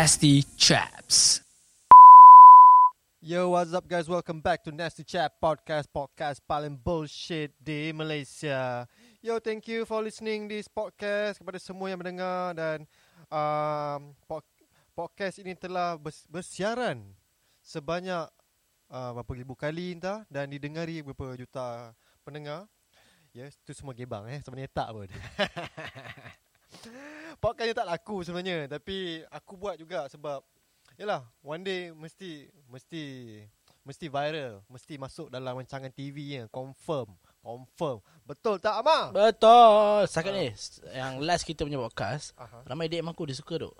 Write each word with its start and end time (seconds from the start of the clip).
Nasty 0.00 0.40
Chaps. 0.56 1.44
Yo, 3.20 3.52
what's 3.52 3.76
up 3.76 3.84
guys? 3.84 4.08
Welcome 4.08 4.40
back 4.40 4.64
to 4.64 4.72
Nasty 4.72 5.04
Chat 5.04 5.28
Podcast, 5.36 5.92
podcast 5.92 6.40
paling 6.48 6.72
bullshit 6.72 7.52
di 7.60 7.92
Malaysia. 7.92 8.88
Yo, 9.20 9.36
thank 9.44 9.68
you 9.68 9.84
for 9.84 10.00
listening 10.00 10.48
this 10.48 10.72
podcast 10.72 11.36
kepada 11.36 11.60
semua 11.60 11.92
yang 11.92 12.00
mendengar 12.00 12.56
dan 12.56 12.88
um, 13.28 14.16
po- 14.24 14.40
podcast 14.96 15.36
ini 15.36 15.52
telah 15.52 16.00
bers- 16.00 16.24
bersiaran 16.32 17.04
sebanyak 17.60 18.24
uh, 18.88 19.10
berapa 19.20 19.32
ribu 19.36 19.52
kali 19.52 20.00
entah 20.00 20.24
dan 20.32 20.48
didengari 20.48 21.04
beberapa 21.04 21.36
juta 21.36 21.92
pendengar. 22.24 22.64
Yes, 23.36 23.60
tu 23.68 23.76
semua 23.76 23.92
gebang 23.92 24.24
eh, 24.32 24.40
sebenarnya 24.40 24.72
tak 24.72 24.96
pun. 24.96 25.12
podcast 27.42 27.76
tak 27.76 27.88
laku 27.88 28.22
sebenarnya 28.22 28.66
tapi 28.70 29.24
aku 29.30 29.56
buat 29.56 29.76
juga 29.80 30.06
sebab 30.10 30.44
Yalah, 31.00 31.24
one 31.40 31.64
day 31.64 31.88
mesti 31.96 32.44
mesti 32.68 33.02
mesti 33.88 34.06
viral, 34.12 34.60
mesti 34.68 35.00
masuk 35.00 35.32
dalam 35.32 35.56
rancangan 35.56 35.88
TV 35.88 36.36
yang 36.36 36.48
confirm, 36.52 37.16
confirm. 37.40 38.04
Betul 38.28 38.60
tak 38.60 38.84
Amar? 38.84 39.08
Betul. 39.08 40.04
Setakat 40.04 40.32
ni 40.36 40.52
yang 40.92 41.16
last 41.24 41.48
kita 41.48 41.64
punya 41.64 41.80
podcast, 41.80 42.36
Aha. 42.36 42.68
ramai 42.68 42.92
DM 42.92 43.08
aku 43.08 43.24
dia 43.24 43.32
suka 43.32 43.56
tu. 43.56 43.72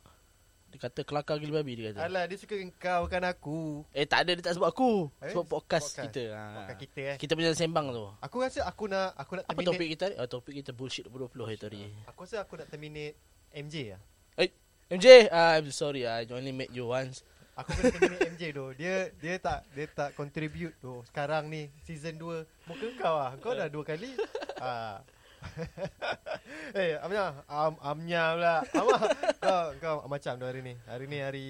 Dia 0.71 0.79
kata 0.81 1.03
kelakar 1.03 1.37
gila 1.37 1.61
babi 1.61 1.75
dia 1.75 1.91
kata. 1.91 2.07
Alah, 2.07 2.25
dia 2.25 2.39
suka 2.39 2.55
engkau 2.55 3.11
bukan 3.11 3.23
aku. 3.27 3.59
Eh 3.91 4.07
tak 4.07 4.23
ada 4.23 4.39
dia 4.39 4.43
tak 4.43 4.55
sebut 4.55 4.71
aku. 4.71 5.11
Eh, 5.19 5.35
Sebut 5.35 5.47
podcast, 5.47 5.91
podcast. 5.91 6.05
kita. 6.07 6.23
Ha. 6.31 6.43
Bukan 6.63 6.77
kita 6.79 7.01
eh. 7.03 7.17
Kita 7.19 7.33
punya 7.35 7.51
sembang 7.51 7.87
tu. 7.91 8.07
Aku 8.23 8.37
rasa 8.39 8.63
aku 8.63 8.87
nak 8.87 9.19
aku 9.19 9.33
nak 9.37 9.45
Apa 9.45 9.59
terminate. 9.59 9.69
topik 9.75 9.89
kita? 9.91 10.07
Oh, 10.17 10.29
topik 10.31 10.55
kita 10.57 10.71
bullshit 10.71 11.05
2020 11.05 11.43
hari 11.43 11.59
tadi. 11.59 11.83
Aku 12.07 12.23
rasa 12.23 12.37
aku 12.41 12.55
nak 12.55 12.71
terminate 12.71 13.19
MJ 13.51 13.99
lah. 13.99 14.03
MJ, 14.91 15.07
uh, 15.31 15.55
I'm 15.55 15.71
sorry 15.71 16.03
I 16.03 16.27
only 16.31 16.51
met 16.51 16.71
you 16.71 16.91
once. 16.91 17.23
Aku 17.55 17.75
kena 17.75 17.91
terminate 17.93 18.31
MJ 18.31 18.43
tu. 18.51 18.67
Dia 18.75 18.95
dia 19.19 19.35
tak 19.39 19.63
dia 19.71 19.87
tak 19.87 20.15
contribute 20.15 20.75
tu. 20.79 21.03
Sekarang 21.07 21.47
ni 21.47 21.71
season 21.83 22.15
2 22.15 22.47
muka 22.67 22.87
kau 22.99 23.15
ah. 23.15 23.35
Kau 23.39 23.55
dah 23.55 23.67
dua 23.67 23.83
kali. 23.83 24.11
ah. 24.59 24.99
Eh, 26.71 26.95
Amnya, 27.03 27.43
am, 27.51 27.75
Amnya 27.83 28.25
pula. 28.39 28.55
Amah, 28.79 29.01
kau 29.43 29.65
kau 29.83 29.97
macam 30.07 30.39
tu 30.39 30.47
hari 30.47 30.63
ni. 30.63 30.75
Hari 30.87 31.05
ni 31.11 31.19
hari 31.19 31.49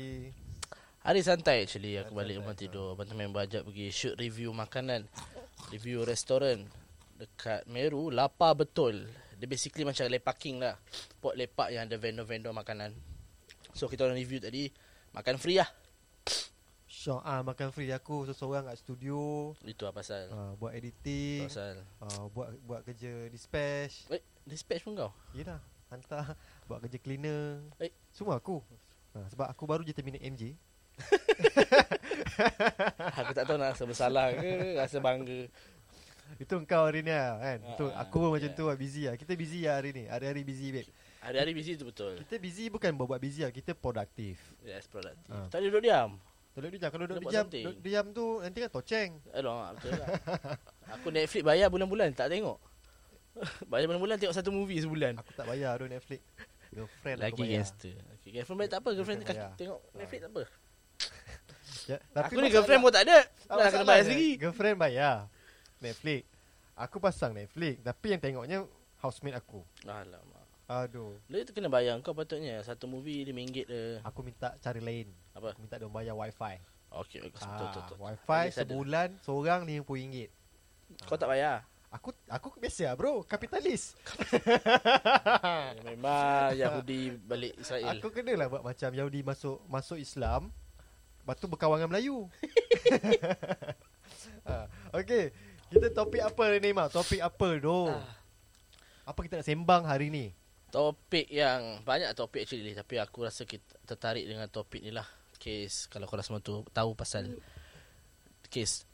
Hari 1.01 1.21
santai 1.25 1.65
actually 1.65 1.97
aku 1.97 2.13
balik 2.13 2.41
rumah 2.41 2.53
tidur. 2.53 2.93
Bantu 2.93 3.17
member 3.17 3.41
ajak 3.45 3.65
pergi 3.65 3.89
shoot 3.89 4.15
review 4.21 4.53
makanan. 4.53 5.09
Review 5.73 6.05
restoran 6.05 6.69
dekat 7.17 7.65
Meru, 7.69 8.13
lapar 8.13 8.57
betul. 8.57 9.09
Dia 9.41 9.49
basically 9.49 9.89
macam 9.89 10.09
lepaking 10.09 10.61
lah. 10.61 10.77
Pot 11.21 11.37
lepak 11.37 11.73
yang 11.73 11.89
ada 11.89 11.97
vendor-vendor 11.97 12.53
makanan. 12.53 12.93
So 13.73 13.89
kita 13.89 14.05
orang 14.05 14.21
review 14.21 14.45
tadi 14.45 14.69
makan 15.17 15.41
free 15.41 15.57
lah. 15.57 15.69
Syok 17.01 17.25
ah 17.25 17.41
makan 17.41 17.73
free 17.73 17.89
aku 17.89 18.29
seorang 18.29 18.69
kat 18.69 18.77
studio 18.77 19.57
Itu 19.65 19.89
lah 19.89 19.95
pasal. 19.95 20.29
ah, 20.29 20.53
buat 20.55 20.77
editing 20.77 21.49
pasal. 21.49 21.81
ah, 21.99 22.29
buat 22.29 22.53
buat 22.61 22.85
kerja 22.85 23.25
dispatch 23.27 24.05
Eh, 24.11 24.21
dispatch 24.45 24.85
pun 24.85 24.93
kau? 24.95 25.09
Yelah 25.33 25.57
hantar 25.89 26.37
buat 26.69 26.85
kerja 26.85 27.01
cleaner 27.01 27.65
Eh. 27.81 27.89
semua 28.13 28.37
aku 28.37 28.61
ah, 29.17 29.25
sebab 29.27 29.49
aku 29.49 29.65
baru 29.65 29.81
je 29.81 29.97
terminate 29.97 30.21
MJ 30.23 30.53
aku 33.17 33.33
tak 33.33 33.49
tahu 33.49 33.57
nak 33.57 33.73
rasa 33.73 33.85
bersalah 33.85 34.37
ke, 34.37 34.77
rasa 34.77 35.01
bangga. 35.01 35.49
itu 36.37 36.53
engkau 36.55 36.85
hari 36.85 37.01
ni 37.01 37.09
lah, 37.09 37.41
kan 37.41 37.59
Ah, 37.65 37.81
ah, 37.81 38.05
aku 38.05 38.17
pun 38.19 38.31
macam 38.31 38.45
yeah. 38.45 38.55
tu 38.55 38.65
lah 38.65 38.77
busy 38.77 39.03
lah 39.09 39.17
kita 39.17 39.33
busy 39.35 39.65
lah 39.65 39.81
hari 39.81 39.91
ni 39.91 40.05
hari-hari 40.05 40.45
busy 40.45 40.69
babe 40.71 40.91
Hari-hari 41.21 41.53
busy 41.53 41.73
tu 41.75 41.85
betul. 41.85 42.17
kita 42.19 42.37
busy 42.37 42.69
bukan 42.69 42.93
buat-buat 42.93 43.17
busy 43.19 43.41
lah 43.41 43.51
kita 43.51 43.73
produktif 43.73 44.37
Yes, 44.61 44.85
produktif. 44.85 45.25
Ah. 45.27 45.49
Tak 45.49 45.61
duduk 45.61 45.81
diam. 45.81 46.21
Tolong 46.51 46.71
dia 46.75 46.91
kalau 46.91 47.07
duduk 47.07 47.31
buat 47.31 47.33
diam 47.33 47.47
duduk 47.47 47.79
diam 47.79 48.07
tu 48.11 48.43
nanti 48.43 48.59
kan 48.59 48.71
toceng 48.75 49.11
Aduh, 49.31 49.71
betul 49.79 49.91
lah. 49.95 50.09
Aku 50.99 51.15
Netflix 51.15 51.43
bayar 51.47 51.71
bulan-bulan 51.71 52.11
tak 52.11 52.27
tengok. 52.27 52.59
bayar 53.71 53.87
bulan-bulan 53.87 54.19
tengok 54.19 54.35
satu 54.35 54.51
movie 54.51 54.83
sebulan. 54.83 55.15
aku 55.15 55.31
tak 55.39 55.47
bayar 55.47 55.79
tu 55.79 55.87
Netflix 55.87 56.21
girlfriend 56.75 57.19
aku 57.19 57.25
Lagi 57.27 57.41
bayar 57.43 57.55
gangster. 57.63 57.95
Okay, 58.19 58.31
girlfriend 58.35 58.59
bayar 58.59 58.71
tak 58.71 58.81
apa, 58.83 58.91
girlfriend 58.95 59.21
Girlfriend 59.23 59.47
kaki 59.47 59.59
tengok 59.63 59.81
Netflix 59.95 60.21
tak 60.21 60.31
apa. 60.31 60.43
ya, 61.91 61.97
Aku 62.19 62.39
ni 62.43 62.49
girlfriend 62.51 62.81
pun 62.83 62.93
tak 62.95 63.05
ada. 63.07 63.19
Tak 63.47 63.55
Dah 63.55 63.69
kena 63.71 63.85
bayar 63.87 64.05
sendiri. 64.07 64.31
Girlfriend 64.39 64.77
bayar 64.79 65.15
Netflix 65.79 66.23
Aku 66.81 66.97
pasang 66.97 67.33
Netflix 67.37 67.83
Tapi 67.83 68.07
yang 68.17 68.21
tengoknya 68.21 68.59
Housemate 69.01 69.37
aku 69.41 69.65
Alamak. 69.89 70.30
Aduh 70.71 71.19
Dia 71.27 71.43
tu 71.43 71.51
kena 71.51 71.67
bayar 71.67 71.99
kau 71.99 72.15
patutnya 72.15 72.63
satu 72.63 72.87
movie 72.87 73.27
RM5 73.27 73.43
je. 73.51 73.65
Aku 74.07 74.23
minta 74.23 74.55
cari 74.63 74.79
lain 74.79 75.11
Apa? 75.35 75.51
Aku 75.51 75.67
minta 75.67 75.83
dia 75.83 75.91
bayar 75.91 76.15
wifi 76.15 76.63
Okey, 76.91 77.27
bagus 77.27 77.43
betul 77.43 77.67
betul. 77.67 77.83
betul. 77.83 77.99
Wifi 78.07 78.43
ada. 78.47 78.55
sebulan 78.63 79.09
Seorang 79.27 79.61
RM50 79.67 80.15
Kau 81.07 81.19
tak 81.19 81.31
bayar. 81.31 81.67
Aku 81.91 82.15
aku 82.31 82.55
biasa 82.55 82.87
lah 82.87 82.95
bro 82.95 83.27
Kapitalis 83.27 83.99
Ya, 85.75 85.83
Memang 85.83 86.55
Yahudi 86.55 87.19
balik 87.19 87.59
Israel. 87.59 87.99
Aku 87.99 88.15
kena 88.15 88.39
lah 88.39 88.47
buat 88.47 88.63
macam 88.63 88.91
Yahudi 88.95 89.27
masuk 89.27 89.59
Masuk 89.67 89.99
Islam 89.99 90.55
Lepas 91.27 91.35
tu 91.43 91.51
berkawan 91.51 91.83
dengan 91.83 91.91
Melayu 91.91 92.31
ha, 94.47 94.71
Okay 94.95 95.35
Kita 95.67 95.91
topik 95.91 96.23
apa 96.23 96.43
ni 96.63 96.71
Mak? 96.71 96.95
Topik 96.95 97.19
apa 97.19 97.49
tu? 97.59 97.91
Ah. 97.91 98.07
Apa 99.11 99.27
kita 99.27 99.43
nak 99.43 99.47
sembang 99.51 99.83
hari 99.83 100.15
ni? 100.15 100.31
Topik 100.71 101.27
yang 101.27 101.83
banyak 101.83 102.11
topik 102.13 102.43
actually 102.43 102.73
tapi 102.73 102.97
aku 102.97 103.23
rasa 103.23 103.43
kita 103.43 103.63
tertarik 103.85 104.25
dengan 104.25 104.47
topik 104.47 104.79
ni 104.79 104.91
lah. 104.91 105.07
Kes 105.37 105.87
kalau 105.87 106.05
korang 106.05 106.23
semua 106.23 106.39
tu 106.39 106.63
tahu 106.69 106.93
pasal 106.93 107.27
kes 108.47 108.85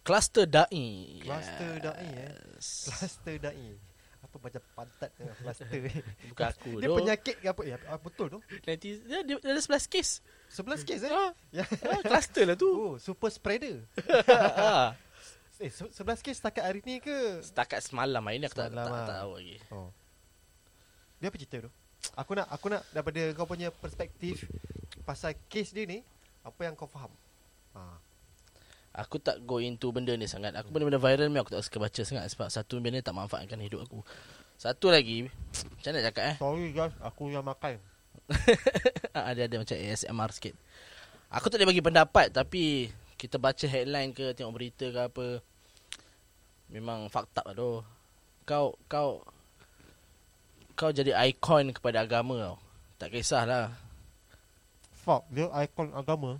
cluster 0.00 0.44
dai. 0.44 1.20
Cluster 1.20 1.72
da'i, 1.78 2.08
eh? 2.08 2.32
Yes. 2.54 2.88
Cluster 2.88 3.36
da'i 3.38 3.70
Apa 4.20 4.36
macam 4.40 4.62
pantat 4.72 5.10
dengan 5.12 5.34
cluster 5.36 5.66
Bukan 6.30 6.46
aku 6.48 6.70
Dia 6.76 6.88
tu. 6.88 6.94
penyakit 6.96 7.34
ke 7.36 7.46
apa? 7.46 7.62
Ya, 7.62 7.76
ah, 7.84 7.98
betul 7.98 8.26
tu 8.28 8.38
Nanti 8.64 8.98
dia, 8.98 9.20
dia, 9.20 9.36
dia 9.38 9.52
ada 9.52 9.60
11 9.60 9.86
kes. 9.86 10.22
11 10.48 10.82
kes 10.82 11.00
eh? 11.02 11.12
Ah, 11.12 11.30
Ya. 11.50 11.66
ah, 11.66 12.00
cluster 12.00 12.44
lah 12.44 12.56
tu. 12.56 12.70
Oh, 12.82 12.94
super 12.96 13.28
spreader 13.28 13.82
Ah. 14.26 14.94
Eh, 15.60 15.68
se- 15.68 15.92
11 15.92 16.18
kes 16.20 16.40
setakat 16.40 16.64
hari 16.64 16.80
ni 16.80 16.98
ke? 16.98 17.38
Setakat 17.40 17.78
semalam 17.80 18.18
hari 18.18 18.38
ni 18.38 18.46
aku 18.46 18.56
tak, 18.56 18.72
Semalam 18.72 18.82
tak, 18.82 18.90
ah. 18.90 18.98
tak 19.04 19.16
tahu 19.16 19.32
lagi. 19.36 19.56
Oh. 19.70 19.88
Dia 21.22 21.30
apa 21.30 21.38
cerita 21.38 21.70
tu? 21.70 21.70
Aku 22.18 22.34
nak 22.34 22.50
aku 22.50 22.66
nak 22.66 22.82
daripada 22.90 23.22
kau 23.38 23.46
punya 23.46 23.70
perspektif 23.70 24.42
pasal 25.06 25.38
kes 25.46 25.70
dia 25.70 25.86
ni, 25.86 26.02
apa 26.42 26.66
yang 26.66 26.74
kau 26.74 26.90
faham? 26.90 27.14
Ha. 27.78 27.94
Aku 29.06 29.22
tak 29.22 29.38
go 29.46 29.62
into 29.62 29.94
benda 29.94 30.18
ni 30.18 30.26
sangat. 30.26 30.50
Aku 30.58 30.74
benda-benda 30.74 30.98
viral 30.98 31.30
ni 31.30 31.38
aku 31.38 31.54
tak 31.54 31.62
suka 31.62 31.78
baca 31.78 32.02
sangat 32.02 32.26
sebab 32.26 32.50
satu 32.50 32.82
benda 32.82 32.98
ni 32.98 33.06
tak 33.06 33.14
manfaatkan 33.14 33.62
hidup 33.62 33.86
aku. 33.86 34.02
Satu 34.58 34.90
lagi, 34.90 35.30
macam 35.78 35.90
mana 35.94 35.96
nak 36.02 36.04
cakap 36.10 36.24
eh? 36.26 36.36
Sorry 36.42 36.66
guys, 36.74 36.94
aku 36.98 37.22
yang 37.30 37.46
makan. 37.46 37.78
Ah, 39.14 39.28
ada 39.28 39.44
ada 39.44 39.60
macam 39.60 39.76
ASMR 39.76 40.30
sikit. 40.32 40.54
Aku 41.28 41.52
tak 41.52 41.60
boleh 41.60 41.76
bagi 41.76 41.84
pendapat 41.84 42.32
tapi 42.32 42.88
kita 43.20 43.36
baca 43.36 43.66
headline 43.68 44.16
ke 44.16 44.32
tengok 44.32 44.56
berita 44.56 44.88
ke 44.88 45.00
apa 45.04 45.26
memang 46.72 47.12
fucked 47.12 47.36
up 47.36 47.44
lah 47.44 47.54
tu. 47.54 47.84
Kau 48.48 48.74
kau 48.88 49.20
kau 50.72 50.90
jadi 50.90 51.12
ikon 51.26 51.70
kepada 51.70 52.00
agama 52.00 52.36
tau. 52.38 52.56
Tak 52.96 53.10
kisahlah. 53.10 53.72
Fuck, 55.02 55.26
dia 55.28 55.50
ikon 55.62 55.90
agama. 55.92 56.38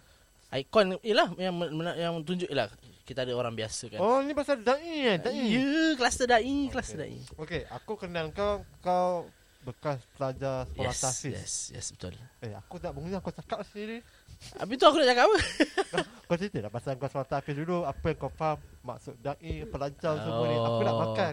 Ikon 0.48 1.00
ialah 1.00 1.32
yang 1.34 1.54
yang 1.96 2.14
tunjuk 2.20 2.46
ialah 2.46 2.68
kita 3.02 3.24
ada 3.24 3.32
orang 3.32 3.52
biasa 3.52 3.88
kan. 3.88 3.98
Oh, 3.98 4.20
ni 4.20 4.30
pasal 4.30 4.60
dai 4.60 4.84
eh, 5.08 5.16
dai. 5.16 5.34
Ya, 5.48 5.66
kluster 5.94 6.24
dai, 6.24 6.68
kluster 6.68 7.00
Okay. 7.00 7.10
dai. 7.18 7.34
Okey, 7.34 7.62
aku 7.68 7.92
kenal 7.96 8.30
kau 8.30 8.62
kau 8.78 9.26
bekas 9.62 9.98
pelajar 10.12 10.66
sekolah 10.68 10.90
Yes, 10.90 11.00
tahfiz. 11.00 11.32
yes, 11.32 11.54
yes 11.72 11.86
betul. 11.90 12.14
Eh, 12.40 12.50
aku 12.50 12.78
tak 12.78 12.92
mengenal 12.92 13.18
kau 13.18 13.30
cakap 13.30 13.62
sendiri. 13.64 14.02
Habis 14.54 14.74
tu 14.74 14.84
aku 14.84 14.98
nak 14.98 15.08
cakap 15.08 15.24
apa? 15.24 15.38
Kau 16.26 16.34
cerita 16.34 16.58
lah 16.58 16.72
pasal 16.72 16.96
kau 16.96 17.06
sekolah 17.06 17.28
tahfiz 17.28 17.54
dulu, 17.54 17.86
apa 17.86 18.02
yang 18.02 18.18
kau 18.18 18.26
faham 18.28 18.58
maksud 18.82 19.14
dai, 19.16 19.38
pelajar 19.64 20.18
semua 20.18 20.44
ni. 20.44 20.56
Aku 20.56 20.80
nak 20.80 20.90
Oh. 20.90 21.00
makan. 21.04 21.32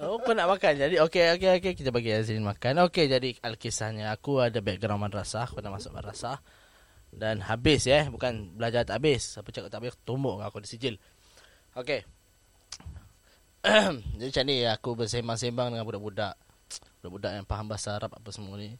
Oh, 0.00 0.16
kau 0.16 0.32
nak 0.32 0.48
makan. 0.48 0.80
Jadi 0.80 0.96
okey 0.96 1.36
okey 1.36 1.50
okey 1.60 1.72
kita 1.76 1.92
bagi 1.92 2.08
Azrin 2.16 2.40
makan. 2.40 2.88
Okey 2.88 3.04
jadi 3.04 3.36
alkisahnya 3.44 4.08
aku 4.16 4.40
ada 4.40 4.64
background 4.64 5.04
madrasah, 5.04 5.44
aku 5.44 5.60
dah 5.60 5.68
masuk 5.68 5.92
madrasah. 5.92 6.40
Dan 7.12 7.44
habis 7.44 7.84
ya, 7.84 8.08
bukan 8.08 8.56
belajar 8.56 8.88
tak 8.88 8.96
habis. 8.96 9.36
Siapa 9.36 9.52
cakap 9.52 9.68
tak 9.68 9.84
habis 9.84 10.00
tumbuk 10.08 10.40
aku 10.40 10.64
di 10.64 10.68
sijil. 10.72 10.96
Okey. 11.76 12.00
jadi 14.16 14.28
macam 14.32 14.44
ni 14.48 14.56
aku 14.64 14.90
bersembang-sembang 14.96 15.68
dengan 15.76 15.84
budak-budak. 15.84 16.32
Budak-budak 17.04 17.32
yang 17.36 17.44
faham 17.44 17.68
bahasa 17.68 18.00
Arab 18.00 18.16
apa 18.16 18.28
semua 18.32 18.56
ni. 18.56 18.72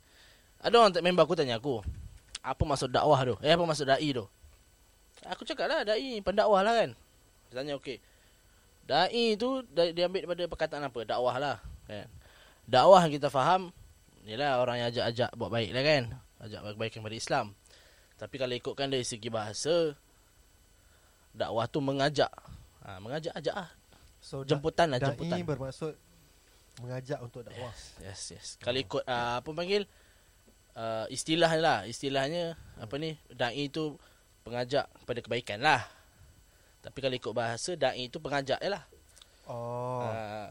Ada 0.64 0.72
orang 0.81 0.93
tak 0.96 1.05
member 1.05 1.28
aku 1.28 1.37
tanya 1.37 1.61
aku, 1.61 1.84
apa 2.40 2.62
maksud 2.64 2.88
dakwah 2.88 3.20
tu? 3.28 3.37
Eh 3.44 3.52
apa 3.52 3.64
maksud 3.69 3.84
dai 3.84 4.08
tu? 4.08 4.25
Aku 5.28 5.44
cakap 5.44 5.69
lah 5.69 5.84
dai 5.84 6.17
pendakwah 6.25 6.64
lah 6.64 6.81
kan. 6.81 6.90
Dia 7.52 7.61
tanya 7.61 7.76
okey. 7.76 8.00
Dai 8.90 9.38
tu 9.38 9.62
da- 9.70 9.94
dia 9.94 10.10
ambil 10.10 10.26
daripada 10.26 10.50
perkataan 10.50 10.82
apa? 10.90 11.06
Dakwah 11.06 11.37
lah 11.38 11.56
kan. 11.87 12.10
Dakwah 12.66 13.06
kita 13.06 13.31
faham 13.31 13.70
Yalah 14.26 14.58
orang 14.58 14.82
yang 14.82 14.88
ajak-ajak 14.90 15.31
buat 15.38 15.50
baik 15.50 15.70
lah 15.70 15.82
kan 15.87 16.02
Ajak 16.42 16.60
baik-baik 16.66 16.92
kepada 16.98 17.16
Islam 17.16 17.46
Tapi 18.19 18.34
kalau 18.34 18.54
ikutkan 18.58 18.90
dari 18.90 19.06
segi 19.06 19.31
bahasa 19.31 19.94
dakwah 21.31 21.66
tu 21.70 21.78
mengajak. 21.78 22.31
Ha, 22.82 22.98
mengajak 22.98 23.32
ajak 23.38 23.54
ah. 23.54 23.70
So 24.20 24.42
Jemputan 24.44 24.93
lah 24.93 24.98
dai 25.00 25.14
jemputan. 25.14 25.40
bermaksud 25.46 25.94
mengajak 26.82 27.19
untuk 27.22 27.44
dakwah. 27.44 27.72
Yes, 28.02 28.20
yes. 28.34 28.46
Kalau 28.60 28.78
ikut 28.81 29.02
uh, 29.04 29.40
apa 29.40 29.50
panggil 29.52 29.84
uh, 30.76 31.06
istilah 31.08 31.52
lah, 31.56 31.78
istilahnya 31.84 32.56
apa 32.76 32.94
ni? 32.96 33.16
Dai 33.31 33.69
tu 33.72 33.96
pengajak 34.44 34.88
kepada 35.04 35.20
kebaikan 35.25 35.58
lah. 35.60 35.84
Tapi 36.81 36.99
kalau 37.00 37.17
ikut 37.17 37.32
bahasa 37.37 37.77
dai 37.77 38.09
tu 38.09 38.19
pengajak 38.19 38.56
je 38.56 38.69
lah. 38.73 38.82
Oh. 39.44 40.00
Uh, 40.05 40.49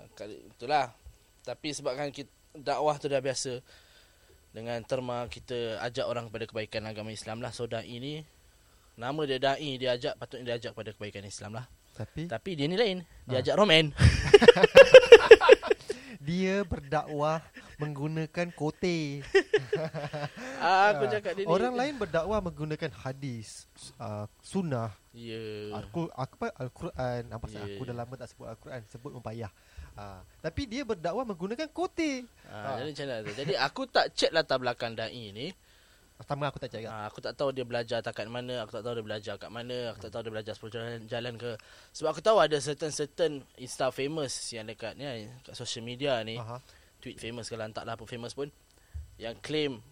itulah. 0.54 0.94
Tapi 1.42 1.74
sebabkan 1.74 2.14
kita, 2.14 2.30
dakwah 2.54 2.98
tu 3.02 3.10
dah 3.10 3.18
biasa 3.18 3.62
dengan 4.50 4.82
terma 4.86 5.26
kita 5.30 5.78
ajak 5.82 6.06
orang 6.06 6.30
kepada 6.30 6.46
kebaikan 6.50 6.84
agama 6.86 7.10
Islam 7.10 7.42
lah. 7.42 7.50
So 7.50 7.66
dai 7.66 7.90
ni 7.98 8.22
nama 9.00 9.22
dia 9.26 9.40
dai 9.40 9.78
dia 9.80 9.96
ajak 9.96 10.20
patutnya 10.20 10.54
dia 10.54 10.56
ajak 10.62 10.72
kepada 10.78 10.92
kebaikan 10.94 11.26
Islam 11.26 11.58
lah. 11.58 11.66
Tapi 11.98 12.30
Tapi 12.30 12.50
dia 12.54 12.66
ni 12.70 12.78
lain. 12.78 12.98
Dia 13.26 13.40
Ah. 13.40 13.42
ajak 13.42 13.56
roman. 13.58 13.90
dia 16.30 16.62
berdakwah 16.62 17.42
menggunakan 17.76 18.48
kote. 18.54 19.00
Ah, 20.60 20.92
aku 20.92 21.08
cakap 21.08 21.34
dia 21.34 21.44
ni. 21.44 21.50
Orang 21.50 21.74
lain 21.74 21.96
berdakwah 21.96 22.44
menggunakan 22.44 22.92
hadis, 23.00 23.66
uh, 23.96 24.28
sunnah, 24.44 24.92
Ya. 25.10 25.74
Al-Qur- 25.74 26.12
apa 26.14 26.54
Al-Quran. 26.54 27.32
Apa 27.32 27.46
yeah. 27.50 27.64
Ya, 27.66 27.74
aku 27.74 27.84
ya. 27.84 27.90
dah 27.90 27.96
lama 27.98 28.14
tak 28.14 28.28
sebut 28.30 28.46
Al-Quran, 28.46 28.82
sebut 28.86 29.12
mempayah. 29.16 29.52
Uh, 29.96 30.20
tapi 30.40 30.68
dia 30.68 30.84
berdakwah 30.86 31.26
menggunakan 31.26 31.66
kote. 31.72 32.28
Ah, 32.46 32.76
Ah. 32.76 32.84
jadi 32.84 32.92
macam 32.94 33.06
mana 33.08 33.22
tu? 33.24 33.32
Jadi 33.34 33.54
aku 33.56 33.82
tak 33.88 34.06
check 34.14 34.30
latar 34.30 34.60
belakang 34.60 34.94
dai 34.94 35.32
ni. 35.34 35.50
Pertama 36.20 36.52
aku 36.52 36.60
tak 36.60 36.76
cakap. 36.76 36.92
Ah, 36.92 37.08
aku 37.08 37.24
tak 37.24 37.34
tahu 37.40 37.56
dia 37.56 37.64
belajar 37.64 38.04
takat 38.04 38.28
mana, 38.28 38.60
aku 38.68 38.76
tak 38.76 38.84
tahu 38.84 39.00
dia 39.00 39.06
belajar 39.08 39.34
kat 39.40 39.48
mana, 39.48 39.96
aku 39.96 40.04
tak 40.04 40.12
tahu 40.12 40.22
dia 40.28 40.32
belajar 40.36 40.54
10 40.60 40.76
jalan, 40.76 41.00
jalan 41.08 41.34
ke. 41.40 41.52
Sebab 41.96 42.10
aku 42.12 42.20
tahu 42.20 42.38
ada 42.44 42.60
certain 42.60 42.92
certain 42.92 43.40
Insta 43.56 43.88
famous 43.88 44.36
yang 44.52 44.68
dekat 44.68 45.00
ni 45.00 45.32
kat 45.48 45.56
social 45.56 45.80
media 45.80 46.20
ni, 46.28 46.36
Aha. 46.36 46.60
tweet 47.00 47.16
famous 47.16 47.48
ke 47.48 47.56
lantak 47.56 47.88
lah 47.88 47.96
apa 47.96 48.04
famous 48.04 48.36
pun 48.36 48.52
yang 49.16 49.36
claim 49.40 49.84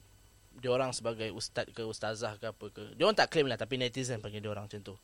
dia 0.57 0.67
orang 0.73 0.89
sebagai 0.91 1.29
ustaz 1.31 1.69
ke 1.71 1.85
ustazah 1.85 2.35
ke 2.35 2.49
apa 2.49 2.65
ke. 2.75 2.83
Dia 2.99 3.07
orang 3.07 3.15
tak 3.15 3.29
claim 3.29 3.45
lah 3.45 3.55
tapi 3.55 3.79
netizen 3.79 4.19
panggil 4.19 4.43
dia 4.43 4.51
orang 4.51 4.67
macam 4.67 4.81
tu. 4.83 4.95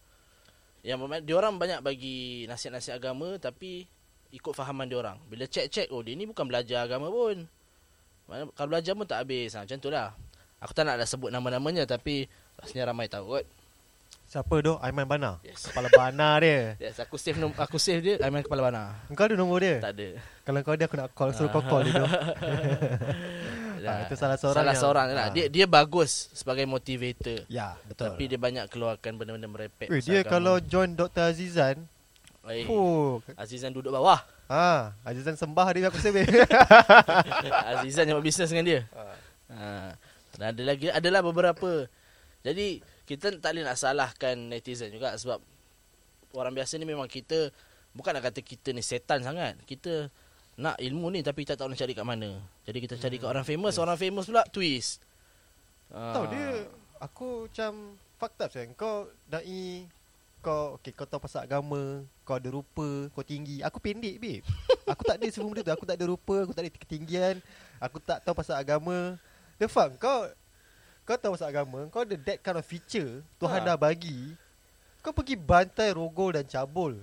Yang 0.84 1.24
dia 1.24 1.36
orang 1.40 1.56
banyak 1.56 1.80
bagi 1.80 2.44
nasihat-nasihat 2.52 3.00
agama 3.00 3.40
tapi 3.40 3.88
ikut 4.34 4.52
fahaman 4.52 4.90
dia 4.90 4.98
orang. 4.98 5.22
Bila 5.30 5.46
check-check 5.46 5.88
oh 5.94 6.02
dia 6.02 6.18
ni 6.18 6.26
bukan 6.26 6.50
belajar 6.50 6.90
agama 6.90 7.08
pun. 7.08 7.46
Mana, 8.26 8.50
kalau 8.58 8.70
belajar 8.74 8.98
pun 8.98 9.06
tak 9.06 9.24
habis. 9.24 9.54
Ha, 9.54 9.64
macam 9.64 9.78
tu 9.78 9.88
lah. 9.94 10.16
Aku 10.64 10.72
tak 10.72 10.84
nak 10.84 10.96
dah 10.96 11.06
sebut 11.06 11.28
nama-namanya 11.28 11.84
tapi 11.84 12.26
rasanya 12.56 12.90
ramai 12.90 13.06
tahu 13.06 13.36
kot. 13.36 13.46
Siapa 14.24 14.56
tu? 14.60 14.74
Aiman 14.80 15.04
Bana. 15.04 15.38
Yes. 15.42 15.68
Kepala 15.68 15.92
Bana 15.92 16.40
dia. 16.40 16.74
Yes, 16.84 16.98
aku 16.98 17.16
save 17.16 17.36
nom- 17.36 17.54
aku 17.54 17.78
save 17.78 18.00
dia 18.00 18.16
Aiman 18.18 18.42
kepala 18.42 18.64
bana. 18.64 18.84
Engkau 19.06 19.28
ada 19.28 19.36
nombor 19.36 19.60
dia? 19.60 19.78
Tak 19.78 19.94
ada. 19.94 20.10
Kalau 20.42 20.60
kau 20.60 20.74
ada 20.74 20.84
aku 20.84 20.96
nak 20.96 21.10
call 21.12 21.32
suruh 21.32 21.50
kau 21.50 21.62
call 21.62 21.84
dia 21.84 21.94
tu. 21.94 22.08
Ah, 23.84 24.08
itu 24.08 24.16
salah 24.16 24.40
seorang 24.40 24.56
Salah 24.56 24.72
yang- 24.72 24.80
seorang 24.80 25.08
lah. 25.12 25.26
ah. 25.28 25.30
Dia 25.30 25.52
dia 25.52 25.66
bagus 25.68 26.32
sebagai 26.32 26.64
motivator. 26.64 27.44
Ya, 27.52 27.76
betul. 27.84 28.16
Tapi 28.16 28.32
dia 28.32 28.40
banyak 28.40 28.72
keluarkan 28.72 29.12
benda-benda 29.14 29.44
merepek. 29.46 29.92
Weh, 29.92 30.00
dia 30.00 30.24
agama. 30.24 30.32
kalau 30.32 30.56
join 30.64 30.96
Dr. 30.96 31.28
Azizan, 31.28 31.84
Eh, 32.44 32.64
oh, 32.66 33.20
Azizan 33.36 33.72
duduk 33.72 33.92
bawah. 33.92 34.24
ah, 34.48 34.96
Azizan 35.04 35.36
sembah 35.36 35.68
dia 35.70 35.92
aku 35.92 36.00
sebe. 36.00 36.24
Azizan 37.76 38.08
yang 38.08 38.16
buat 38.16 38.24
bisnes 38.24 38.48
dengan 38.48 38.66
dia. 38.66 38.82
Ha. 39.52 40.00
Dan 40.38 40.56
ada 40.56 40.62
lagi 40.66 40.88
adalah 40.90 41.22
beberapa. 41.22 41.86
Jadi 42.44 42.84
kita 43.08 43.40
tak 43.40 43.56
boleh 43.56 43.64
nak 43.64 43.80
salahkan 43.80 44.36
netizen 44.36 44.92
juga 44.92 45.16
sebab 45.16 45.40
orang 46.36 46.54
biasa 46.56 46.76
ni 46.76 46.86
memang 46.88 47.08
kita 47.08 47.54
bukan 47.96 48.18
nak 48.18 48.32
kata 48.32 48.42
kita 48.44 48.76
ni 48.76 48.84
setan 48.84 49.24
sangat. 49.24 49.56
Kita 49.64 50.12
nak 50.54 50.78
ilmu 50.78 51.10
ni 51.10 51.26
tapi 51.26 51.46
kita 51.46 51.56
tak 51.56 51.66
tahu 51.66 51.72
nak 51.72 51.80
cari 51.80 51.94
kat 51.96 52.06
mana. 52.06 52.30
Jadi 52.68 52.78
kita 52.84 52.96
cari 53.00 53.16
kat 53.18 53.30
orang 53.30 53.46
famous, 53.48 53.80
orang 53.80 53.98
famous 53.98 54.28
pula 54.28 54.44
twist. 54.50 55.00
Tahu 55.94 56.26
dia 56.34 56.68
aku 56.98 57.48
macam 57.48 57.98
up 58.24 58.50
saya. 58.50 58.66
Kau 58.74 59.12
dai 59.30 59.86
kau 60.44 60.76
okay, 60.76 60.92
kau 60.92 61.08
tahu 61.08 61.24
pasal 61.24 61.48
agama, 61.48 62.04
kau 62.28 62.36
ada 62.36 62.52
rupa, 62.52 63.08
kau 63.16 63.24
tinggi. 63.24 63.64
Aku 63.64 63.80
pendek 63.80 64.20
babe. 64.20 64.44
Aku 64.92 65.08
tak 65.08 65.16
ada 65.16 65.28
semua 65.32 65.56
benda 65.56 65.64
tu. 65.64 65.72
Aku 65.72 65.88
tak 65.88 65.96
ada 65.96 66.06
rupa, 66.12 66.44
aku 66.44 66.52
tak 66.52 66.68
ada 66.68 66.76
ketinggian. 66.76 67.40
Aku 67.80 68.04
tak 68.04 68.20
tahu 68.20 68.36
pasal 68.36 68.60
agama. 68.60 69.16
The 69.64 69.72
fuck 69.72 69.96
kau 69.96 70.28
kau 71.04 71.16
tahu 71.16 71.34
pasal 71.34 71.50
agama, 71.50 71.88
kau 71.88 72.04
ada 72.04 72.16
that 72.18 72.40
kind 72.40 72.56
of 72.56 72.64
feature 72.64 73.24
Tuhan 73.38 73.64
Ha. 73.64 73.66
dah 73.66 73.78
bagi. 73.78 74.36
Kau 75.00 75.12
pergi 75.12 75.36
bantai 75.36 75.92
rogol 75.92 76.32
dan 76.34 76.44
cabul. 76.44 77.00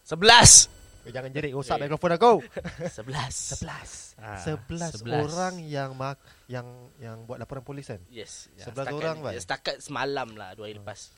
Sebelas. 0.00 0.72
Eh, 1.04 1.12
jangan 1.12 1.28
jerit 1.30 1.52
rosak 1.52 1.76
Eh. 1.76 1.84
mikrofon 1.84 2.12
aku. 2.12 2.32
Sebelas. 2.96 3.34
Sebelas. 3.52 3.90
Ah, 4.16 4.40
Sebelas 4.40 4.90
sebelas. 4.90 5.28
orang 5.28 5.60
yang 5.60 5.92
mak, 5.92 6.16
yang 6.46 6.64
yang 6.96 7.22
buat 7.22 7.36
laporan 7.36 7.60
polis 7.60 7.86
kan. 7.86 8.00
Yes. 8.08 8.48
Ya, 8.54 8.66
Sebelas 8.66 8.88
setakat 8.88 8.96
orang. 8.96 9.16
Ya, 9.28 9.38
Setakat 9.38 9.76
semalam 9.78 10.28
lah 10.32 10.56
dua 10.56 10.66
hari 10.66 10.76
lepas. 10.76 11.12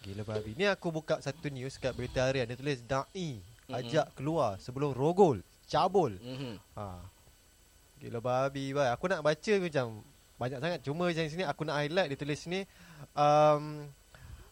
Gila 0.00 0.22
babi. 0.22 0.54
Ni 0.54 0.64
aku 0.64 0.88
buka 0.88 1.18
satu 1.18 1.50
news 1.50 1.76
kat 1.76 1.92
berita 1.92 2.24
harian 2.24 2.46
dia 2.46 2.54
tulis 2.54 2.80
dai 2.80 3.42
Mhm. 3.66 3.74
ajak 3.76 4.06
keluar 4.14 4.56
sebelum 4.56 4.94
rogol, 4.94 5.42
cabul. 5.66 6.14
Mhm. 6.16 6.56
Ha. 6.74 6.84
Gila 8.00 8.18
babi 8.24 8.72
bai. 8.72 8.88
Aku 8.96 9.06
nak 9.06 9.20
baca 9.20 9.52
macam 9.60 10.00
banyak 10.40 10.58
sangat. 10.58 10.80
Cuma 10.80 11.12
yang 11.12 11.28
sini 11.28 11.44
aku 11.44 11.68
nak 11.68 11.84
highlight 11.84 12.08
dia 12.08 12.18
tulis 12.18 12.40
ni 12.48 12.64
um, 13.12 13.84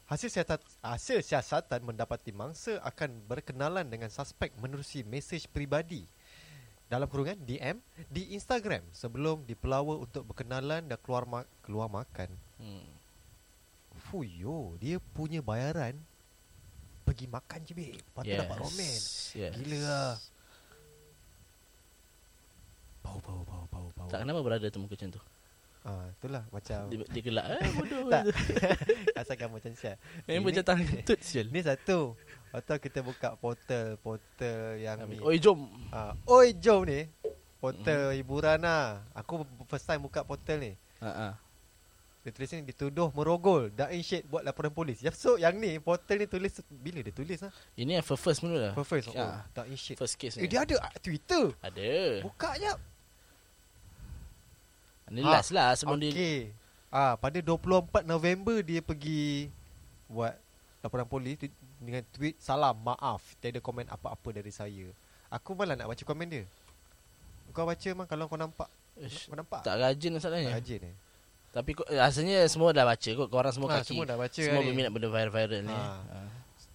hasil 0.04 0.28
siasat 0.28 0.60
hasil 0.84 1.24
siasatan 1.24 1.80
mendapati 1.80 2.32
mangsa 2.32 2.76
akan 2.84 3.24
berkenalan 3.24 3.88
dengan 3.88 4.12
suspek 4.12 4.52
menerusi 4.60 5.00
mesej 5.04 5.48
peribadi 5.48 6.04
dalam 6.88 7.08
kurungan 7.08 7.36
DM 7.44 7.76
di 8.08 8.32
Instagram 8.36 8.80
sebelum 8.92 9.44
dipelawa 9.44 10.00
untuk 10.00 10.24
berkenalan 10.28 10.84
dan 10.88 10.98
keluar 11.00 11.24
ma- 11.24 11.48
keluar 11.64 11.88
makan. 11.88 12.32
Hmm. 12.60 12.88
Fuyo, 14.08 14.76
dia 14.80 14.96
punya 15.12 15.44
bayaran 15.44 15.92
pergi 17.04 17.28
makan 17.28 17.60
je 17.64 17.72
babe. 17.76 17.96
Lepas 18.00 18.22
tu 18.24 18.36
dapat 18.36 18.56
roman. 18.56 18.96
Yes. 19.36 19.52
Gila 19.56 19.78
lah. 19.84 20.12
Bau 23.08 23.18
bau 23.24 23.40
bau 23.48 23.64
bau 23.72 23.86
bau. 23.96 24.08
Tak 24.12 24.20
kenapa 24.20 24.40
berada 24.44 24.66
tu 24.68 24.78
muka 24.78 24.92
macam 24.92 25.10
tu. 25.16 25.22
Ah, 25.88 26.04
itulah 26.12 26.44
macam 26.52 26.78
Dia, 26.92 26.96
dia 27.08 27.22
gelak. 27.24 27.44
Eh, 27.64 27.70
bodoh. 27.72 28.12
tak. 28.12 28.24
Asalkan 29.24 29.48
macam 29.48 29.72
siap. 29.72 29.96
Memang 30.28 30.52
macam 30.52 30.64
tangtut 30.68 31.20
sial. 31.24 31.48
Ni 31.48 31.64
satu. 31.64 32.12
Atau 32.52 32.76
kita 32.76 33.00
buka 33.00 33.32
portal 33.40 33.96
portal 34.04 34.76
yang 34.76 35.00
ni. 35.08 35.16
Oi 35.24 35.40
jom. 35.40 35.64
Ah, 35.88 36.12
oi 36.28 36.52
jom 36.52 36.84
ni. 36.84 37.08
Portal 37.56 38.12
Mhm. 38.12 38.16
hiburan 38.20 38.58
lah. 38.60 39.00
Aku 39.16 39.48
first 39.64 39.88
time 39.88 40.04
buka 40.04 40.20
portal 40.22 40.60
ni. 40.60 40.76
Ha 41.00 41.08
ah. 41.08 41.34
Dia 42.26 42.34
tulis 42.34 42.50
ni 42.50 42.66
dituduh 42.66 43.08
merogol 43.14 43.70
Dai 43.70 44.02
Syed 44.02 44.26
buat 44.26 44.42
laporan 44.42 44.74
polis 44.74 44.98
Ya, 45.00 45.14
So 45.14 45.38
yang 45.38 45.54
ni 45.56 45.78
Portal 45.78 46.18
ni 46.18 46.26
tulis 46.26 46.50
Bila 46.66 46.98
dia 47.00 47.14
tulis 47.14 47.38
lah 47.40 47.54
Ini 47.78 48.02
yang 48.02 48.04
first 48.04 48.20
first 48.20 48.40
mula 48.42 48.58
lah. 48.58 48.72
First 48.74 49.08
oh, 49.08 49.16
Ya. 49.16 49.46
Dai 49.54 49.72
Syed 49.78 49.96
First 49.96 50.18
case 50.18 50.34
Eh 50.36 50.44
ni. 50.44 50.50
dia 50.50 50.66
ada 50.66 50.76
ah, 50.82 50.92
Twitter 50.98 51.54
Ada. 51.62 52.20
Buka 52.20 52.58
je 52.58 52.68
Ni 55.08 55.20
Ha, 55.20 55.30
last 55.34 55.50
lah 55.50 55.72
sebelum 55.72 55.98
dia 55.98 56.10
Okey. 56.10 56.38
Ah, 56.88 57.14
pada 57.14 57.36
24 57.36 58.00
November 58.02 58.60
dia 58.60 58.80
pergi 58.80 59.52
buat 60.06 60.32
laporan 60.78 61.04
polis 61.04 61.36
dengan 61.76 62.00
tweet 62.10 62.38
salam 62.38 62.72
maaf 62.74 63.20
tiada 63.36 63.58
komen 63.58 63.84
apa-apa 63.86 64.28
dari 64.30 64.48
saya. 64.48 64.88
Aku 65.28 65.52
malah 65.52 65.74
nak 65.74 65.84
baca 65.86 66.00
komen 66.02 66.26
dia. 66.26 66.44
Kau 67.50 67.64
baca 67.64 67.88
mah 67.94 68.06
kalau 68.06 68.24
kau 68.24 68.36
nampak. 68.36 68.68
Ish, 68.96 69.26
Kau 69.26 69.34
nampak? 69.34 69.60
tak 69.60 69.76
rajin 69.76 70.10
masalahnya. 70.10 70.50
rajin 70.50 70.80
ni. 70.80 70.92
Tapi 71.48 71.70
kau, 71.72 71.84
rasanya 71.86 72.44
semua 72.44 72.70
dah 72.70 72.84
baca 72.84 73.10
kot. 73.10 73.28
Korang 73.28 73.52
semua 73.52 73.68
Ah, 73.68 73.74
kaki. 73.78 73.88
semua 73.90 74.04
dah 74.04 74.16
baca 74.16 74.36
Semua 74.38 74.58
ni. 74.58 74.66
berminat 74.66 74.90
benda 74.90 75.08
viral-viral 75.08 75.60
ni. 75.62 75.70
Ha. 75.70 75.84
Ha. 75.94 76.18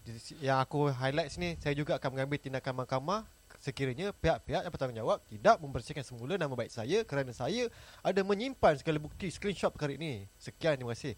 Di- 0.04 0.38
Yang 0.42 0.58
aku 0.60 0.80
highlight 0.90 1.30
sini 1.30 1.50
saya 1.58 1.74
juga 1.74 1.96
akan 1.96 2.10
mengambil 2.12 2.38
tindakan 2.38 2.74
mahkamah 2.76 3.22
sekiranya 3.58 4.10
pihak-pihak 4.12 4.62
yang 4.62 4.72
bertanggungjawab 4.72 5.20
tidak 5.26 5.56
membersihkan 5.58 6.02
semula 6.02 6.36
nama 6.36 6.52
baik 6.52 6.70
saya 6.70 7.02
kerana 7.02 7.30
saya 7.30 7.70
ada 8.00 8.22
menyimpan 8.22 8.76
segala 8.76 8.98
bukti 8.98 9.28
screenshot 9.28 9.70
perkara 9.70 9.94
ini. 9.94 10.26
Sekian 10.36 10.76
terima 10.76 10.92
kasih. 10.92 11.14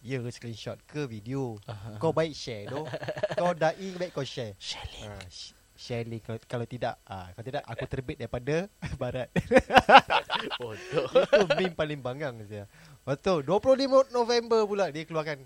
Ya 0.00 0.20
screenshot 0.26 0.76
ke 0.84 1.04
video. 1.04 1.56
Aha. 1.64 1.96
Kau 1.96 2.10
baik 2.10 2.32
share 2.32 2.68
tu. 2.68 2.84
kau 3.32 3.52
dai 3.52 3.72
baik 3.94 4.12
kau 4.12 4.20
share. 4.20 4.52
Shelly. 4.56 5.00
Ha, 5.02 5.16
sh- 5.26 5.52
share 5.74 6.04
link 6.04 6.22
kalau, 6.22 6.38
kalau 6.44 6.66
tidak 6.66 7.00
ah 7.04 7.32
kalau 7.32 7.44
tidak 7.44 7.62
aku 7.64 7.84
terbit 7.84 8.16
daripada 8.16 8.68
barat. 9.00 9.32
Bodoh. 10.60 11.08
Itu 11.08 11.44
meme 11.50 11.72
paling 11.72 12.00
bangang 12.00 12.36
saya. 12.44 12.68
Betul. 13.02 13.42
25 13.42 14.10
November 14.10 14.60
pula 14.64 14.88
dia 14.88 15.04
keluarkan 15.04 15.44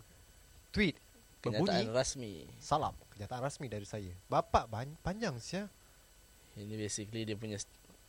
tweet 0.68 0.98
Kenyataan 1.38 1.64
berbunyi 1.64 1.86
rasmi. 1.88 2.32
salam 2.58 2.92
kenyataan 3.08 3.40
rasmi 3.40 3.66
dari 3.66 3.86
saya. 3.86 4.10
Bapak 4.26 4.66
ban- 4.66 4.98
panjang 5.00 5.38
sia. 5.38 5.70
Ini 6.58 6.74
basically 6.76 7.22
dia 7.22 7.34
punya 7.34 7.56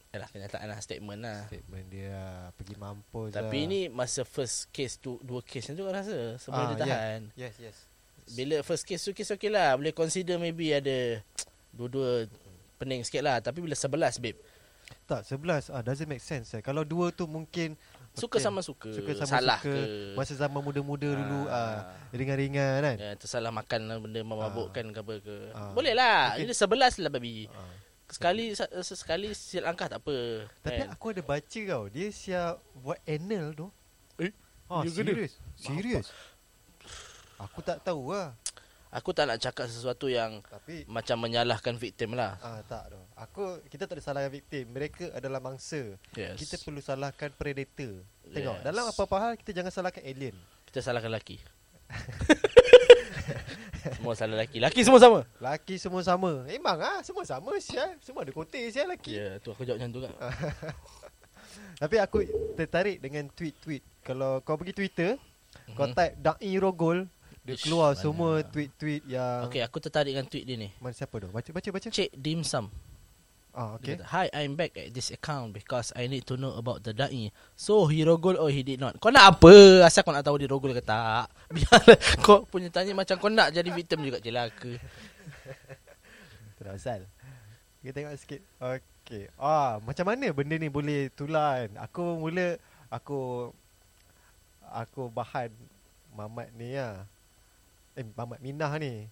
Yalah 0.09 0.25
kenyataan 0.25 0.65
lah 0.65 0.79
statement 0.79 1.21
lah 1.21 1.45
Statement 1.45 1.85
dia 1.87 2.09
ah, 2.09 2.49
pergi 2.51 2.73
mampus 2.75 3.29
Tapi 3.29 3.59
lah. 3.59 3.69
ni 3.69 3.79
masa 3.87 4.21
first 4.23 4.65
case 4.69 4.97
tu 4.97 5.21
Dua 5.21 5.37
case 5.39 5.69
tu 5.69 5.77
kau 5.77 5.93
rasa 5.93 6.33
Sebelum 6.35 6.65
Ah, 6.65 6.69
dia 6.71 6.81
tahan 6.81 7.21
Yes 7.35 7.53
yes 7.59 7.77
Bila 8.27 8.57
first 8.61 8.83
case 8.83 8.99
tu 8.99 9.13
case 9.13 9.29
okey 9.31 9.47
lah 9.47 9.77
Boleh 9.77 9.93
consider 9.93 10.35
maybe 10.35 10.73
ada 10.73 11.21
Dua-dua 11.77 12.25
Pening 12.75 13.05
sikit 13.05 13.21
lah 13.21 13.37
Tapi 13.37 13.61
bila 13.61 13.77
sebelas 13.77 14.17
babe 14.17 14.41
Tak 15.05 15.29
11 15.29 15.69
ah, 15.69 15.85
Doesn't 15.85 16.09
make 16.09 16.19
sense 16.19 16.51
eh. 16.51 16.61
Kalau 16.61 16.81
dua 16.81 17.13
tu 17.13 17.23
mungkin 17.23 17.77
Suka 18.09 18.35
okay. 18.35 18.43
sama 18.43 18.59
suka, 18.59 18.89
Suka 18.89 19.13
sama 19.13 19.29
Salah 19.31 19.59
suka. 19.61 19.69
ke 19.69 20.17
Masa 20.17 20.33
zaman 20.33 20.59
muda-muda 20.59 21.05
dulu 21.05 21.45
ah, 21.45 21.85
Ah. 21.85 22.09
Ringan-ringan 22.09 22.81
kan 22.81 22.95
Ya, 22.97 23.13
tersalah 23.13 23.53
makan 23.53 23.85
lah 23.85 24.01
benda 24.01 24.19
memabukkan 24.19 24.89
ke 24.89 24.99
apa 24.99 25.13
ke. 25.21 25.35
Ah. 25.53 25.69
Boleh 25.71 25.93
lah. 25.93 26.33
Mungkin- 26.33 26.49
Ini 26.49 26.53
sebelas 26.57 26.97
lah 26.97 27.13
babi. 27.13 27.45
ah. 27.47 27.77
Sekali 28.09 28.51
sekali 28.83 29.31
silap 29.31 29.71
langkah 29.71 29.87
tak 29.87 30.01
apa. 30.01 30.17
Tapi 30.59 30.81
kan? 30.81 30.87
aku 30.89 31.05
ada 31.13 31.21
baca 31.21 31.61
tau 31.63 31.83
Dia 31.87 32.07
siap 32.09 32.53
buat 32.75 32.97
anal 33.05 33.53
tu 33.53 33.67
Eh, 34.17 34.33
dia? 34.81 34.89
serius 34.89 35.33
Serius 35.53 36.07
Aku 37.37 37.61
tak 37.61 37.79
tahu 37.79 38.11
lah 38.11 38.33
Aku 38.89 39.13
tak 39.13 39.29
nak 39.29 39.37
cakap 39.37 39.69
sesuatu 39.69 40.09
yang 40.09 40.41
Tapi 40.41 40.89
macam 40.89 41.21
menyalahkan 41.21 41.77
victim 41.77 42.17
lah. 42.17 42.41
ah 42.41 42.65
tak 42.65 42.89
tu. 42.89 42.97
Aku 43.13 43.61
kita 43.69 43.85
tak 43.85 43.93
ada 43.93 44.03
salahkan 44.03 44.33
victim. 44.33 44.65
Mereka 44.65 45.13
adalah 45.13 45.37
mangsa. 45.37 45.93
Yes. 46.17 46.41
Kita 46.41 46.57
perlu 46.57 46.81
salahkan 46.81 47.29
predator. 47.29 48.01
Tengok, 48.25 48.57
Yes. 48.57 48.65
dalam 48.65 48.89
apa-apa 48.89 49.15
hal 49.21 49.33
kita 49.37 49.53
jangan 49.53 49.69
salahkan 49.69 50.01
alien. 50.01 50.33
Kita 50.65 50.81
salahkan 50.81 51.05
lelaki. 51.05 51.37
semua 53.95 54.13
salah 54.15 54.33
lelaki. 54.39 54.57
Lelaki 54.59 54.81
semua 54.85 54.99
sama. 54.99 55.19
Laki 55.39 55.75
semua 55.79 56.01
sama. 56.01 56.31
Memang 56.45 56.77
ah, 56.79 56.99
semua 57.03 57.23
sama 57.23 57.51
sial. 57.59 57.95
Semua 57.99 58.23
ada 58.23 58.31
kote 58.31 58.59
sial 58.69 58.87
laki. 58.87 59.13
Ya, 59.15 59.37
tu 59.39 59.51
aku 59.51 59.63
jawab 59.63 59.79
macam 59.81 59.91
tu 59.95 59.99
kan. 60.03 60.13
Tapi 61.81 61.95
aku 61.97 62.17
tertarik 62.59 62.99
dengan 62.99 63.25
tweet-tweet. 63.31 64.03
Kalau 64.03 64.43
kau 64.43 64.59
pergi 64.59 64.75
Twitter, 64.75 65.11
kau 65.73 65.87
Mhm. 65.87 65.95
type 65.95 66.13
Dai 66.19 66.53
Rogol, 66.59 67.07
dia 67.41 67.55
Ish, 67.55 67.63
keluar 67.65 67.95
semua 67.95 68.43
tweet-tweet 68.43 69.07
yang 69.07 69.47
Okey, 69.47 69.63
aku 69.63 69.77
tertarik 69.79 70.11
dengan 70.11 70.27
tweet 70.27 70.43
dia 70.43 70.57
ni. 70.59 70.69
Mana 70.77 70.91
siapa 70.91 71.15
tu? 71.17 71.31
Baca 71.31 71.49
baca 71.49 71.69
baca. 71.71 71.87
Cik 71.87 72.11
Dim 72.13 72.43
Ah, 73.49 73.81
Dia 73.81 73.97
okey. 73.97 74.05
kata, 74.05 74.05
Hi, 74.13 74.27
I'm 74.29 74.53
back 74.53 74.77
at 74.77 74.93
this 74.93 75.09
account 75.09 75.57
because 75.57 75.89
I 75.97 76.05
need 76.05 76.23
to 76.29 76.37
know 76.37 76.53
about 76.53 76.85
the 76.85 76.93
Da'i. 76.93 77.33
So, 77.57 77.89
he 77.89 78.05
rogol 78.05 78.37
or 78.37 78.53
he 78.53 78.61
did 78.61 78.77
not. 78.77 79.01
Kau 79.01 79.09
nak 79.09 79.37
apa? 79.37 79.81
Asal 79.81 80.05
kau 80.05 80.13
nak 80.13 80.21
tahu 80.21 80.37
dia 80.37 80.45
rogol 80.45 80.77
ke 80.77 80.85
tak? 80.85 81.33
Biar 81.55 81.81
kau 82.25 82.45
punya 82.45 82.69
tanya 82.69 82.93
macam 82.93 83.17
kau 83.17 83.31
nak 83.33 83.49
jadi 83.49 83.69
victim 83.73 84.05
juga 84.05 84.21
celaka. 84.21 84.77
Terasal. 86.61 87.09
Kita 87.81 87.91
tengok 87.95 88.15
sikit. 88.21 88.41
Okey. 88.61 89.33
Ah, 89.41 89.81
macam 89.81 90.05
mana 90.05 90.29
benda 90.29 90.55
ni 90.59 90.69
boleh 90.69 91.09
tular 91.17 91.65
kan? 91.65 91.71
Aku 91.89 92.21
mula 92.21 92.61
aku 92.93 93.49
aku 94.69 95.09
bahan 95.09 95.49
Mamat 96.13 96.53
ni 96.53 96.77
lah. 96.77 97.05
Eh, 97.97 98.05
Mamat 98.13 98.41
Minah 98.41 98.73
ni. 98.77 99.09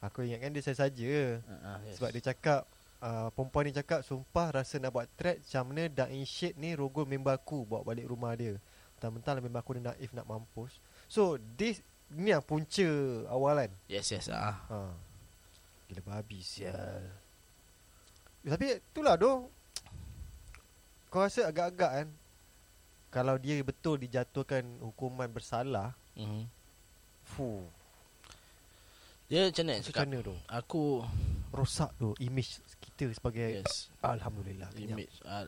Aku 0.00 0.24
ingatkan 0.24 0.52
dia 0.52 0.64
saja-saja. 0.64 1.40
Uh, 1.44 1.78
yes. 1.84 2.00
Sebab 2.00 2.08
dia 2.12 2.32
cakap 2.32 2.64
uh, 3.00 3.28
Perempuan 3.32 3.68
ni 3.68 3.72
cakap 3.74 4.00
Sumpah 4.04 4.60
rasa 4.60 4.78
nak 4.78 4.94
buat 4.94 5.08
threat 5.16 5.40
Macam 5.42 5.72
mana 5.72 5.88
Dain 5.88 6.24
Syed 6.24 6.56
ni 6.56 6.72
Rogol 6.72 7.04
member 7.04 7.34
aku 7.34 7.64
Bawa 7.66 7.82
balik 7.82 8.08
rumah 8.08 8.32
dia 8.36 8.56
Mentang-mentang 8.96 9.40
lah 9.40 9.42
member 9.42 9.60
aku 9.60 9.72
ni 9.76 9.82
naif 9.82 10.12
nak 10.12 10.28
mampus 10.28 10.76
So 11.08 11.40
this 11.56 11.80
Ni 12.10 12.34
yang 12.34 12.42
punca 12.42 12.88
awalan 13.30 13.70
Yes, 13.86 14.10
yes. 14.10 14.26
Ah. 14.28 14.58
ha. 14.66 14.90
Gila 15.86 16.02
babi 16.02 16.42
sial 16.42 17.06
Tapi 18.42 18.78
itulah 18.78 19.14
doh 19.14 19.46
Kau 21.10 21.22
rasa 21.22 21.46
agak-agak 21.46 21.90
kan 22.02 22.08
Kalau 23.10 23.34
dia 23.38 23.58
betul 23.62 23.98
dijatuhkan 23.98 24.62
hukuman 24.84 25.30
bersalah 25.30 25.94
Mm-hmm. 26.18 26.44
Fuh 27.32 27.64
Dia 29.30 29.46
macam 29.46 29.62
mana 29.62 29.78
Macam 29.78 30.02
mana 30.02 30.18
tu 30.20 30.34
Aku 30.50 30.82
Rosak 31.54 31.90
tu 31.96 32.12
Image 32.18 32.58
kita 32.82 33.14
sebagai 33.14 33.62
yes, 33.62 33.88
Alhamdulillah 34.02 34.68
image 34.74 35.22
uh, 35.22 35.46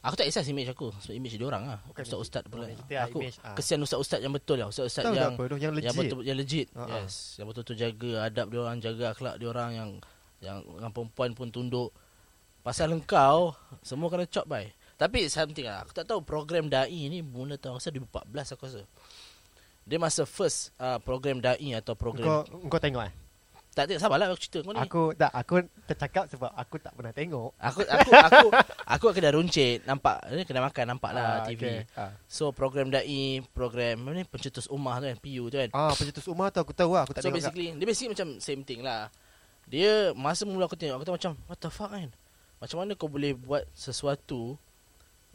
Aku 0.00 0.14
tak 0.16 0.26
kisah 0.30 0.42
image 0.48 0.72
aku 0.72 0.88
Sebab 1.04 1.14
image 1.14 1.36
dia 1.36 1.44
orang 1.44 1.68
lah 1.68 1.78
Bukan 1.84 2.02
Ustaz-ustaz 2.02 2.48
pula 2.48 2.64
kita 2.72 3.04
Aku 3.04 3.20
image, 3.20 3.36
ah. 3.44 3.52
kesian 3.52 3.84
ustaz-ustaz 3.84 4.24
yang 4.24 4.32
betul 4.32 4.56
lah 4.56 4.72
Ustaz-ustaz 4.72 5.04
Tahu 5.04 5.14
yang 5.14 5.36
apa 5.36 5.42
tu 5.44 5.56
Yang 5.60 5.72
legit 5.76 5.86
Yang 5.86 5.96
betul 6.00 6.20
yang 6.24 6.38
legit. 6.40 6.66
Ha. 6.72 6.82
Yes, 7.04 7.36
yang 7.36 7.46
betul-betul 7.52 7.76
jaga 7.76 8.10
adab 8.24 8.46
dia 8.48 8.58
orang, 8.64 8.76
jaga 8.80 9.04
akhlak 9.12 9.34
dia 9.36 9.48
orang 9.52 9.70
yang 9.76 9.90
yang 10.38 10.62
dengan 10.62 10.90
perempuan 10.94 11.34
pun 11.34 11.50
tunduk. 11.50 11.90
Pasal 12.62 12.94
engkau 12.94 13.54
semua 13.82 14.10
kena 14.10 14.26
chop 14.26 14.46
bye. 14.46 14.66
Tapi 14.98 15.30
something 15.30 15.66
lah, 15.66 15.86
aku 15.86 15.94
tak 15.94 16.10
tahu 16.10 16.26
program 16.26 16.66
dai 16.66 17.06
ni 17.06 17.22
mula 17.22 17.54
tahun 17.54 17.78
rasa 17.78 17.94
2014 17.94 18.54
aku 18.58 18.62
rasa. 18.66 18.82
Dia 19.88 19.96
masa 19.96 20.22
first 20.22 20.70
uh, 20.76 21.00
program 21.00 21.40
dai 21.40 21.72
atau 21.72 21.96
program 21.96 22.44
Kau 22.44 22.68
kau 22.68 22.78
tengok 22.78 23.08
eh 23.08 23.14
tak 23.68 23.86
tengok 23.86 24.02
sabarlah 24.02 24.26
aku 24.26 24.42
cerita 24.42 24.58
kau 24.60 24.74
ni. 24.74 24.80
Aku 24.82 25.02
tak 25.14 25.30
aku 25.30 25.54
tercakap 25.86 26.24
sebab 26.26 26.50
aku 26.50 26.76
tak 26.76 26.92
pernah 26.92 27.14
tengok 27.14 27.54
Aku 27.56 27.80
aku 27.80 28.10
aku 28.10 28.46
aku 28.98 29.04
kena 29.14 29.30
runcit 29.30 29.86
nampak 29.86 30.18
ni 30.28 30.42
kena 30.42 30.66
makan 30.66 30.84
nampak 30.88 31.10
Ah, 31.10 31.14
lah 31.14 31.30
TV. 31.46 31.62
okay. 31.62 31.78
ah. 31.94 32.10
So 32.26 32.50
program 32.50 32.90
dai, 32.90 33.06
program 33.48 34.02
ni 34.10 34.26
pencetus 34.26 34.66
ummah 34.66 34.98
tu 34.98 35.06
kan, 35.06 35.16
PU 35.16 35.46
tu 35.46 35.56
kan. 35.56 35.70
ah 35.70 35.94
pencetus 35.94 36.26
rumah 36.26 36.50
tu 36.50 36.58
aku 36.58 36.74
tahu 36.74 36.90
lah 36.90 37.06
aku 37.06 37.14
tak 37.14 37.22
so 37.22 37.30
tengok 37.30 37.38
basically 37.38 37.66
dia 37.70 37.86
basically 37.86 38.10
macam 38.12 38.28
same 38.42 38.66
thing 38.66 38.82
lah. 38.82 39.14
Dia 39.64 40.10
masa 40.10 40.42
mula 40.42 40.66
aku 40.66 40.74
tengok 40.74 40.98
aku 40.98 41.04
tu 41.04 41.14
macam 41.14 41.32
what 41.46 41.56
the 41.56 41.70
fuck 41.70 41.94
kan. 41.94 42.10
Macam 42.58 42.82
mana 42.82 42.98
kau 42.98 43.06
boleh 43.06 43.30
buat 43.32 43.62
sesuatu 43.70 44.58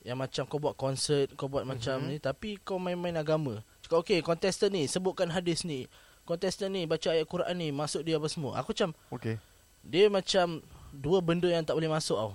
yang 0.03 0.19
macam 0.19 0.43
kau 0.43 0.59
buat 0.59 0.75
konsert, 0.75 1.31
kau 1.33 1.47
buat 1.47 1.63
mm-hmm. 1.63 1.79
macam 1.79 1.95
Mhm. 1.95 2.07
ni 2.11 2.17
tapi 2.19 2.59
kau 2.59 2.75
main-main 2.75 3.15
agama. 3.15 3.63
Cakap 3.93 4.09
okey 4.09 4.19
contestant 4.25 4.73
ni 4.73 4.89
sebutkan 4.89 5.29
hadis 5.29 5.61
ni. 5.61 5.85
Contestant 6.25 6.73
ni 6.73 6.89
baca 6.89 7.13
ayat 7.13 7.29
Quran 7.29 7.53
ni 7.53 7.69
masuk 7.69 8.01
dia 8.01 8.17
apa 8.17 8.25
semua. 8.25 8.57
Aku 8.57 8.73
macam 8.73 8.89
Okay 9.13 9.37
dia 9.83 10.07
macam 10.07 10.63
dua 10.95 11.19
benda 11.19 11.45
yang 11.45 11.61
tak 11.61 11.75
boleh 11.75 11.91
masuk 11.91 12.15
tau. 12.15 12.33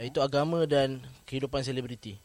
Iaitu 0.00 0.18
agama 0.18 0.64
dan 0.64 1.04
kehidupan 1.28 1.60
selebriti. 1.60 2.16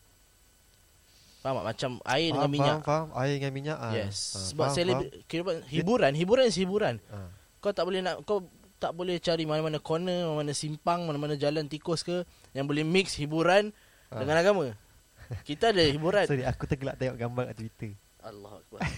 Faham 1.43 1.60
tak? 1.60 1.65
Macam 1.67 1.91
air 2.08 2.31
dengan 2.31 2.48
faham, 2.48 2.55
minyak. 2.55 2.77
faham, 2.81 3.05
faham. 3.12 3.20
Air 3.20 3.34
dengan 3.38 3.51
minyak 3.51 3.77
ah. 3.77 3.91
Yes. 3.93 4.17
Ah, 4.31 4.39
Sebab 4.48 4.65
faham, 4.65 4.75
selebri- 4.75 5.12
kehidupan 5.27 5.55
hiburan, 5.67 6.12
hiburan 6.15 6.46
is 6.48 6.58
hiburan. 6.58 6.96
faham. 7.03 7.27
Ah. 7.27 7.29
Kau 7.60 7.72
tak 7.75 7.84
boleh 7.86 8.01
nak 8.01 8.15
kau 8.25 8.48
tak 8.81 8.91
boleh 8.98 9.22
cari 9.22 9.43
mana-mana 9.46 9.77
corner, 9.77 10.25
mana-mana 10.25 10.55
simpang, 10.55 11.05
mana-mana 11.05 11.38
jalan 11.38 11.70
tikus 11.70 12.01
ke 12.01 12.25
yang 12.55 12.65
boleh 12.65 12.81
mix 12.81 13.13
hiburan 13.13 13.70
Ah. 14.10 14.24
dengan 14.24 14.39
agama. 14.39 14.65
Kita 15.41 15.69
ada 15.69 15.83
hiburan. 15.83 16.23
Sorry 16.23 16.43
aku 16.43 16.63
tergelak 16.65 16.95
tengok 16.95 17.17
gambar 17.17 17.43
kat 17.47 17.55
Twitter 17.57 17.91
Allah 18.19 18.51
Akbar. 18.55 18.79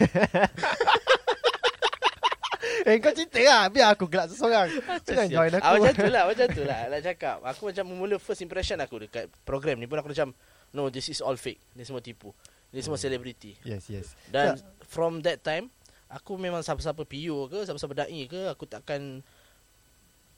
Eh 2.84 3.00
kau 3.00 3.12
cerita 3.12 3.40
lah 3.40 3.64
Biar 3.68 3.92
aku 3.92 4.08
gelak 4.08 4.28
seseorang 4.28 4.68
Jangan 5.04 5.28
join 5.30 5.52
aku 5.54 5.64
Ah, 5.64 5.72
macam 5.74 5.94
tu 5.94 6.10
lah, 6.10 6.24
macam 6.26 6.46
tu 6.50 6.64
lah 6.64 6.80
nak 6.88 7.02
cakap. 7.02 7.38
Aku 7.46 7.62
macam 7.66 7.84
mula 7.88 8.16
first 8.18 8.40
impression 8.40 8.76
aku 8.78 9.00
dekat 9.00 9.28
program 9.44 9.78
ni 9.78 9.86
pun 9.86 9.96
aku 9.96 10.10
macam 10.10 10.36
no 10.72 10.88
this 10.88 11.08
is 11.08 11.20
all 11.20 11.36
fake. 11.36 11.60
Ni 11.72 11.84
semua 11.84 12.00
tipu. 12.00 12.32
Ni 12.72 12.80
semua 12.80 12.96
Hmm. 12.96 13.06
celebrity. 13.06 13.56
Yes 13.62 13.88
yes 13.88 14.16
Dan 14.26 14.58
from 14.82 15.22
that 15.22 15.40
time 15.40 15.72
aku 16.10 16.36
memang 16.36 16.60
siapa-siapa 16.60 17.04
PU 17.04 17.48
ke, 17.48 17.60
siapa-siapa 17.62 17.94
dai 17.98 18.24
ke, 18.26 18.42
aku 18.48 18.64
takkan 18.66 19.24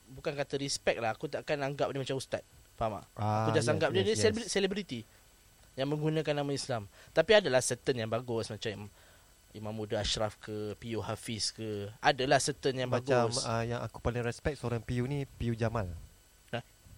bukan 0.08 0.34
kata 0.34 0.56
respect 0.56 0.98
lah, 0.98 1.12
aku 1.12 1.26
takkan 1.28 1.58
anggap 1.60 1.90
dia 1.90 2.00
macam 2.00 2.16
ustaz. 2.16 2.46
Faham 2.76 3.00
tak? 3.00 3.06
ah, 3.16 3.44
Aku 3.44 3.50
just 3.54 3.68
anggap 3.68 3.90
dia 3.90 4.04
dia 4.04 4.14
celebri- 4.14 4.46
selebriti 4.46 5.00
yang 5.76 5.88
menggunakan 5.92 6.44
nama 6.44 6.52
Islam. 6.52 6.88
Tapi 7.12 7.32
adalah 7.40 7.60
certain 7.60 7.96
yang 8.00 8.12
bagus 8.12 8.52
macam 8.52 8.88
Imam 9.56 9.72
Muda 9.72 10.04
Ashraf 10.04 10.36
ke, 10.40 10.76
PU 10.76 11.00
Hafiz 11.00 11.52
ke. 11.56 11.88
Adalah 12.04 12.44
certain 12.44 12.76
yang 12.76 12.92
Macam 12.92 13.32
bagus. 13.32 13.44
uh, 13.44 13.64
yang 13.64 13.80
aku 13.80 14.00
paling 14.04 14.24
respect 14.24 14.60
seorang 14.60 14.84
PU 14.84 15.08
ni 15.08 15.24
PU 15.24 15.56
Jamal 15.56 15.92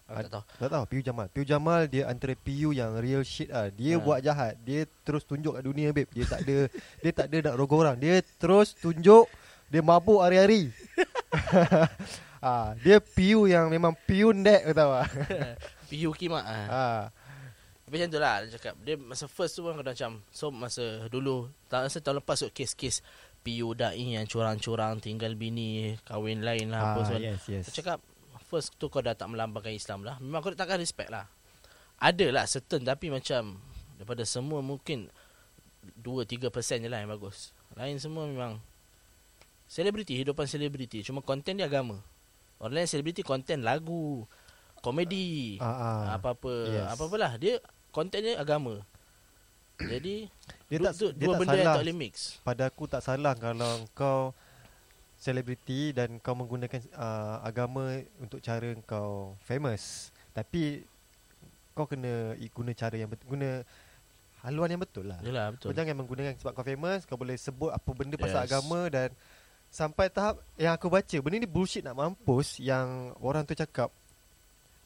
aku 0.07 0.23
tak 0.23 0.31
tahu. 0.31 0.43
Tak 0.55 0.69
tahu 0.71 0.83
PU 0.87 1.01
Jamal 1.03 1.27
PU 1.27 1.43
Jamal 1.43 1.81
dia 1.91 2.07
antara 2.07 2.33
PU 2.39 2.71
yang 2.71 2.95
real 2.97 3.27
shit 3.27 3.51
ah. 3.51 3.67
Dia 3.67 3.99
Ha. 3.99 4.03
buat 4.03 4.19
jahat 4.23 4.55
Dia 4.63 4.87
terus 5.03 5.27
tunjuk 5.27 5.59
kat 5.59 5.63
dunia 5.67 5.91
babe 5.91 6.07
Dia 6.15 6.25
tak 6.25 6.47
ada 6.47 6.57
Dia 7.03 7.11
tak 7.11 7.27
ada 7.27 7.37
nak 7.51 7.55
rogol 7.59 7.83
orang 7.83 7.99
Dia 7.99 8.23
terus 8.39 8.71
tunjuk 8.71 9.27
Dia 9.67 9.83
mabuk 9.83 10.23
hari-hari 10.23 10.71
ah, 12.39 12.71
Dia 12.79 13.03
PU 13.03 13.51
yang 13.51 13.67
memang 13.67 13.91
PU 14.07 14.31
net 14.31 14.63
kau 14.71 14.75
tahu 14.75 14.91
ah. 14.95 15.07
PU 15.91 16.09
Kimak 16.15 16.45
ah. 16.47 16.67
ah. 16.71 17.01
Tapi 17.87 18.03
macam 18.03 18.11
tu 18.11 18.19
lah 18.19 18.35
dia 18.43 18.59
cakap. 18.59 18.75
Dia 18.83 18.99
masa 18.99 19.31
first 19.31 19.55
tu 19.55 19.63
pun 19.63 19.79
kena 19.79 19.95
macam 19.95 20.19
so 20.27 20.51
masa 20.51 21.07
dulu 21.07 21.47
tak 21.71 21.87
rasa 21.87 22.03
tahun 22.03 22.19
lepas 22.19 22.43
tu 22.43 22.51
kes-kes 22.51 22.99
PU 23.47 23.71
dai 23.79 24.19
yang 24.19 24.27
curang-curang 24.27 24.99
tinggal 24.99 25.39
bini 25.39 25.95
kahwin 26.03 26.43
lain 26.43 26.67
lah 26.67 26.91
apa 26.91 26.99
ah, 26.99 27.05
semua. 27.07 27.23
Yes 27.23 27.47
yes 27.47 27.71
Aku 27.71 27.79
cakap 27.79 28.03
First 28.47 28.75
tu 28.75 28.91
kau 28.91 28.99
dah 28.99 29.11
tak 29.11 29.27
melambangkan 29.27 29.75
Islam 29.75 30.07
lah 30.07 30.19
Memang 30.23 30.39
kau 30.39 30.55
takkan 30.55 30.79
respect 30.79 31.11
lah 31.11 31.27
Ada 31.99 32.31
lah 32.31 32.47
certain 32.47 32.79
Tapi 32.79 33.11
macam 33.11 33.59
Daripada 33.99 34.23
semua 34.23 34.63
mungkin 34.63 35.11
2-3% 35.99 36.47
je 36.79 36.87
lah 36.87 37.03
yang 37.03 37.11
bagus 37.11 37.51
Lain 37.75 37.99
semua 37.99 38.23
memang 38.23 38.63
Selebriti 39.67 40.15
Hidupan 40.15 40.47
selebriti 40.47 41.03
Cuma 41.03 41.19
konten 41.19 41.59
dia 41.59 41.67
agama 41.67 41.99
Orang 42.63 42.71
lain 42.71 42.87
selebriti 42.87 43.19
konten 43.19 43.67
lagu 43.67 44.23
komedi. 44.81 45.57
Ah, 45.61 45.67
ah. 45.67 46.01
Apa-apa. 46.17 46.53
Yes. 46.69 46.87
Apa-apalah 46.95 47.31
dia 47.37 47.59
konten 47.97 48.21
dia 48.21 48.37
agama. 48.37 48.85
Jadi 49.77 50.29
Dia 50.69 50.77
tak 50.83 50.93
du- 50.95 51.13
dia 51.13 51.25
dua 51.25 51.33
tak 51.33 51.39
benda 51.41 51.53
yang 51.53 51.65
salah. 51.65 51.75
tak 51.77 51.83
boleh 51.85 51.97
mix. 51.97 52.13
Pada 52.41 52.63
aku 52.69 52.83
tak 52.85 53.01
salah 53.01 53.33
kalau 53.33 53.73
kau 53.93 54.21
selebriti 55.17 55.93
dan 55.93 56.21
kau 56.21 56.33
menggunakan 56.33 56.77
uh, 56.93 57.41
agama 57.41 57.97
untuk 58.17 58.37
cara 58.37 58.69
kau 58.85 59.33
famous. 59.41 60.13
Tapi 60.29 60.85
kau 61.73 61.85
kena 61.85 62.33
guna 62.53 62.73
cara 62.73 62.93
yang 62.93 63.09
betul, 63.09 63.33
guna 63.33 63.61
haluan 64.41 64.69
yang 64.69 64.81
betul 64.81 65.05
lah. 65.05 65.17
Yalah 65.21 65.53
Kau 65.57 65.69
betul. 65.69 65.77
jangan 65.77 65.95
menggunakan 65.97 66.33
sebab 66.37 66.53
kau 66.53 66.65
famous, 66.65 67.01
kau 67.05 67.17
boleh 67.17 67.37
sebut 67.37 67.69
apa 67.69 67.89
benda 67.93 68.17
pasal 68.17 68.45
agama 68.45 68.85
dan 68.89 69.09
sampai 69.69 70.09
tahap 70.09 70.41
yang 70.57 70.73
aku 70.73 70.89
baca, 70.89 71.17
benda 71.21 71.37
ni 71.37 71.49
bullshit 71.49 71.81
nak 71.81 71.97
mampus 71.97 72.57
yang 72.57 73.13
orang 73.21 73.45
tu 73.45 73.53
cakap. 73.53 73.89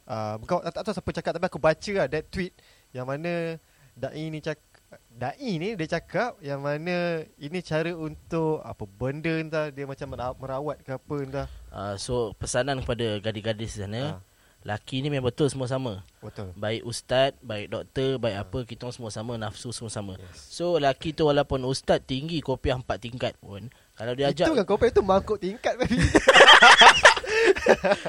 Uh, 0.04 0.36
kau 0.44 0.60
tak, 0.60 0.72
tak 0.74 0.82
tahu 0.82 0.94
siapa 0.96 1.10
cakap 1.14 1.32
tapi 1.36 1.46
aku 1.46 1.60
baca 1.62 1.92
lah 1.94 2.06
that 2.08 2.24
tweet 2.28 2.52
yang 2.92 3.04
mana 3.04 3.56
dai 3.92 4.26
ni 4.26 4.38
cakap 4.38 4.62
dai 5.10 5.50
ni 5.56 5.72
dia 5.72 5.86
cakap 5.90 6.36
yang 6.40 6.60
mana 6.60 7.20
ini 7.36 7.58
cara 7.60 7.90
untuk 7.90 8.60
apa 8.60 8.82
benda 8.84 9.34
entah 9.34 9.68
dia 9.68 9.84
macam 9.84 10.06
mera- 10.06 10.34
merawat 10.34 10.76
ke 10.80 10.90
apa 10.90 11.14
entah. 11.18 11.46
Uh, 11.68 11.94
so 11.96 12.30
pesanan 12.36 12.78
kepada 12.78 13.18
gadis-gadis 13.18 13.70
di 13.70 13.78
sana, 13.80 14.00
Ah, 14.06 14.16
laki 14.62 15.00
ni 15.00 15.08
memang 15.08 15.26
betul 15.26 15.48
semua 15.48 15.66
sama. 15.66 16.04
betul. 16.20 16.52
Baik 16.54 16.84
ustaz, 16.84 17.32
baik 17.40 17.68
doktor, 17.68 18.16
baik 18.16 18.36
Ah. 18.36 18.42
apa 18.44 18.58
kita 18.62 18.80
orang 18.84 18.94
semua 18.94 19.10
sama, 19.10 19.32
nafsu 19.34 19.72
semua 19.72 19.88
sama. 19.88 20.12
Yes. 20.16 20.52
So 20.52 20.76
laki 20.76 21.10
tu 21.10 21.24
walaupun 21.24 21.64
ustaz 21.64 21.98
tinggi 21.98 22.38
kopiah 22.38 22.76
empat 22.76 22.96
tingkat 22.98 23.32
pun 23.38 23.66
kalau 23.92 24.12
dia 24.12 24.28
ajak 24.28 24.44
Itu 24.44 24.54
kan 24.54 24.64
kau 24.64 24.76
itu 24.78 25.00
mangkuk 25.00 25.36
tingkat 25.36 25.72
baby. 25.76 25.96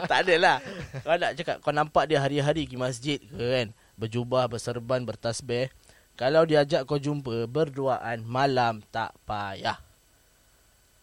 tak 0.10 0.18
ada 0.25 0.36
lah. 0.38 0.56
Kau 1.02 1.16
nak 1.16 1.32
cakap 1.36 1.56
kau 1.60 1.72
nampak 1.72 2.04
dia 2.06 2.20
hari-hari 2.20 2.66
pergi 2.66 2.78
masjid 2.78 3.18
ke 3.20 3.40
kan, 3.40 3.68
berjubah, 3.98 4.50
berserban, 4.50 5.06
bertasbih. 5.06 5.70
Kalau 6.14 6.46
dia 6.46 6.62
ajak 6.62 6.86
kau 6.86 7.02
jumpa 7.02 7.50
berduaan 7.50 8.22
malam 8.22 8.86
tak 8.94 9.18
payah. 9.26 9.82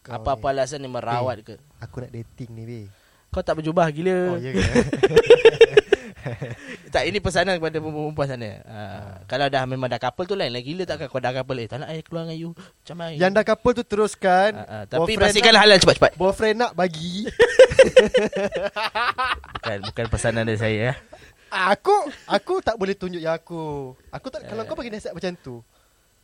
Kau 0.01 0.17
Apa-apa 0.17 0.49
ni, 0.49 0.51
alasan 0.57 0.81
dia 0.81 0.89
merawat 0.89 1.37
ke. 1.43 1.55
Aku 1.83 2.01
nak 2.01 2.11
dating 2.15 2.49
ni 2.55 2.63
be. 2.63 2.81
Kau 3.29 3.43
tak 3.43 3.59
berjubah 3.59 3.91
gila. 3.91 4.35
Oh 4.35 4.39
ya 4.39 4.55
ke? 4.55 4.63
Tak 6.91 7.07
ini 7.07 7.23
pesanan 7.23 7.57
kepada 7.57 7.79
perempuan 7.79 8.27
sana. 8.27 8.61
Ha, 8.67 8.79
kalau 9.25 9.47
dah 9.47 9.63
memang 9.65 9.89
dah 9.89 9.97
couple 9.97 10.27
tu 10.27 10.35
lain 10.35 10.51
lagi 10.51 10.75
gila 10.75 10.83
takkan 10.85 11.07
kau 11.07 11.23
dah 11.23 11.33
couple 11.33 11.57
eh 11.63 11.65
tak 11.65 11.81
nak 11.81 11.89
eh 11.89 12.03
keluar 12.03 12.27
dengan 12.27 12.37
you. 12.37 12.51
Macam 12.53 12.95
mana? 12.99 13.15
Yang 13.15 13.31
dah 13.31 13.43
couple 13.47 13.73
tu 13.79 13.83
teruskan. 13.87 14.51
ha, 14.53 14.63
ha, 14.67 14.83
tapi 14.85 15.17
pastikan 15.17 15.55
halal 15.55 15.79
cepat-cepat. 15.79 16.19
Boyfriend 16.19 16.57
nak 16.59 16.71
bagi 16.75 17.25
Bukan 19.57 19.77
bukan 19.89 20.05
pesanan 20.11 20.43
dari 20.45 20.59
saya 20.59 20.77
ya. 20.91 20.93
Aku 21.51 21.95
Aku 22.25 22.53
tak 22.59 22.75
boleh 22.75 22.93
tunjuk 22.93 23.19
yang 23.19 23.33
aku 23.33 23.91
Aku 24.07 24.27
tak 24.27 24.43
Kalau 24.43 24.63
kau 24.63 24.73
bagi 24.73 24.87
nasihat 24.87 25.11
macam 25.11 25.35
tu 25.35 25.59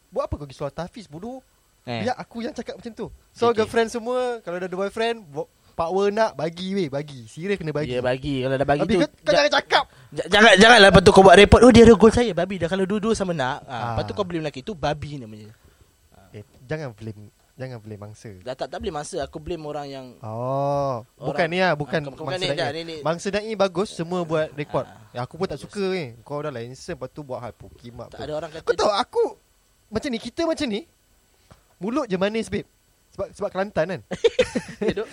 Buat 0.08 0.26
apa 0.26 0.34
kau 0.34 0.46
pergi 0.46 0.58
solat 0.58 0.74
tahfiz 0.74 1.06
bodoh 1.06 1.44
Eh. 1.84 2.04
Biar 2.04 2.16
aku 2.16 2.42
yang 2.42 2.52
cakap 2.52 2.76
macam 2.76 2.92
tu 2.92 3.08
So 3.32 3.48
Okay. 3.48 3.60
girlfriend 3.60 3.88
semua 3.90 4.40
Kalau 4.42 4.56
dah 4.58 4.66
ada 4.66 4.76
boyfriend 4.76 5.24
bo- 5.24 5.48
Power 5.72 6.10
nak 6.10 6.34
bagi 6.34 6.74
weh 6.74 6.88
Bagi 6.88 7.24
Serius 7.26 7.56
kena 7.56 7.72
bagi 7.72 7.92
Ya 7.92 8.02
bagi 8.02 8.42
kalau 8.42 8.56
dah 8.56 8.66
bagi 8.66 8.82
Tapi 8.82 8.94
tu. 8.94 9.00
kau, 9.00 9.08
kau 9.08 9.24
ja- 9.26 9.36
jangan 9.38 9.52
cakap 9.54 9.84
ja- 10.10 10.28
jangan 10.30 10.52
janganlah 10.58 10.88
lepas 10.88 11.02
tu 11.02 11.12
kau 11.12 11.20
buat 11.22 11.36
report. 11.36 11.62
Oh 11.62 11.70
dia 11.70 11.84
ada 11.84 11.94
gol 11.94 12.10
saya 12.10 12.32
babi 12.32 12.56
dah 12.58 12.68
kalau 12.68 12.84
dua-dua 12.84 13.12
sama 13.12 13.32
nak. 13.32 13.60
Ha, 13.62 13.72
Ah. 13.72 13.84
lepas 13.92 14.04
tu 14.04 14.14
kau 14.14 14.24
blame 14.24 14.40
lelaki 14.42 14.64
tu 14.64 14.72
babi 14.72 15.16
namanya. 15.16 15.52
eh, 16.32 16.44
Jangan 16.62 16.92
blame 16.92 17.28
Jangan 17.58 17.78
blame 17.82 18.00
mangsa. 18.00 18.32
Dah 18.40 18.54
tak 18.54 18.70
tak 18.70 18.78
boleh 18.78 18.94
masa 18.94 19.18
aku 19.20 19.42
blame 19.42 19.64
orang 19.64 19.88
yang 19.88 20.06
Oh 20.22 21.02
Bukan 21.18 21.34
Orang- 21.34 21.50
ni 21.50 21.58
lah 21.58 21.74
Bukan 21.74 22.00
Ah, 22.00 22.08
bukan 22.08 22.24
mangsa 22.24 22.40
ni 22.40 22.48
dah, 22.54 22.70
ni- 22.70 22.86
ni- 22.86 23.02
Mangsa 23.02 23.28
Da'i 23.28 23.52
bagus 23.54 23.90
Semua 23.90 24.22
buat 24.22 24.54
rekod. 24.54 24.82
Ah. 24.82 25.10
ya, 25.10 25.20
Aku 25.20 25.36
pun 25.36 25.44
tak 25.44 25.58
suka 25.58 25.82
ni. 25.90 26.14
Kau 26.22 26.38
dah 26.38 26.48
license 26.48 26.86
Lepas 26.88 27.10
tu 27.10 27.22
buat 27.22 27.40
hal 27.40 27.52
Pukimak 27.52 28.10
tak 28.10 28.22
ada 28.22 28.34
orang 28.36 28.50
kata 28.52 28.62
Kau 28.62 28.76
tahu 28.78 28.92
aku 28.92 29.24
Macam 29.90 30.08
ni 30.08 30.18
Kita 30.18 30.46
macam 30.46 30.68
ni 30.68 30.86
Mulut 31.78 32.06
je 32.06 32.16
manis 32.16 32.46
babe. 32.46 32.66
Sebab 33.10 33.28
sebab 33.32 33.50
Kelantan 33.50 33.86
kan. 33.88 34.02
Ya, 34.80 35.02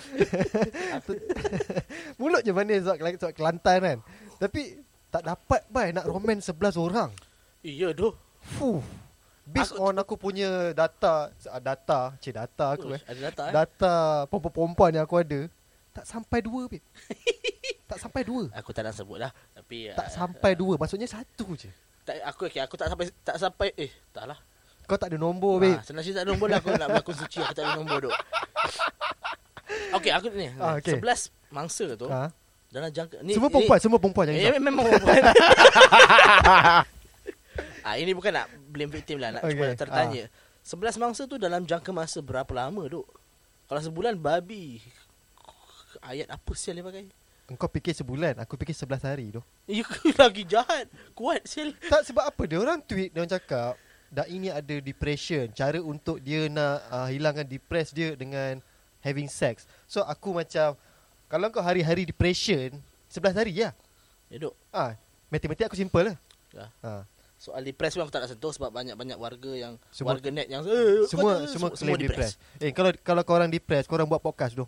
Mulut 2.17 2.41
je 2.41 2.51
manis 2.51 2.81
sebab, 2.81 2.95
sebab 3.15 3.31
Kelantan 3.33 3.77
kan. 3.79 3.97
Tapi 4.37 4.61
Tak 5.09 5.21
dapat 5.23 5.61
bai 5.67 5.89
Nak 5.89 6.05
roman 6.05 6.37
11 6.37 6.75
orang. 6.75 7.09
Iya 7.61 7.89
doh. 7.89 8.13
Fuh 8.53 8.77
Based 9.45 9.71
Aku- 9.71 9.83
on 9.83 9.95
aku 9.95 10.13
punya 10.15 10.49
data 10.71 11.29
ah, 11.45 11.61
Data 11.61 12.17
Cik 12.17 12.33
data 12.33 12.73
aku 12.73 12.91
eh 12.91 13.01
Ada 13.05 13.19
data 13.29 13.41
eh. 13.43 13.53
Data 13.53 13.95
Perempuan-perempuan 14.25 14.89
yang 14.91 15.03
aku 15.03 15.17
ada 15.17 15.45
Tak 15.91 16.01
sampai 16.03 16.41
dua 16.41 16.65
babe 16.65 16.81
Tak 17.89 18.01
sampai 18.01 18.21
dua 18.21 18.49
Aku 18.53 18.69
tak 18.69 18.81
nak 18.81 18.93
sebut 18.93 19.17
lah 19.17 19.29
tapi 19.53 19.93
Tak 19.93 20.01
ah, 20.01 20.09
sampai 20.11 20.51
dua 20.53 20.73
Maksudnya 20.75 21.05
satu 21.05 21.53
je 21.53 21.69
tak, 22.01 22.21
aku 22.23 22.45
okay, 22.45 22.61
aku 22.61 22.73
tak 22.73 22.85
sampai 22.87 23.05
tak 23.21 23.33
sampai 23.35 23.73
eh 23.75 23.89
tak 24.09 24.25
lah. 24.25 24.37
Kau 24.83 24.93
tak 24.93 25.09
ada 25.09 25.17
nombor 25.17 25.57
babe 25.57 25.73
Ah, 25.73 25.81
senang 25.81 26.01
cerita 26.01 26.21
tak 26.21 26.25
ada 26.25 26.31
nombor 26.31 26.47
lah 26.47 26.57
aku 26.57 26.69
nak 26.71 26.87
berlaku 26.87 27.11
suci 27.15 27.37
aku 27.39 27.49
tak 27.51 27.65
ada 27.65 27.73
nombor 27.75 27.97
duk. 28.01 28.13
Okey 29.91 30.09
aku 30.09 30.29
ni 30.31 30.45
Ah, 30.55 30.77
okey. 30.77 31.01
11 31.01 31.01
mangsa 31.49 31.85
tu 31.93 32.05
ha? 32.05 32.29
dalam 32.69 32.89
jangka 32.89 33.21
ni 33.21 33.33
Semua 33.33 33.49
ni- 33.49 33.53
perempuan 33.53 33.79
Semua 33.81 33.97
perempuan 33.97 34.25
Eh, 34.29 34.53
memang 34.55 34.85
perempuan. 34.87 35.21
Ah, 37.85 37.95
ini 37.95 38.17
bukan 38.17 38.33
nak 38.33 38.49
blame 38.67 38.89
victim 38.89 39.21
lah, 39.21 39.37
nak 39.37 39.45
okay. 39.45 39.53
cuma 39.53 39.63
nak 39.69 39.77
tertanya. 39.77 40.23
Sebelas 40.65 40.97
mangsa 40.97 41.29
tu 41.29 41.37
dalam 41.37 41.61
jangka 41.61 41.93
masa 41.93 42.17
berapa 42.25 42.49
lama, 42.49 42.81
Duk? 42.89 43.05
Kalau 43.69 43.81
sebulan 43.81 44.17
babi. 44.17 44.81
Ayat 46.01 46.27
apa 46.27 46.51
sial 46.57 46.75
dia 46.75 46.83
pakai? 46.83 47.07
Engkau 47.45 47.69
fikir 47.69 47.93
sebulan 47.93 48.41
Aku 48.41 48.57
fikir 48.57 48.73
11 48.73 49.05
hari 49.05 49.29
tu 49.29 49.41
You 49.69 49.85
lagi 50.21 50.41
jahat. 50.43 50.89
Kuat 51.13 51.45
sial. 51.45 51.77
Tak 51.77 52.01
sebab 52.09 52.25
apa 52.25 52.41
Dia 52.49 52.57
orang 52.57 52.81
tweet 52.81 53.13
Dia 53.13 53.21
orang 53.21 53.31
cakap 53.37 53.77
Dah 54.09 54.25
ini 54.25 54.49
ada 54.49 54.75
depression 54.81 55.45
Cara 55.53 55.77
untuk 55.77 56.17
dia 56.19 56.49
nak 56.49 56.81
uh, 56.89 57.05
Hilangkan 57.05 57.45
depres 57.45 57.93
dia 57.93 58.17
Dengan 58.17 58.57
Having 59.05 59.29
sex 59.29 59.69
So 59.85 60.01
aku 60.01 60.33
macam 60.33 60.73
Kalau 61.29 61.47
kau 61.53 61.61
hari-hari 61.61 62.03
depression 62.09 62.81
11 63.13 63.37
hari 63.37 63.53
lah 63.61 63.71
Ya, 64.33 64.37
Duk. 64.41 64.57
ah, 64.73 64.97
Matematik 65.29 65.69
aku 65.69 65.77
simple 65.77 66.01
lah 66.11 66.17
Ya. 66.49 66.65
ah, 66.81 67.05
Soal 67.45 67.61
depres 67.61 67.93
pun 67.93 68.01
aku 68.01 68.09
tak 68.09 68.25
nak 68.25 68.31
sentuh 68.31 68.49
sebab 68.49 68.73
banyak-banyak 68.73 69.13
warga 69.15 69.51
yang 69.53 69.73
Semua- 69.87 70.17
warga 70.17 70.33
net 70.33 70.49
yang 70.49 70.65
eh, 70.65 71.05
Semua 71.05 71.37
kata- 71.37 71.45
semua 71.47 71.69
claim 71.69 71.93
depres. 71.95 72.33
depres 72.33 72.57
Eh 72.57 72.73
kalau 72.73 72.89
kalau 72.99 73.21
korang 73.21 73.45
depres 73.47 73.85
Korang 73.85 74.09
buat 74.09 74.17
podcast 74.17 74.55
tu 74.55 74.65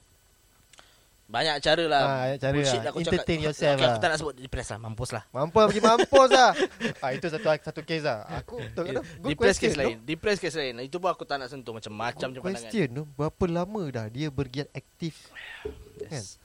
Banyak 1.28 1.60
cara 1.60 1.84
lah. 1.84 2.02
Ah, 2.02 2.08
banyak 2.24 2.40
cara 2.40 2.54
Bullshit 2.56 2.80
lah. 2.80 2.88
aku 2.88 2.98
Entertain 3.04 3.20
cakap. 3.36 3.44
yourself 3.44 3.74
okay, 3.74 3.84
lah. 3.84 3.90
Aku 3.90 4.00
tak 4.00 4.08
nak 4.08 4.18
sebut 4.18 4.34
depres 4.38 4.68
lah. 4.70 4.80
Mampus 4.80 5.10
lah. 5.12 5.24
Mampu 5.28 5.58
pergi 5.60 5.82
mampus 5.84 6.30
lah 6.32 6.52
ah, 7.04 7.10
Itu 7.12 7.28
satu 7.28 7.48
satu 7.60 7.82
case 7.82 8.06
lah 8.06 8.20
Aku 8.38 8.56
tu, 8.72 8.80
tu, 8.80 8.94
good 8.94 9.04
Depres 9.28 9.58
question 9.58 9.60
case 9.66 9.76
lain. 9.76 9.96
Depres 10.00 10.38
case 10.38 10.56
lain. 10.56 10.74
Itu 10.80 11.02
pun 11.02 11.10
aku 11.10 11.26
tak 11.26 11.42
nak 11.42 11.50
sentuh 11.50 11.74
macam-macam 11.74 12.28
je 12.30 12.32
Good 12.32 12.46
pandangan. 12.46 12.62
question 12.64 12.88
tu 12.94 13.04
Berapa 13.12 13.44
lama 13.44 13.82
dah 13.90 14.06
Dia 14.08 14.30
bergiat 14.30 14.70
aktif 14.72 15.34
Yes. 16.00 16.38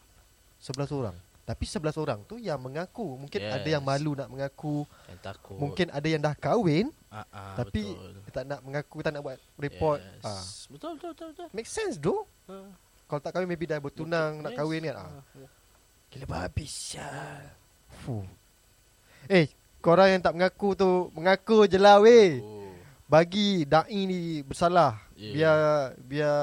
11 0.59 0.89
orang 0.91 1.15
Tapi 1.53 1.65
11 1.69 1.93
orang 1.99 2.21
tu 2.25 2.41
yang 2.41 2.57
mengaku 2.57 3.21
Mungkin 3.21 3.41
ada 3.45 3.69
yang 3.69 3.85
Yes. 3.85 3.91
malu 3.93 4.17
nak 4.17 4.27
mengaku 4.27 4.89
Yang 5.05 5.21
takut. 5.21 5.53
Mungkin 5.55 5.87
ada 5.93 6.09
yang 6.09 6.19
dah 6.19 6.33
kahwin 6.33 6.89
Ah, 7.07 7.29
ah, 7.29 7.53
Tapi 7.55 7.93
betul. 7.93 8.33
tak 8.33 8.45
nak 8.49 8.61
mengaku 8.65 8.97
Tak 8.99 9.13
nak 9.13 9.21
buat 9.21 9.37
report 9.55 10.01
Yes. 10.01 10.25
ah. 10.25 10.45
Betul 10.67 10.91
betul 10.97 11.11
betul 11.13 11.29
betul. 11.29 11.47
Make 11.53 11.69
sense 11.69 12.01
doh 12.01 12.25
Ah. 12.49 12.73
Kalau 13.05 13.21
tak 13.21 13.37
kahwin 13.37 13.45
maybe 13.47 13.67
dah 13.67 13.77
bertunang 13.77 14.33
Betul. 14.35 14.43
Nak 14.43 14.51
Yes. 14.51 14.59
kahwin 14.59 14.81
kan 14.83 14.97
ah. 14.97 15.09
Ah. 15.13 15.49
Gila 16.09 16.25
babi 16.27 16.65
sial 16.65 17.45
Fuh. 18.01 18.25
Eh 19.29 19.53
Korang 19.79 20.09
yang 20.09 20.23
tak 20.23 20.33
mengaku 20.33 20.73
tu 20.73 20.91
Mengaku 21.13 21.65
je 21.67 21.77
lah 21.77 22.01
weh 22.01 22.41
Oh. 22.41 22.73
Bagi 23.05 23.69
da'i 23.69 24.09
ni 24.09 24.21
bersalah 24.41 24.97
Yeah. 25.13 25.37
Biar 25.37 25.57
Biar 26.01 26.41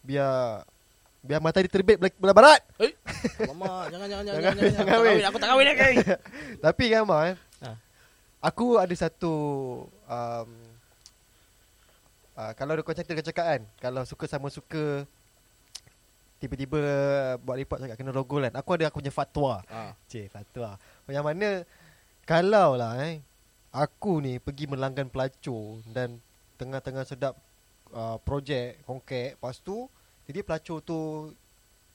Biar 0.00 0.64
Biar 1.20 1.36
matahari 1.38 1.68
terbit 1.68 2.00
belah, 2.00 2.32
barat 2.32 2.60
Eh, 2.78 2.96
mama 3.44 3.84
jangan 3.92 4.08
jangan 4.08 4.24
jangan 4.24 4.40
Jangan 4.40 4.56
jangan. 4.56 4.86
kahwin, 4.88 5.12
jangan. 5.12 5.20
jangan 5.20 5.28
Aku 5.28 5.36
tak 5.36 5.48
kahwin. 5.48 5.68
Aku 5.68 5.76
tak 5.76 5.84
kahwin 5.84 6.00
lagi. 6.00 6.00
Tapi 6.64 6.84
kan 6.86 7.02
Mak 7.04 7.22
eh, 7.22 7.36
Ah. 7.60 7.76
Aku 8.40 8.66
ada 8.74 8.94
satu 8.94 9.34
um, 10.08 10.48
uh, 12.34 12.52
Kalau 12.54 12.72
ada 12.72 12.80
kau 12.80 12.96
cakap 12.96 13.20
cakap 13.20 13.44
kan 13.46 13.62
Kalau 13.76 14.02
suka 14.02 14.24
sama 14.24 14.48
suka 14.48 15.04
Tiba-tiba 16.40 16.80
buat 17.36 17.60
report 17.60 17.84
cakap 17.84 18.00
kena 18.00 18.16
rogol 18.16 18.48
kan 18.48 18.56
Aku 18.56 18.72
ada 18.72 18.88
aku 18.88 19.04
punya 19.04 19.12
fatwa 19.12 19.60
Ah. 19.68 19.92
Cik 20.06 20.32
fatwa 20.32 20.80
Yang 21.04 21.24
mana 21.26 21.50
Kalau 22.24 22.80
lah 22.80 22.96
eh 22.98 23.20
Aku 23.70 24.18
ni 24.18 24.40
pergi 24.40 24.64
melanggan 24.64 25.06
pelacur 25.06 25.84
Dan 25.84 26.16
Tengah-tengah 26.56 27.04
sedap 27.04 27.36
uh, 27.92 28.16
Projek 28.18 28.80
Kongkek 28.82 29.36
Lepas 29.36 29.60
tu 29.60 29.84
Jadi 30.30 30.40
pelacur 30.46 30.78
tu 30.80 30.98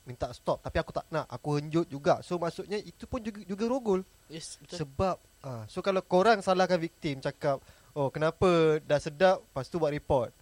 Minta 0.05 0.29
stop 0.37 0.61
Tapi 0.61 0.77
aku 0.77 0.93
tak 0.93 1.09
nak. 1.09 1.25
Aku 1.33 1.57
henjut 1.57 1.89
juga. 1.89 2.21
So 2.21 2.37
maksudnya 2.37 2.77
Itu 2.77 3.09
pun 3.09 3.25
juga, 3.25 3.41
juga 3.41 3.65
rogol. 3.65 4.05
Yes, 4.29 4.61
betul. 4.61 4.85
sebab 4.85 5.17
ah, 5.41 5.63
So 5.65 5.81
kalau 5.81 6.05
korang 6.05 6.45
salahkan 6.45 6.77
victim 6.77 7.23
Cakap 7.23 7.63
Oh 7.95 8.11
kenapa 8.11 8.83
dah 8.83 8.99
sedap? 8.99 9.39
Lepas 9.39 9.71
tu 9.71 9.79
buat 9.79 9.87
report. 9.87 10.35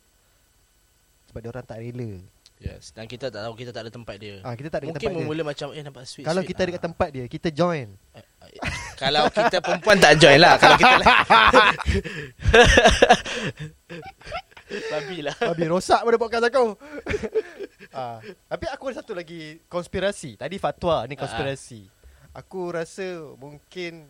Sebab 1.30 1.38
dia 1.38 1.50
orang 1.54 1.62
tak 1.70 1.86
rela 1.86 2.18
Yes. 2.64 2.96
Dan 2.96 3.06
kita 3.06 3.28
tak 3.28 3.44
tahu 3.44 3.54
kita 3.54 3.70
tak 3.70 3.84
ada 3.84 3.92
tempat 3.92 4.16
dia. 4.16 4.40
ah, 4.40 4.56
Kita 4.56 4.72
tak 4.72 4.80
ada 4.80 4.86
Mungkin 4.88 5.04
tempat 5.04 5.20
dia 5.20 5.28
mula 5.28 5.42
macam 5.44 5.68
eh 5.70 5.84
nampak 5.84 6.08
sweet. 6.08 6.24
Kalau 6.24 6.40
sweet. 6.40 6.50
kita 6.50 6.60
ada 6.64 6.72
kat 6.72 6.80
Ah. 6.80 6.86
tempat 6.88 7.08
dia 7.12 7.26
Kita 7.28 7.48
join 7.52 7.88
Eh, 8.16 8.24
Kalau 8.96 9.28
kita 9.28 9.58
perempuan 9.60 9.98
tak 9.98 10.16
join 10.16 10.40
lah 10.40 10.56
Kalau 10.56 10.76
kita 10.76 10.96
Babi 14.90 15.18
lah 15.22 15.36
Habis 15.36 15.68
rosak 15.68 16.02
pada 16.02 16.18
podcast 16.18 16.46
aku. 16.48 16.66
ah, 18.00 18.18
tapi 18.48 18.66
aku 18.66 18.84
ada 18.90 18.96
satu 18.96 19.14
lagi 19.14 19.60
konspirasi. 19.68 20.34
Tadi 20.34 20.56
fatwa 20.58 21.04
ni 21.04 21.14
konspirasi. 21.14 21.86
Aku 22.34 22.74
rasa 22.74 23.06
mungkin 23.36 24.08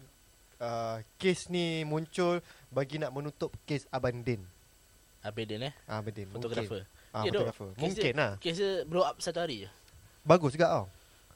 uh, 0.57 1.03
kes 1.17 1.49
ni 1.49 1.83
muncul 1.83 2.39
bagi 2.69 2.95
nak 2.95 3.11
menutup 3.11 3.51
kes 3.65 3.83
Abang 3.89 4.23
Din. 4.23 4.39
Abedin 5.19 5.67
eh 5.67 5.73
Ah, 5.83 5.99
Abang 5.99 6.15
Din. 6.15 6.31
Mungkin. 6.31 6.85
Ah, 7.13 7.21
Ya, 7.21 7.29
dok. 7.29 7.45
fotografer. 7.45 7.67
Kes 7.71 7.81
Mungkin 7.85 8.13
lah. 8.15 8.31
Kes 8.37 8.55
dia 8.57 8.71
blow 8.83 9.01
up 9.01 9.15
satu 9.17 9.39
hari 9.39 9.63
je 9.63 9.69
Bagus 10.23 10.51
juga 10.51 10.67
tau. 10.67 10.85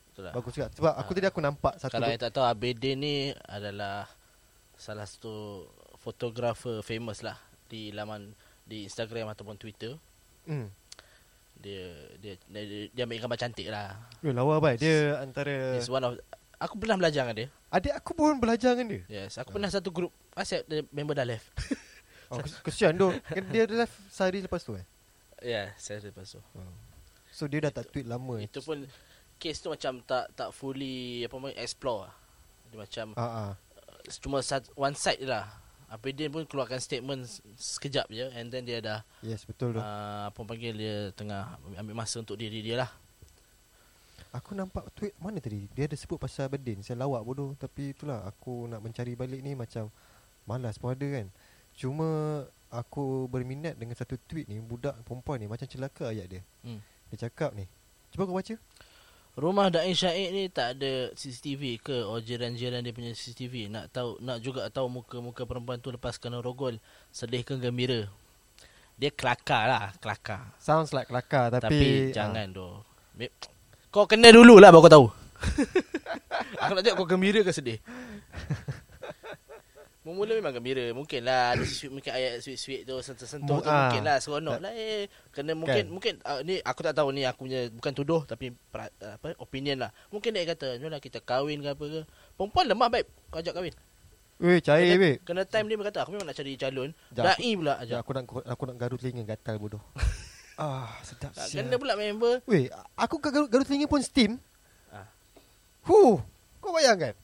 Betul 0.10 0.22
tak? 0.24 0.34
Bagus 0.34 0.52
juga. 0.52 0.68
Sebab 0.74 0.94
aku 0.96 1.10
Ah. 1.10 1.16
tadi 1.16 1.28
aku 1.28 1.40
nampak 1.40 1.74
satu 1.78 1.94
Kalau 1.94 2.08
yang 2.08 2.18
tak 2.20 2.32
tahu 2.32 2.44
Abedin 2.44 2.98
ni 2.98 3.16
adalah 3.44 4.10
Salah 4.74 5.06
satu 5.06 5.66
fotografer 5.98 6.82
famous 6.82 7.22
lah 7.22 7.38
Di 7.64 7.90
laman 7.90 8.34
Di 8.64 8.84
Instagram 8.84 9.30
ataupun 9.30 9.54
Twitter 9.56 9.94
Hmm. 10.44 10.74
Dia 11.56 11.94
Dia 12.18 12.34
Dia, 12.44 12.62
dia, 12.88 13.04
ambil 13.04 13.20
gambar 13.20 13.38
cantik 13.38 13.68
lah 13.68 13.94
Eh, 14.20 14.32
lawa 14.32 14.58
baik. 14.58 14.78
Dia 14.78 15.20
antara 15.20 15.78
He's 15.78 15.86
one 15.88 16.02
of 16.02 16.18
Aku 16.58 16.74
pernah 16.76 16.98
belajar 16.98 17.22
dengan 17.22 17.38
dia 17.38 17.50
adik 17.68 17.94
aku 17.94 18.16
pun 18.16 18.34
belajar 18.36 18.74
dengan 18.74 18.98
dia. 18.98 19.04
Yes 19.22 19.38
Aku 19.38 19.52
pernah 19.52 19.68
satu 19.68 19.92
grup 19.92 20.10
Asyik 20.34 20.66
member 20.90 21.14
dah 21.14 21.28
left 21.28 21.46
Oh, 22.28 22.42
kes- 22.42 22.60
kesian 22.62 22.92
tu. 22.94 23.08
Kan 23.24 23.46
dia 23.48 23.64
left 23.66 23.96
sehari 24.10 24.42
lepas 24.42 24.60
tu 24.60 24.74
eh. 24.74 24.84
Ya 25.44 25.50
yeah, 25.50 25.68
Saya 25.78 26.02
lepas 26.02 26.34
tu 26.34 26.42
So 27.30 27.46
dia 27.46 27.62
dah 27.62 27.70
tak 27.70 27.94
tweet 27.94 28.10
lama. 28.10 28.42
Itu 28.42 28.64
pun 28.66 28.88
Case 29.38 29.62
tu 29.62 29.70
macam 29.70 30.02
tak 30.02 30.34
tak 30.34 30.50
fully 30.50 31.22
Apa 31.30 31.38
namanya 31.38 31.62
Explore 31.62 32.10
lah. 32.10 32.14
Dia 32.74 32.78
macam 32.82 33.06
Ah 33.14 33.22
ah. 33.22 33.52
Cuma 34.24 34.42
sat, 34.42 34.66
one 34.74 34.98
side 34.98 35.22
je 35.22 35.30
lah 35.30 35.46
Abedin 35.88 36.28
pun 36.34 36.44
keluarkan 36.44 36.82
statement 36.82 37.30
sekejap 37.56 38.10
je 38.10 38.26
And 38.34 38.50
then 38.50 38.66
dia 38.66 38.82
dah 38.82 39.06
Yes, 39.22 39.46
betul 39.46 39.78
tu. 39.78 39.80
uh, 39.80 40.34
Apa 40.34 40.42
panggil 40.42 40.74
dia 40.74 40.96
Tengah 41.14 41.62
ambil 41.78 41.96
masa 41.96 42.18
untuk 42.24 42.40
diri 42.40 42.66
dia 42.66 42.82
lah. 42.82 42.92
Aku 44.34 44.58
nampak 44.58 44.90
tweet 44.98 45.14
mana 45.22 45.38
tadi? 45.38 45.70
Dia 45.72 45.88
ada 45.88 45.96
sebut 45.96 46.20
pasal 46.20 46.50
Aberdeen. 46.50 46.82
Saya 46.82 47.06
lawak 47.06 47.22
bodoh 47.24 47.54
Tapi 47.56 47.94
itulah. 47.94 48.26
Aku 48.26 48.66
nak 48.66 48.82
mencari 48.82 49.14
balik 49.14 49.40
ni 49.46 49.54
Macam 49.54 49.94
Malas 50.48 50.80
pun 50.80 50.96
ada 50.96 51.04
kan. 51.04 51.28
Cuma 51.76 52.08
Aku 52.70 53.26
berminat 53.26 53.74
dengan 53.74 53.94
satu 53.94 54.20
tweet 54.20 54.46
ni 54.46 54.60
Budak 54.60 55.00
perempuan 55.02 55.38
ni 55.38 55.48
Macam 55.48 55.64
celaka 55.64 56.10
ayat 56.10 56.28
dia 56.28 56.42
Hmm. 56.62 56.84
Dia 57.08 57.28
cakap 57.28 57.52
ni 57.52 57.64
Cuba 58.10 58.24
kau 58.24 58.34
baca 58.34 58.56
Rumah 59.34 59.70
Dain 59.70 59.94
Syahid 59.94 60.30
ni 60.32 60.44
tak 60.48 60.76
ada 60.76 61.14
CCTV 61.14 61.80
ke 61.80 61.98
Oh 62.04 62.18
jiran-jiran 62.18 62.82
dia 62.82 62.92
punya 62.92 63.12
CCTV 63.12 63.70
Nak 63.70 63.86
tahu 63.90 64.18
Nak 64.20 64.38
juga 64.40 64.68
tahu 64.68 64.90
muka-muka 64.92 65.44
perempuan 65.44 65.78
tu 65.78 65.90
Lepas 65.90 66.18
kena 66.18 66.38
rogol 66.38 66.82
Sedih 67.08 67.42
ke 67.42 67.56
gembira 67.56 68.10
Dia 68.96 69.10
kelakar 69.10 69.64
lah 69.64 69.86
Kelakar 69.98 70.52
Sounds 70.58 70.92
like 70.92 71.06
kelakar 71.06 71.48
Tapi, 71.50 71.64
Tapi, 71.64 71.80
ah, 71.80 72.14
jangan 72.14 72.48
doh. 72.50 72.82
Mip- 73.14 73.56
Kau 73.88 74.04
kena 74.04 74.30
dulu 74.30 74.60
lah 74.60 74.68
baru 74.68 74.84
kau 74.84 74.92
tahu. 74.92 75.08
Aku 76.62 76.72
nak 76.74 76.84
tengok 76.84 76.98
kau 77.00 77.08
gembira 77.08 77.40
ke 77.40 77.50
sedih. 77.50 77.80
Mula 80.16 80.40
memang 80.40 80.56
gembira. 80.56 80.88
Mungkin 80.96 81.22
lah 81.28 81.58
ada 81.58 81.64
sweet 81.68 81.92
mungkin 81.92 82.12
ayat 82.16 82.40
sweet-sweet 82.40 82.88
tu 82.88 82.96
sentuh-sentuh 83.04 83.60
tu 83.60 83.68
ah. 83.68 83.92
mungkin 83.92 84.02
lah 84.08 84.18
seronok 84.24 84.58
lah 84.64 84.72
eh. 84.72 85.12
Kena 85.36 85.52
mungkin 85.52 85.84
Kan. 85.84 85.92
mungkin 85.92 86.14
uh, 86.24 86.40
ni 86.48 86.64
aku 86.64 86.80
tak 86.80 86.96
tahu 86.96 87.12
ni 87.12 87.28
aku 87.28 87.44
punya 87.44 87.68
bukan 87.68 87.92
tuduh 87.92 88.22
tapi 88.24 88.56
pra, 88.72 88.88
apa 89.04 89.36
opinion 89.44 89.84
lah. 89.84 89.92
Mungkin 90.10 90.32
dia 90.32 90.48
kata, 90.48 90.80
"Jomlah 90.80 91.04
kita 91.04 91.20
kahwin 91.20 91.60
ke 91.60 91.70
apa 91.76 91.86
ke." 91.86 92.02
Perempuan 92.40 92.66
lemah 92.72 92.88
baik 92.88 93.06
kau 93.28 93.44
ajak 93.44 93.52
kahwin. 93.52 93.76
Weh 94.38 94.62
cair 94.62 94.86
Kena, 94.94 95.02
weh 95.02 95.16
kena 95.26 95.42
time 95.50 95.66
dia 95.66 95.78
berkata, 95.82 96.06
"Aku 96.06 96.14
memang 96.14 96.30
nak 96.30 96.38
cari 96.38 96.54
calon." 96.56 96.94
Dai 97.10 97.50
pula 97.58 97.74
ajak. 97.82 97.98
aku 98.00 98.12
nak 98.14 98.24
aku 98.46 98.64
nak 98.70 98.76
garu 98.78 98.96
telinga 99.02 99.26
gatal 99.26 99.58
bodoh 99.58 99.82
Ah 100.62 100.90
sedap 101.02 101.34
sial. 101.38 101.66
kena 101.66 101.78
pula 101.78 101.94
member. 101.98 102.42
Weh 102.46 102.70
Aku 102.98 103.18
garu, 103.18 103.50
garu 103.50 103.66
telinga 103.66 103.90
pun 103.90 104.02
steam 104.02 104.38
Ah. 104.94 105.10
Huh 105.84 106.22
Kau 106.62 106.72
bayangkan 106.72 107.18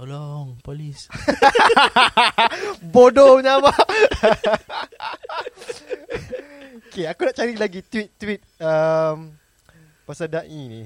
Tolong 0.00 0.56
polis. 0.64 1.12
Bodohnya 2.88 3.60
abang 3.60 3.76
Okay 6.88 7.04
aku 7.04 7.28
nak 7.28 7.36
cari 7.36 7.52
lagi 7.52 7.84
tweet-tweet 7.84 8.40
um, 8.56 9.36
Pasal 10.02 10.32
da'i 10.32 10.48
ni 10.64 10.82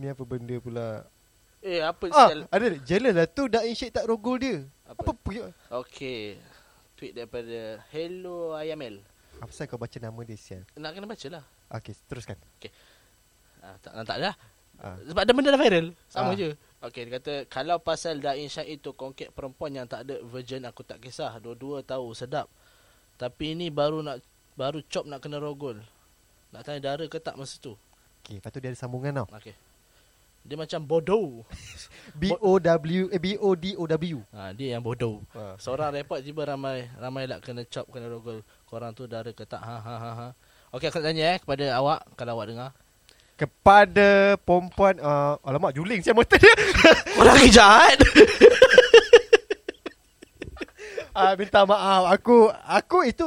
Ni 0.00 0.08
apa 0.08 0.24
benda 0.24 0.56
pula 0.56 1.04
eh 1.60 1.84
apa 1.84 2.08
Ah 2.08 2.32
sial? 2.32 2.48
ada 2.48 2.72
jealous 2.80 3.12
lah 3.12 3.28
tu 3.28 3.52
da'i 3.52 3.76
Syed 3.76 3.92
tak 3.92 4.08
rogol 4.08 4.40
dia 4.40 4.64
Apa? 4.88 4.96
Apa 4.96 5.12
punya 5.12 5.52
Okey. 5.68 6.40
Tweet 6.96 7.12
daripada 7.12 7.84
Hello 7.92 8.56
IML. 8.56 9.04
Apa 9.36 9.44
pasal 9.44 9.68
kau 9.68 9.76
baca 9.76 9.98
nama 10.00 10.20
dia 10.24 10.40
sial 10.40 10.64
Nak 10.72 10.96
kena 10.96 11.04
baca 11.04 11.26
lah. 11.28 11.44
Okay 11.68 11.92
teruskan 12.08 12.40
Ah, 13.60 13.76
tak, 13.76 13.92
tak 14.06 14.18
dah. 14.22 14.34
ah. 14.80 14.96
Sebab 15.04 15.20
ada 15.20 15.32
benda 15.34 15.50
dah 15.50 15.58
viral. 15.58 15.92
Sama 16.08 16.32
Ah. 16.32 16.38
je. 16.38 16.54
Okey, 16.78 17.10
dia 17.10 17.18
kata 17.18 17.34
kalau 17.50 17.82
pasal 17.82 18.22
Dain 18.22 18.46
Syahid 18.46 18.78
tu 18.78 18.94
kongkek 18.94 19.34
perempuan 19.34 19.74
yang 19.74 19.90
tak 19.90 20.06
ada 20.06 20.22
virgin 20.22 20.62
aku 20.62 20.86
tak 20.86 21.02
kisah. 21.02 21.34
Dua-dua 21.42 21.82
tahu 21.82 22.14
sedap. 22.14 22.46
Tapi 23.18 23.58
ini 23.58 23.66
baru 23.66 23.98
nak 23.98 24.22
baru 24.54 24.78
chop 24.86 25.02
nak 25.10 25.18
kena 25.18 25.42
rogol. 25.42 25.82
Nak 26.54 26.62
tanya 26.62 26.94
dara 26.94 27.04
ke 27.10 27.18
tak 27.18 27.34
masa 27.34 27.58
tu. 27.58 27.74
Okay 28.22 28.38
lepas 28.38 28.54
tu 28.54 28.62
dia 28.62 28.70
ada 28.70 28.78
sambungan 28.78 29.10
tau 29.10 29.26
Okey. 29.34 29.58
Dia 30.46 30.54
macam 30.54 30.80
bodoh. 30.86 31.42
B-O-W 32.22 33.10
Eh 33.10 33.20
B-O-D-O-W 33.20 34.16
Ha, 34.30 34.54
dia 34.54 34.78
yang 34.78 34.82
bodoh. 34.86 35.18
ah. 35.34 35.58
Seorang 35.58 35.90
report 35.92 36.22
tiba 36.22 36.46
ramai 36.46 36.86
ramai 36.94 37.26
lah 37.26 37.42
kena 37.42 37.66
chop 37.66 37.90
kena 37.90 38.06
rogol. 38.06 38.46
Korang 38.70 38.94
tu 38.94 39.10
dara 39.10 39.34
ke 39.34 39.42
tak? 39.42 39.58
Ha 39.60 39.76
ha 39.82 39.94
ha 39.98 40.10
ha. 40.14 40.28
Okey 40.70 40.94
aku 40.94 41.02
nak 41.02 41.06
tanya 41.10 41.24
eh 41.34 41.38
kepada 41.42 41.64
awak 41.74 42.06
kalau 42.14 42.38
awak 42.38 42.54
dengar. 42.54 42.70
Kepada 43.38 44.34
perempuan 44.42 44.98
uh, 44.98 45.38
Alamak 45.46 45.70
juling 45.78 46.02
saya 46.02 46.18
mata 46.18 46.34
dia 46.34 46.50
Orang 47.14 47.38
jahat. 47.54 48.02
Ah 51.18 51.34
minta 51.34 51.66
maaf 51.66 52.14
aku 52.14 52.46
aku 52.62 52.98
itu 53.02 53.26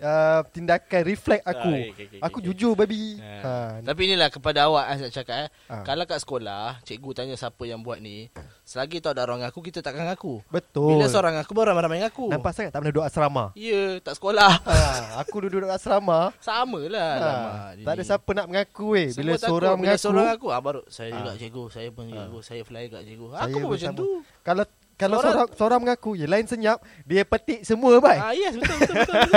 uh, 0.00 0.40
tindakan 0.48 1.02
reflect 1.04 1.44
aku. 1.44 1.68
Ah, 1.68 1.84
okey, 1.92 2.04
okey, 2.08 2.20
aku 2.24 2.38
okey. 2.40 2.46
jujur 2.48 2.72
babi. 2.72 3.20
Ha. 3.20 3.28
Ha. 3.44 3.52
Tapi 3.84 4.00
inilah 4.08 4.32
kepada 4.32 4.64
awak 4.64 4.84
saya 4.88 5.04
nak 5.04 5.12
cakap 5.12 5.36
eh. 5.44 5.48
Ah. 5.68 5.84
Kalau 5.84 6.04
kat 6.04 6.18
sekolah, 6.18 6.80
cikgu 6.80 7.10
tanya 7.12 7.36
siapa 7.36 7.62
yang 7.62 7.84
buat 7.84 8.00
ni, 8.00 8.32
selagi 8.64 9.04
tak 9.04 9.12
ada 9.12 9.28
orang 9.28 9.44
ngaku, 9.44 9.60
kita 9.62 9.84
takkan 9.84 10.08
ngaku. 10.08 10.40
Betul. 10.48 10.96
Bila 10.96 11.06
seorang 11.06 11.36
ngaku, 11.36 11.52
baru 11.52 11.76
ramai-ramai 11.76 12.00
ngaku. 12.08 12.32
Nampak 12.32 12.56
sangat 12.56 12.72
tak 12.72 12.80
pernah 12.80 12.92
duduk 12.96 13.04
asrama. 13.04 13.44
Ya, 13.52 14.00
tak 14.00 14.16
sekolah. 14.16 14.52
ha, 14.64 14.76
aku 15.20 15.36
duduk 15.44 15.60
duduk 15.60 15.70
asrama. 15.70 16.32
Sama 16.40 16.80
lah. 16.88 17.12
Ha, 17.20 17.30
tak 17.76 17.92
ada 17.92 18.02
siapa 18.02 18.30
nak 18.32 18.46
mengaku 18.48 18.96
weh. 18.96 19.12
Bila 19.12 19.36
Semua 19.36 19.44
seorang 19.44 19.74
Bila 19.76 19.82
mengaku. 19.92 20.00
seorang 20.00 20.24
ngaku, 20.32 20.46
ah, 20.48 20.60
baru 20.64 20.80
saya 20.88 21.10
juga 21.12 21.30
Ah. 21.30 21.36
cikgu, 21.36 21.64
saya 21.68 21.88
pun 21.92 22.04
cikgu, 22.08 22.38
saya 22.40 22.62
fly 22.64 22.84
kat 22.88 23.02
cikgu. 23.04 23.26
Saya 23.28 23.44
Aku 23.44 23.52
pun 23.52 23.60
pun 23.60 23.70
macam 23.76 23.92
sama. 23.92 23.98
tu. 24.00 24.08
Kalau 24.40 24.64
kalau 24.96 25.20
Seorang- 25.20 25.46
seorang 25.46 25.48
seorang 25.54 25.80
mengaku, 25.82 26.10
ya 26.14 26.24
lain 26.24 26.44
senyap, 26.44 26.78
dia 27.02 27.22
petik 27.22 27.60
semua 27.62 27.96
bai. 27.98 28.16
Ah, 28.16 28.32
yes, 28.32 28.56
betul, 28.56 28.76
betul, 28.76 28.94
betul. 28.96 29.14
betul. 29.14 29.32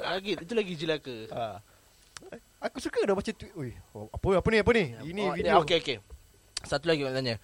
lagi, 0.00 0.32
itu 0.46 0.52
lagi 0.54 0.72
jelaka. 0.74 1.16
Ha. 1.30 1.44
Aku 2.62 2.78
suka 2.78 3.02
dah 3.02 3.12
baca 3.12 3.26
tweet. 3.28 3.52
Oi, 3.52 3.70
apa 3.92 4.26
apa 4.32 4.48
ni 4.48 4.58
apa 4.58 4.70
ni? 4.72 4.84
Ini 5.04 5.22
Oh, 5.22 5.34
video. 5.34 5.54
Okey, 5.60 5.76
okey. 5.78 5.96
Satu 6.62 6.86
lagi 6.86 7.02
nak 7.02 7.14
tanya. 7.14 7.36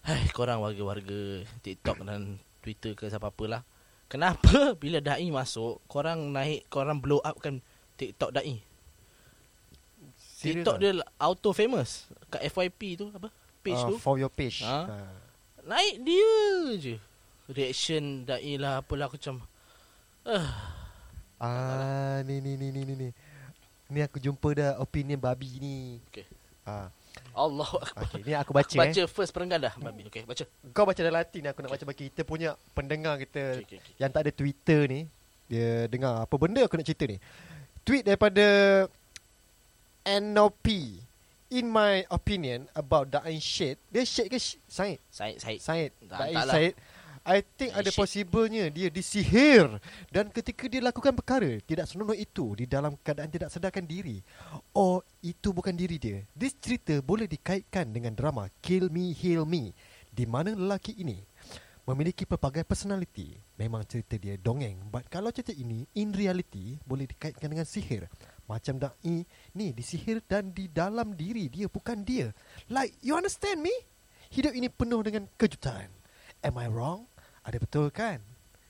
Hai, 0.00 0.26
korang 0.30 0.58
warga-warga 0.58 1.42
TikTok 1.60 2.02
dan 2.02 2.38
Twitter 2.60 2.92
ke 2.92 3.06
siapa-apa 3.06 3.44
lah. 3.46 3.62
Kenapa 4.06 4.72
bila 4.74 4.98
dai 4.98 5.26
masuk, 5.28 5.78
korang 5.84 6.30
naik, 6.30 6.66
korang 6.66 6.98
blow 6.98 7.18
up 7.20 7.38
kan 7.38 7.60
TikTok 7.94 8.30
dai? 8.32 8.62
Serius 10.16 10.62
TikTok 10.62 10.74
ah? 10.74 10.80
dia 10.80 10.90
auto 11.18 11.50
famous 11.50 12.06
kat 12.28 12.46
FYP 12.46 12.80
tu 12.96 13.06
apa? 13.10 13.28
Page 13.58 13.74
Ah, 13.76 13.88
tu. 13.88 13.94
for 13.98 14.16
your 14.16 14.30
page. 14.30 14.62
Ha? 14.62 14.78
Ha. 14.86 14.96
Naik 15.68 15.94
dia 16.00 16.32
je. 16.80 16.94
Reaction 17.48 18.24
dai 18.24 18.56
lah 18.56 18.80
apalah 18.80 19.08
aku 19.08 19.20
macam 19.20 19.44
Ah, 21.38 22.24
ni 22.24 22.40
ni 22.40 22.56
ni 22.56 22.72
ni 22.72 22.82
ni 22.82 22.94
ni. 22.96 23.08
Ni 23.88 24.00
aku 24.00 24.16
jumpa 24.18 24.48
dah 24.52 24.70
opinion 24.80 25.16
babi 25.16 25.60
ni. 25.60 25.76
Okey. 26.08 26.24
Ah, 26.64 26.88
Allah 27.32 27.68
Akbar. 27.68 28.04
okey. 28.04 28.20
Ni 28.24 28.32
aku 28.32 28.52
baca, 28.52 28.74
Baca 28.74 29.00
eh. 29.00 29.08
first 29.08 29.32
perenggan 29.32 29.60
dah 29.60 29.72
babi. 29.76 30.04
Okey, 30.08 30.24
baca. 30.24 30.44
Kau 30.72 30.84
baca 30.84 31.00
dalam 31.00 31.16
hati 31.16 31.40
ni 31.40 31.48
aku 31.48 31.60
nak 31.60 31.72
baca 31.72 31.84
bagi 31.84 32.08
kita 32.10 32.24
punya 32.24 32.52
pendengar 32.72 33.16
kita 33.16 33.60
Okey, 33.60 33.64
okey, 33.64 33.78
okey. 33.80 33.94
yang 33.96 34.10
tak 34.12 34.24
ada 34.24 34.32
Twitter 34.32 34.80
ni. 34.88 35.00
Dia 35.48 35.88
dengar 35.88 36.24
apa 36.24 36.34
benda 36.36 36.60
aku 36.64 36.76
nak 36.76 36.84
cerita 36.84 37.08
ni. 37.08 37.16
Tweet 37.80 38.04
daripada 38.04 38.44
NOP. 40.04 40.66
In 41.48 41.72
my 41.72 42.04
opinion 42.12 42.68
about 42.76 43.08
Dain 43.08 43.40
Syed. 43.40 43.80
Dia 43.88 44.04
Syed 44.04 44.28
ke 44.28 44.36
Syed? 44.36 45.00
Said. 45.08 45.40
Syed. 45.40 45.90
Tak- 46.04 46.28
Dain. 46.28 46.36
Syed. 46.44 46.74
I 47.24 47.40
think 47.56 47.72
Dain 47.72 47.80
ada 47.80 47.88
Syed. 47.88 48.00
possiblenya 48.00 48.64
dia 48.68 48.88
disihir 48.88 49.68
dan 50.08 50.28
ketika 50.28 50.64
dia 50.64 50.80
lakukan 50.80 51.12
perkara 51.12 51.60
tidak 51.60 51.84
senonoh 51.84 52.12
itu 52.12 52.56
di 52.56 52.64
dalam 52.64 52.96
keadaan 53.00 53.28
tidak 53.28 53.48
sedarkan 53.48 53.84
diri. 53.84 54.20
Oh, 54.72 55.00
itu 55.20 55.52
bukan 55.52 55.72
diri 55.72 55.96
dia. 55.96 56.20
This 56.32 56.52
cerita 56.56 57.00
boleh 57.00 57.24
dikaitkan 57.24 57.88
dengan 57.88 58.12
drama 58.12 58.48
Kill 58.60 58.88
Me 58.88 59.12
Heal 59.12 59.44
Me 59.44 59.72
di 60.08 60.24
mana 60.24 60.52
lelaki 60.52 60.96
ini 61.00 61.20
memiliki 61.84 62.28
pelbagai 62.28 62.64
personality. 62.64 63.36
Memang 63.56 63.84
cerita 63.84 64.16
dia 64.16 64.36
dongeng, 64.36 64.76
but 64.88 65.04
kalau 65.08 65.32
cerita 65.32 65.52
ini 65.52 65.84
in 65.96 66.12
reality 66.12 66.76
boleh 66.84 67.08
dikaitkan 67.08 67.48
dengan 67.48 67.64
sihir. 67.64 68.04
Macam 68.48 68.80
dai 68.80 69.28
ni 69.52 69.76
disihir 69.76 70.24
dan 70.24 70.50
di 70.56 70.72
dalam 70.72 71.12
diri 71.12 71.52
dia 71.52 71.68
bukan 71.68 72.00
dia. 72.00 72.32
Like 72.72 72.96
you 73.04 73.12
understand 73.14 73.60
me? 73.60 73.72
Hidup 74.32 74.56
ini 74.56 74.72
penuh 74.72 75.04
dengan 75.04 75.28
kejutan. 75.36 75.92
Am 76.40 76.56
I 76.56 76.66
wrong? 76.72 77.04
Ada 77.44 77.60
betul 77.60 77.92
kan? 77.92 78.24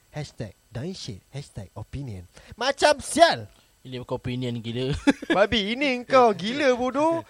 Hashtag 0.09 0.57
dying 0.73 0.97
shit 0.97 1.21
Hashtag 1.29 1.69
opinion 1.77 2.25
Macam 2.57 2.97
sial 3.05 3.45
Ini 3.85 4.01
bukan 4.01 4.17
opinion 4.17 4.57
gila. 4.65 4.97
Babi 5.37 5.77
ini 5.77 6.01
kau 6.09 6.33
gila 6.33 6.73
bodoh 6.73 7.21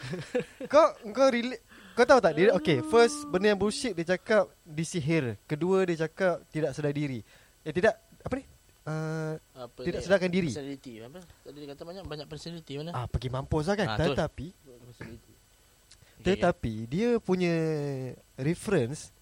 Kau 0.70 0.94
kau 1.10 1.28
relate 1.28 1.66
kau 1.98 2.06
tahu 2.06 2.22
tak 2.22 2.38
dia 2.38 2.54
okay 2.54 2.78
first 2.86 3.26
benda 3.26 3.50
yang 3.50 3.58
bullshit 3.58 3.90
dia 3.90 4.14
cakap 4.14 4.46
disihir 4.62 5.34
kedua 5.50 5.82
dia 5.82 6.06
cakap 6.06 6.46
tidak 6.46 6.70
sedar 6.70 6.94
diri 6.94 7.26
eh 7.66 7.74
tidak 7.74 7.98
apa 8.22 8.38
ni 8.38 8.46
uh, 8.88 9.32
Apa 9.58 9.80
Tidak 9.82 10.00
sedarkan 10.00 10.26
diri. 10.26 10.48
Personality. 10.48 10.92
Apa? 11.00 11.20
Tadi 11.44 11.56
dia 11.56 11.68
kata 11.68 11.82
banyak 11.84 12.04
banyak 12.04 12.26
personality 12.26 12.72
mana? 12.76 12.90
ah 12.92 13.04
pergi 13.04 13.28
mampus 13.28 13.64
lah 13.66 13.76
kan 13.76 13.86
Ah, 13.86 13.98
tetapi 13.98 14.46
Personality. 14.56 15.32
Okay, 16.18 16.34
tetapi 16.34 16.74
dia 16.84 17.08
punya 17.18 17.54
reference 18.34 19.12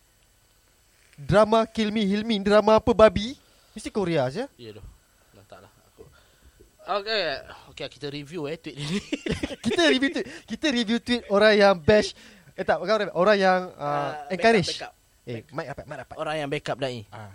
drama 1.13 1.67
Kill 1.67 1.91
Me 1.91 2.03
Hilmi 2.03 2.41
drama 2.41 2.77
apa 2.77 2.93
babi 2.93 3.37
mesti 3.73 3.89
Korea 3.89 4.25
saja 4.27 4.49
Ya 4.57 4.73
doh. 4.73 4.85
Dah 5.33 5.45
tak 5.47 5.59
lah 5.61 5.73
aku. 5.87 6.05
Okay, 6.79 7.23
okay 7.69 7.87
kita 7.91 8.07
review 8.09 8.47
eh 8.47 8.57
tweet 8.57 8.77
ni. 8.77 9.01
kita 9.67 9.83
review 9.87 10.11
tweet 10.11 10.27
kita 10.47 10.67
review 10.71 10.99
tweet 10.99 11.23
orang 11.27 11.53
yang 11.55 11.75
bash 11.75 12.17
eh 12.53 12.63
tak 12.63 12.79
orang, 12.79 13.13
orang 13.13 13.37
yang 13.37 13.61
uh, 13.75 13.85
Ah, 14.17 14.33
encourage 14.33 14.71
Backup, 14.73 14.93
eh 15.27 15.41
mic 15.47 15.67
dapat 15.67 15.85
mic 15.85 15.97
dapat 15.99 16.07
backup. 16.07 16.17
Orang 16.17 16.35
yang 16.35 16.49
backup 16.49 16.79
dai. 16.79 17.01
ah 17.11 17.33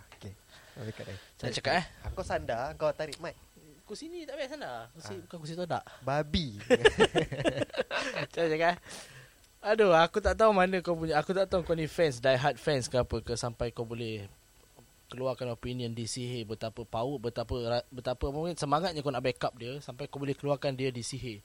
oh, 0.82 0.86
dekat 0.90 1.06
dah 1.06 1.18
Saya 1.38 1.52
cakap 1.54 1.74
eh. 1.78 1.86
aku 2.10 2.22
sandar 2.26 2.74
kau 2.76 2.90
tarik 2.90 3.22
mic 3.22 3.38
Kursi 3.92 4.08
ni 4.08 4.24
tak 4.24 4.40
biasa 4.40 4.56
sana. 4.56 4.88
Kursi 4.96 5.12
Ah. 5.12 5.20
bukan 5.28 5.38
kursi 5.44 5.54
tu 5.60 5.68
tak. 5.68 5.84
babi 6.00 6.56
Saya 8.34 8.48
cakap 8.48 8.70
eh. 8.72 8.80
Aduh, 9.62 9.94
aku 9.94 10.18
tak 10.24 10.40
tahu 10.40 10.56
mana 10.56 10.82
kau 10.82 10.98
punya. 10.98 11.22
Aku 11.22 11.38
tak 11.38 11.46
tahu 11.46 11.62
kau 11.62 11.78
ni 11.78 11.86
fans, 11.86 12.18
die 12.18 12.34
hard 12.34 12.58
fans 12.58 12.90
ke 12.90 12.98
apa 12.98 13.22
ke 13.22 13.36
sampai 13.38 13.70
kau 13.70 13.84
boleh 13.84 14.26
keluarkan 15.12 15.52
opinion 15.52 15.92
di 15.92 16.08
sihir 16.08 16.48
betapa 16.48 16.88
power 16.88 17.20
betapa 17.20 17.84
betapa 17.92 18.32
mungkin 18.32 18.56
semangatnya 18.56 19.04
kau 19.04 19.12
nak 19.12 19.28
backup 19.28 19.52
dia 19.60 19.76
sampai 19.84 20.08
kau 20.08 20.24
boleh 20.24 20.34
keluarkan 20.40 20.72
dia 20.72 20.88
di 20.88 21.04
sihir. 21.04 21.44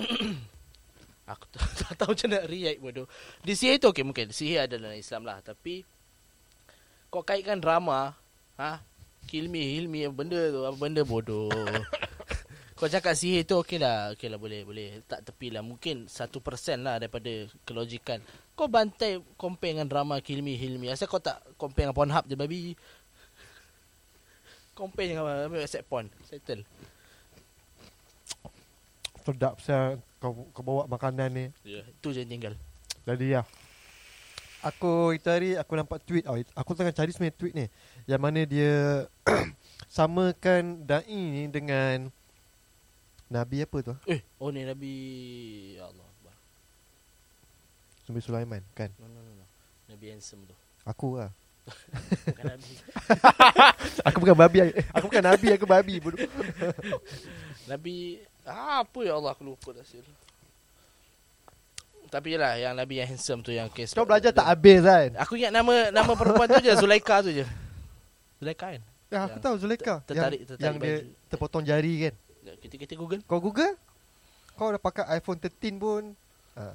aku 1.30 1.44
tak, 1.52 1.60
tak 1.84 1.92
tahu 2.00 2.16
macam 2.16 2.28
nak 2.34 2.44
react 2.48 2.80
bodoh. 2.80 3.06
Di 3.44 3.52
sihir 3.52 3.76
tu 3.78 3.92
okey 3.92 4.00
mungkin 4.00 4.32
sihir 4.32 4.64
ada 4.64 4.80
dalam 4.80 4.96
Islam 4.96 5.28
lah 5.28 5.44
tapi 5.44 5.84
kau 7.12 7.20
kaitkan 7.20 7.60
drama 7.60 8.16
ha? 8.60 8.82
Kill 9.24 9.48
me 9.48 9.62
heal 9.62 9.86
me. 9.88 10.06
Benda 10.12 10.52
tu 10.52 10.60
apa 10.62 10.76
benda 10.76 11.02
bodoh. 11.02 11.50
Kau 12.78 12.90
cakap 12.90 13.14
sihir 13.14 13.46
tu 13.46 13.56
okey 13.62 13.78
lah. 13.78 14.12
Okey 14.12 14.28
lah 14.28 14.38
boleh 14.38 14.66
boleh. 14.66 15.00
Tak 15.06 15.30
tepi 15.30 15.54
lah. 15.54 15.62
Mungkin 15.64 16.10
1% 16.10 16.30
lah 16.82 16.98
daripada 16.98 17.32
kelogikan 17.64 18.18
Kau 18.54 18.70
bantai 18.70 19.18
compare 19.34 19.74
dengan 19.74 19.90
drama 19.90 20.22
Kill 20.22 20.42
Me 20.42 20.54
Heal 20.54 20.78
Me. 20.78 20.90
Asal 20.90 21.10
kau 21.10 21.18
tak 21.18 21.42
compare 21.58 21.90
dengan 21.90 21.96
Pornhub 21.98 22.24
je 22.30 22.38
babi 22.38 22.78
Compare 24.74 25.06
dengan 25.10 25.26
apa? 25.26 25.58
Accept 25.62 25.86
porn? 25.86 26.06
Settle. 26.26 26.66
Sedap 29.22 29.62
saya 29.62 29.98
kau 30.18 30.50
kau 30.50 30.62
bawa 30.66 30.90
makanan 30.90 31.30
ni. 31.30 31.46
Ya 31.62 31.82
yeah, 31.82 31.84
Itu 31.90 32.10
je 32.10 32.26
tinggal. 32.26 32.58
Jadi 33.06 33.38
ya 33.38 33.42
aku 34.64 35.12
itu 35.12 35.28
hari 35.30 35.54
aku 35.54 35.72
nampak 35.78 36.02
tweet. 36.02 36.24
Oh, 36.26 36.38
aku 36.56 36.74
tengah 36.74 36.90
cari 36.90 37.14
sebenarnya 37.14 37.38
tweet 37.38 37.54
ni 37.54 37.66
yang 38.04 38.20
mana 38.20 38.44
dia 38.44 39.04
samakan 39.94 40.84
dai 40.84 41.08
ni 41.08 41.48
dengan 41.48 42.12
Nabi 43.32 43.64
apa 43.64 43.78
tu? 43.80 43.94
Eh 44.04 44.20
Oh 44.36 44.52
ni 44.52 44.62
Nabi 44.62 44.92
Ya 45.80 45.88
Allah. 45.88 46.04
Nabi 48.04 48.20
Sulaiman 48.20 48.60
kan? 48.76 48.92
No 49.00 49.08
no 49.08 49.16
no, 49.16 49.32
no. 49.32 49.44
Nabi 49.88 50.12
handsome 50.12 50.44
tu 50.44 50.54
Aku 50.84 51.16
lah. 51.16 51.32
Bukan 52.28 52.44
Nabi 52.44 52.72
Aku 54.12 54.16
bukan 54.20 54.36
babi. 54.36 54.58
Aku 54.92 55.08
bukan 55.08 55.24
nabi, 55.24 55.48
aku 55.56 55.64
babi. 55.64 55.96
bodoh. 55.96 56.20
Nabi 57.72 58.20
ah, 58.44 58.84
Apa 58.84 59.00
ya 59.00 59.16
Allah 59.16 59.32
Aku 59.32 59.48
lupa 59.48 59.72
dah 59.72 59.80
sil 59.80 60.04
Tapi 62.12 62.36
yelah 62.36 62.60
Yang 62.60 62.74
Nabi 62.76 62.94
yang 63.00 63.08
handsome 63.08 63.40
tu 63.40 63.48
Yang 63.56 63.72
kes 63.72 63.96
Kau 63.96 64.04
belajar 64.04 64.36
tak 64.36 64.44
habis 64.44 64.84
kan? 64.84 65.16
Aku 65.24 65.40
ingat 65.40 65.56
nama 65.56 65.88
Nama 65.88 66.12
perempuan 66.12 66.52
tu 66.52 66.60
je 66.60 66.72
Zulaika 66.76 67.24
tu 67.24 67.32
je 67.32 67.48
Zulaika 68.44 68.66
kan 68.68 68.82
Ya, 69.08 69.20
aku 69.22 69.38
tahu 69.38 69.54
Zuleka. 69.56 70.02
ter- 70.02 70.10
tertarik- 70.10 70.42
yang, 70.42 70.48
tertarik 70.48 70.64
yang 70.64 70.76
dia 70.76 70.94
baju. 70.98 71.28
terpotong 71.28 71.62
jari 71.62 71.94
kan. 72.02 72.14
Kita 72.58 72.74
kita 72.76 72.92
Google 72.94 73.20
Kau 73.22 73.38
Google? 73.38 73.72
Kau 74.52 74.68
dah 74.68 74.78
pakai 74.78 75.06
iPhone 75.14 75.38
13 75.38 75.78
pun. 75.78 76.02
Ha. 76.54 76.74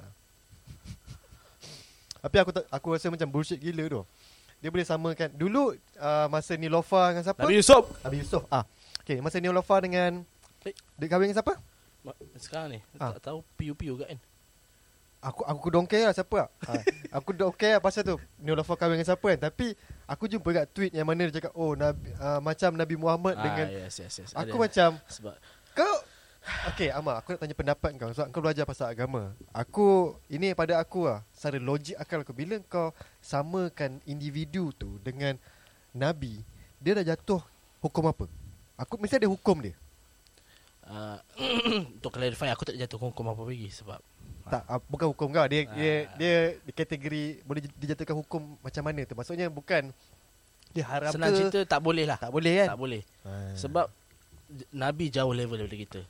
Tapi 2.20 2.36
aku 2.38 2.50
tak, 2.50 2.64
aku 2.66 2.86
rasa 2.90 3.08
macam 3.08 3.28
bullshit 3.28 3.56
gila 3.56 3.84
tu. 3.86 4.02
Dia 4.58 4.68
boleh 4.68 4.84
samakan 4.84 5.30
dulu 5.32 5.72
uh, 5.96 6.26
masa 6.28 6.52
Nilofa 6.54 7.12
dengan 7.12 7.24
siapa? 7.24 7.40
Nabi 7.40 7.56
Yusuf 7.56 7.84
Nabi 8.00 8.16
Yusuf. 8.18 8.42
Ah. 8.48 8.64
Okay, 9.00 9.16
masa 9.18 9.36
Nilofa 9.36 9.76
dengan 9.78 10.20
Eh. 10.60 10.76
dia 10.94 11.06
kahwin 11.06 11.28
dengan 11.28 11.40
siapa? 11.40 11.54
Sekarang 12.36 12.68
ni 12.70 12.80
Ah. 12.94 13.12
Tak 13.14 13.24
tahu 13.26 13.40
piu-piu 13.54 13.96
kan 13.96 14.16
Aku 15.20 15.44
aku 15.44 15.68
don't 15.68 15.84
care 15.84 16.08
lah 16.08 16.16
siapa 16.16 16.32
lah. 16.32 16.48
ha. 16.64 16.80
Aku 17.20 17.36
don't 17.36 17.52
care 17.52 17.76
lah 17.76 17.82
pasal 17.84 18.00
tu 18.08 18.16
Nilofa 18.40 18.72
kahwin 18.72 18.96
dengan 18.96 19.04
siapa 19.04 19.26
kan. 19.36 19.52
Tapi 19.52 19.76
aku 20.08 20.24
jumpa 20.24 20.48
kat 20.48 20.66
tweet 20.72 20.92
yang 20.96 21.04
mana 21.04 21.28
dia 21.28 21.44
cakap 21.44 21.52
oh 21.52 21.76
Nabi, 21.76 22.08
uh, 22.16 22.40
macam 22.40 22.72
Nabi 22.72 22.96
Muhammad 22.96 23.36
ah, 23.36 23.44
dengan 23.44 23.66
yes, 23.68 24.00
yes, 24.00 24.14
yes. 24.16 24.30
aku 24.32 24.56
Ada. 24.56 24.64
macam 24.64 24.88
Sebab 25.12 25.34
Kau 25.76 25.96
Okay 26.72 26.88
Amar 26.88 27.20
Aku 27.20 27.36
nak 27.36 27.40
tanya 27.44 27.52
pendapat 27.52 27.90
kau 28.00 28.10
Sebab 28.16 28.26
kau 28.32 28.40
belajar 28.40 28.64
pasal 28.64 28.88
agama 28.88 29.36
Aku 29.52 30.16
Ini 30.32 30.56
pada 30.56 30.80
aku 30.80 31.04
lah 31.04 31.20
Secara 31.36 31.60
logik 31.60 32.00
akal 32.00 32.24
aku 32.24 32.32
Bila 32.32 32.56
kau 32.64 32.96
Samakan 33.20 34.00
individu 34.08 34.72
tu 34.72 34.96
Dengan 35.04 35.36
Nabi 35.92 36.40
Dia 36.80 36.96
dah 36.96 37.04
jatuh 37.12 37.44
Hukum 37.84 38.08
apa 38.08 38.24
Aku 38.80 38.96
mesti 38.96 39.20
ada 39.20 39.28
hukum 39.28 39.60
dia 39.60 39.76
uh, 40.88 41.20
Untuk 42.00 42.08
clarify 42.08 42.48
Aku 42.56 42.64
tak 42.64 42.80
jatuh 42.80 42.96
hukum 42.96 43.28
apa 43.28 43.44
lagi 43.44 43.68
Sebab 43.68 44.00
Tak 44.50 44.62
uh, 44.66 44.80
Bukan 44.84 45.06
hukum 45.08 45.28
kau 45.30 45.46
Dia, 45.46 45.60
Ah. 45.62 45.72
dia 45.72 45.92
Dia 46.14 46.34
Di 46.60 46.72
kategori 46.72 47.24
Boleh 47.42 47.62
dijatuhkan 47.74 48.16
hukum 48.16 48.58
Macam 48.58 48.82
mana 48.82 49.00
tu 49.02 49.14
Maksudnya 49.14 49.46
bukan 49.46 49.94
Dia 50.70 50.84
haram 50.84 51.10
Senang 51.10 51.30
ke 51.30 51.36
cerita 51.40 51.60
Tak 51.64 51.80
boleh 51.80 52.04
lah 52.04 52.18
Tak 52.18 52.30
boleh 52.30 52.52
kan 52.58 52.68
Tak 52.70 52.78
boleh 52.78 53.02
Ah. 53.22 53.54
Sebab 53.54 53.86
Nabi 54.70 55.08
jauh 55.08 55.30
level 55.30 55.56
daripada 55.56 55.78
kita 55.78 56.00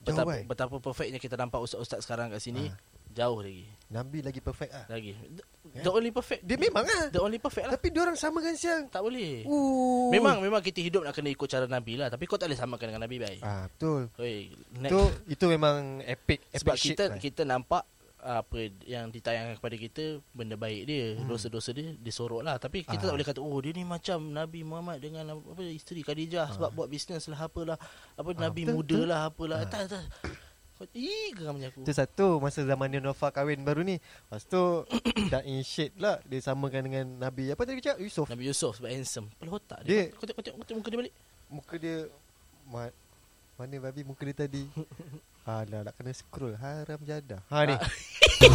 Jauh, 0.00 0.02
Betapa, 0.02 0.32
kan? 0.32 0.42
betapa 0.44 0.74
perfectnya 0.76 1.20
kita 1.20 1.36
nampak 1.36 1.60
ustaz-ustaz 1.60 2.02
sekarang 2.02 2.32
kat 2.32 2.40
sini 2.40 2.66
Ah. 2.66 2.74
Jauh 3.10 3.40
lagi 3.40 3.66
Nabi 3.86 4.18
lagi 4.20 4.38
perfect 4.38 4.70
lah 4.70 4.86
Lagi 4.88 5.12
The, 5.28 5.42
Ya. 5.70 5.82
the 5.82 5.92
only 5.92 6.08
perfect 6.08 6.40
Dia 6.42 6.56
memang 6.56 6.82
lah 6.82 7.10
The 7.10 7.20
only 7.20 7.36
perfect 7.36 7.62
lah 7.62 7.74
Tapi 7.74 7.90
dia 7.90 8.00
orang 8.00 8.14
samakan 8.14 8.54
siang 8.54 8.86
Tak 8.86 9.02
boleh 9.02 9.44
uh. 9.44 10.08
Memang 10.08 10.38
memang 10.38 10.58
kita 10.58 10.78
hidup 10.78 11.02
nak 11.02 11.12
kena 11.12 11.28
ikut 11.28 11.44
cara 11.44 11.66
Nabi 11.66 11.94
lah 11.94 12.08
Tapi 12.08 12.24
kau 12.24 12.34
tak 12.34 12.46
boleh 12.46 12.56
samakan 12.56 12.86
dengan 12.88 13.02
Nabi 13.02 13.16
baik 13.18 13.40
ah, 13.40 13.68
Betul 13.68 14.08
Oi. 14.16 14.50
Itu 14.80 15.00
itu 15.28 15.44
memang 15.46 16.00
epic, 16.00 16.42
epic 16.44 16.54
Sebab 16.56 16.74
shit 16.74 16.88
kita 16.92 17.04
lah. 17.06 17.18
kita 17.18 17.42
nampak 17.44 17.84
apa 18.16 18.58
yang 18.84 19.08
ditayangkan 19.08 19.56
kepada 19.56 19.76
kita 19.78 20.04
benda 20.30 20.52
baik 20.52 20.84
dia 20.84 21.16
Hmm. 21.16 21.24
dosa-dosa 21.26 21.72
dia 21.72 21.96
disorok 21.96 22.40
lah 22.40 22.56
tapi 22.56 22.82
kita 22.82 23.00
Ah. 23.00 23.08
tak 23.08 23.14
boleh 23.16 23.24
kata 23.26 23.40
oh 23.40 23.56
dia 23.58 23.72
ni 23.72 23.80
macam 23.80 24.28
Nabi 24.28 24.60
Muhammad 24.60 25.00
dengan 25.00 25.24
apa 25.34 25.62
isteri 25.64 26.00
Khadijah 26.00 26.52
sebab 26.52 26.68
buat 26.70 26.84
bisnes 26.86 27.24
lah 27.26 27.40
apalah 27.42 27.80
apa 28.12 28.28
Ah, 28.30 28.36
Nabi 28.42 28.64
betul, 28.64 28.76
muda 28.76 28.92
betul. 28.92 29.08
lah 29.08 29.20
apalah 29.24 29.58
Ah. 29.58 29.64
tak 29.66 29.82
tak 29.88 30.04
Kau- 30.80 30.88
Ih 30.90 31.28
geramnya 31.30 31.68
aku 31.68 31.84
Itu 31.84 31.92
satu 31.92 32.40
masa 32.40 32.64
zaman 32.64 32.88
dia 32.88 32.98
Nova 32.98 33.28
kahwin 33.28 33.60
baru 33.60 33.84
ni. 33.84 34.00
Lepas 34.00 34.42
tu 34.42 34.88
Da'i 35.32 35.60
shit 35.60 35.92
lah 35.94 36.16
dia 36.24 36.40
samakan 36.40 36.82
dengan 36.82 37.04
Nabi 37.20 37.52
apa 37.52 37.60
tadi 37.60 37.78
cakap 37.78 38.00
Yusuf. 38.00 38.24
Nabi 38.26 38.48
Yusuf 38.48 38.72
sebab 38.74 38.88
handsome 38.88 39.28
Kepala 39.30 39.50
otak 39.54 39.78
Dia- 39.84 40.08
dia 40.08 40.16
Kau 40.16 40.24
tengok, 40.24 40.34
kau 40.34 40.42
tengok, 40.42 40.56
kau 40.56 40.66
tengok 40.66 40.78
muka 40.80 40.88
dia 40.88 40.98
balik 40.98 41.14
Muka 41.46 41.74
dia 41.76 41.96
ma, 42.64 42.82
mana 43.54 43.74
babi 43.78 44.00
muka 44.02 44.22
dia 44.22 44.36
tadi? 44.38 44.64
Alah 45.44 45.82
nak 45.82 45.94
kena 45.94 46.12
scroll 46.12 46.54
haram 46.54 47.00
jadah. 47.00 47.40
Ha 47.44 47.64
ni. 47.64 47.74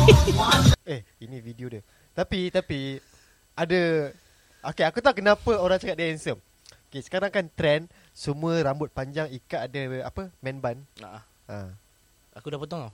eh 0.88 1.02
ini 1.20 1.38
video 1.40 1.68
dia. 1.68 1.82
Tapi 2.12 2.50
tapi 2.50 2.98
ada 3.54 4.10
Okay 4.64 4.82
aku 4.82 4.98
tahu 4.98 5.14
kenapa 5.16 5.52
orang 5.54 5.78
cakap 5.78 5.94
dia 5.94 6.10
handsome. 6.10 6.42
Okay 6.88 7.02
sekarang 7.02 7.30
kan 7.30 7.46
trend 7.50 7.86
semua 8.12 8.58
rambut 8.62 8.90
panjang 8.90 9.30
ikat 9.30 9.68
ada 9.68 9.80
apa 10.04 10.34
man 10.40 10.58
bun. 10.58 10.78
nah, 10.98 11.22
Ha. 11.46 11.70
Aku 12.36 12.48
dah 12.52 12.60
potong 12.60 12.82
tau 12.88 12.94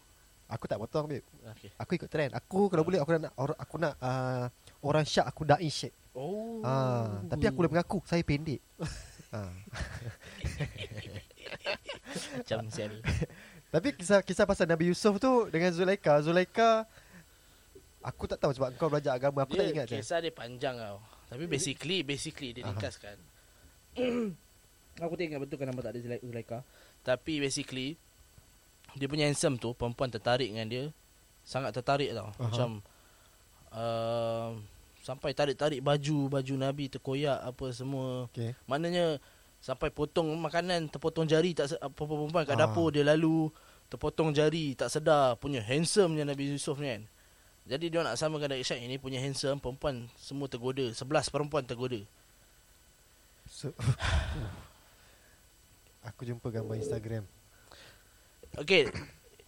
Aku 0.52 0.68
tak 0.68 0.84
potong 0.84 1.08
babe. 1.08 1.24
okay. 1.48 1.72
Aku 1.80 1.96
ikut 1.96 2.12
trend. 2.12 2.36
Aku 2.36 2.68
kalau 2.68 2.84
boleh 2.84 3.00
aku 3.00 3.16
nak 3.16 3.32
or, 3.40 3.56
aku 3.56 3.76
nak 3.80 3.96
uh, 4.04 4.52
orang 4.84 5.08
syak 5.08 5.24
aku 5.24 5.48
da'i 5.48 5.72
shit. 5.72 5.96
Oh 6.12 6.60
Ah, 6.60 7.24
tapi 7.32 7.48
aku 7.48 7.64
boleh 7.64 7.72
mengaku 7.72 8.04
saya 8.04 8.20
pendek. 8.20 8.60
ah. 9.32 9.48
Macam 12.36 12.68
sial 12.68 13.00
Tapi 13.72 13.96
kisah 13.96 14.20
kisah 14.20 14.44
pasal 14.44 14.68
Nabi 14.68 14.92
Yusuf 14.92 15.16
tu 15.18 15.48
dengan 15.48 15.72
Zulaika, 15.72 16.20
Zulaika 16.20 16.84
Aku 18.04 18.28
tak 18.28 18.44
tahu 18.44 18.52
sebab 18.52 18.76
kau 18.76 18.92
belajar 18.92 19.16
agama 19.16 19.48
Aku 19.48 19.56
dia, 19.56 19.64
tak 19.64 19.72
ingat 19.72 19.88
Kisah 19.88 20.20
dia 20.20 20.36
panjang 20.36 20.76
tau 20.76 21.00
Tapi 21.32 21.48
basically 21.48 22.04
Basically 22.04 22.52
dia 22.52 22.68
Aha. 22.68 22.76
ringkaskan 22.76 23.16
Aku 25.08 25.14
tak 25.16 25.24
ingat 25.24 25.40
betul 25.40 25.56
kan 25.56 25.72
nama 25.72 25.80
tak 25.80 25.96
ada 25.96 26.00
Zulaika 26.20 26.68
Tapi 27.00 27.40
basically 27.40 27.96
Dia 28.96 29.08
punya 29.08 29.28
handsome 29.28 29.56
tu 29.56 29.72
Perempuan 29.72 30.12
tertarik 30.12 30.52
dengan 30.52 30.68
dia 30.68 30.84
Sangat 31.42 31.74
tertarik 31.74 32.14
tau. 32.14 32.30
Aha. 32.30 32.38
Macam 32.38 32.70
uh, 33.74 34.50
Sampai 35.02 35.34
tarik-tarik 35.34 35.82
baju 35.82 36.30
Baju 36.30 36.54
Nabi 36.56 36.86
terkoyak 36.88 37.42
Apa 37.42 37.74
semua. 37.74 38.30
Okay 38.30 38.54
Maknanya 38.70 39.18
Sampai 39.62 39.90
potong 39.90 40.30
makanan 40.38 40.90
Terpotong 40.90 41.26
jari 41.26 41.54
tak 41.54 41.78
apa 41.78 42.02
Perempuan 42.02 42.46
kat 42.46 42.58
Ah. 42.58 42.70
dapur 42.70 42.90
Dia 42.90 43.06
lalu 43.06 43.50
Terpotong 43.88 44.32
jari 44.32 44.74
Tak 44.74 44.90
sedar 44.90 45.38
Punya 45.38 45.62
handsome 45.62 46.18
Nabi 46.18 46.54
Yusuf 46.54 46.78
ni 46.78 46.90
kan. 46.90 47.04
Jadi 47.62 47.94
dia 47.94 48.02
nak 48.02 48.18
samakan 48.18 48.52
dengan 48.52 48.62
Ishak 48.62 48.80
Ini 48.82 48.98
punya 48.98 49.22
handsome 49.22 49.58
Perempuan 49.58 50.10
Semua 50.18 50.50
tergoda. 50.50 50.86
Sebelas 50.92 51.30
perempuan 51.30 51.62
tergoda. 51.62 52.02
So, 53.46 53.70
Aku 56.10 56.26
jumpa 56.26 56.50
gambar 56.50 56.78
Instagram 56.78 57.26
Okay 58.58 58.92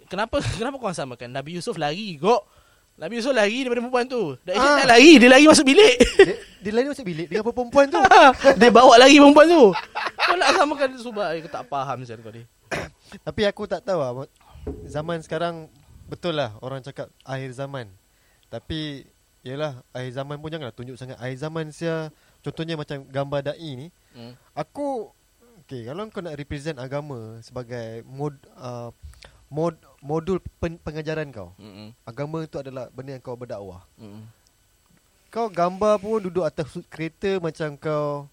Kenapa 0.07 0.39
Kenapa 0.59 0.77
korang 0.79 0.95
samakan? 0.95 1.29
Nabi 1.31 1.57
Yusuf 1.57 1.75
lari 1.75 2.15
kok 2.15 2.45
Nabi 2.93 3.17
Yusuf 3.17 3.33
lari 3.33 3.65
daripada 3.65 3.81
perempuan 3.81 4.05
tu. 4.05 4.37
Ishak 4.45 4.53
Ah. 4.53 4.77
tak 4.85 4.89
lari 4.93 5.17
Dia 5.17 5.29
lari 5.33 5.49
masuk 5.49 5.65
bilik. 5.65 5.97
Dia, 5.97 6.35
dia 6.61 6.71
lari 6.77 6.87
masuk 6.93 7.05
bilik 7.09 7.25
Dengan 7.25 7.41
perempuan 7.49 7.85
tu. 7.89 7.97
Dia 8.61 8.69
bawa 8.69 8.93
lagi 9.01 9.17
perempuan 9.17 9.49
tu. 9.49 9.63
Kau 10.13 10.35
nak 10.37 10.49
samakan 10.53 10.89
Subah 11.01 11.33
Aku 11.33 11.49
tak 11.49 11.65
faham 11.65 12.05
Sial 12.05 12.21
kau 12.21 12.29
ni. 12.29 12.45
Tapi 13.25 13.41
aku 13.49 13.65
tak 13.65 13.81
tahu 13.81 13.97
lah 13.97 14.29
Zaman 14.85 15.25
sekarang 15.25 15.73
Betul 16.05 16.37
lah 16.37 16.53
Orang 16.61 16.85
cakap 16.85 17.09
Akhir 17.25 17.49
zaman. 17.51 17.89
Tapi 18.47 19.09
Yelah 19.41 19.81
Akhir 19.89 20.13
zaman 20.13 20.37
pun 20.37 20.53
janganlah. 20.53 20.71
Tunjuk 20.71 20.95
sangat 20.95 21.17
Akhir 21.17 21.35
zaman 21.35 21.73
sia. 21.73 22.13
Contohnya 22.39 22.77
macam 22.77 23.03
gambar 23.03 23.51
da'i 23.51 23.75
ni. 23.75 23.87
Hmm. 24.13 24.37
Aku 24.53 25.11
Okay 25.63 25.87
Kalau 25.87 26.03
kau 26.11 26.19
nak 26.19 26.35
represent 26.35 26.75
agama 26.75 27.39
Sebagai 27.39 28.03
mod, 28.03 28.35
uh, 28.59 28.91
mod 29.47 29.79
Modul 30.03 30.43
pen, 30.59 30.75
pengajaran 30.75 31.31
kau 31.31 31.55
Mm-mm. 31.55 31.95
Agama 32.03 32.43
tu 32.43 32.59
adalah 32.59 32.91
Benda 32.91 33.15
yang 33.15 33.23
kau 33.23 33.39
berdakwah 33.39 33.87
Mm-mm. 33.95 34.27
Kau 35.31 35.47
gambar 35.47 35.97
pun 35.97 36.19
Duduk 36.19 36.43
atas 36.43 36.67
kereta 36.91 37.39
Macam 37.39 37.79
kau 37.79 38.27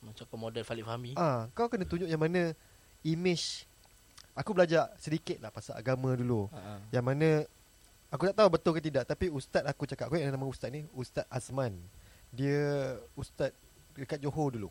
Macam 0.00 0.24
kau 0.24 0.38
model 0.38 0.62
Falik 0.62 0.86
Fahmi 0.86 1.18
Ah, 1.18 1.50
Kau 1.52 1.66
kena 1.66 1.82
tunjuk 1.82 2.06
yang 2.06 2.22
mana 2.22 2.54
Image 3.02 3.66
Aku 4.38 4.54
belajar 4.54 4.94
sedikit 4.96 5.42
lah 5.42 5.50
Pasal 5.50 5.74
agama 5.74 6.14
dulu 6.14 6.46
Ha. 6.54 6.78
Yang 6.94 7.04
mana 7.04 7.28
Aku 8.14 8.30
tak 8.30 8.38
tahu 8.38 8.48
betul 8.54 8.72
ke 8.78 8.82
tidak 8.86 9.10
Tapi 9.10 9.26
ustaz 9.26 9.66
aku 9.66 9.90
cakap 9.90 10.06
Aku 10.06 10.14
ingat 10.14 10.30
nama 10.30 10.46
ustaz 10.46 10.70
ni 10.70 10.86
Ustaz 10.94 11.26
Azman 11.26 11.74
Dia 12.30 12.94
Ustaz 13.18 13.50
Dekat 13.98 14.22
Johor 14.22 14.54
dulu 14.54 14.70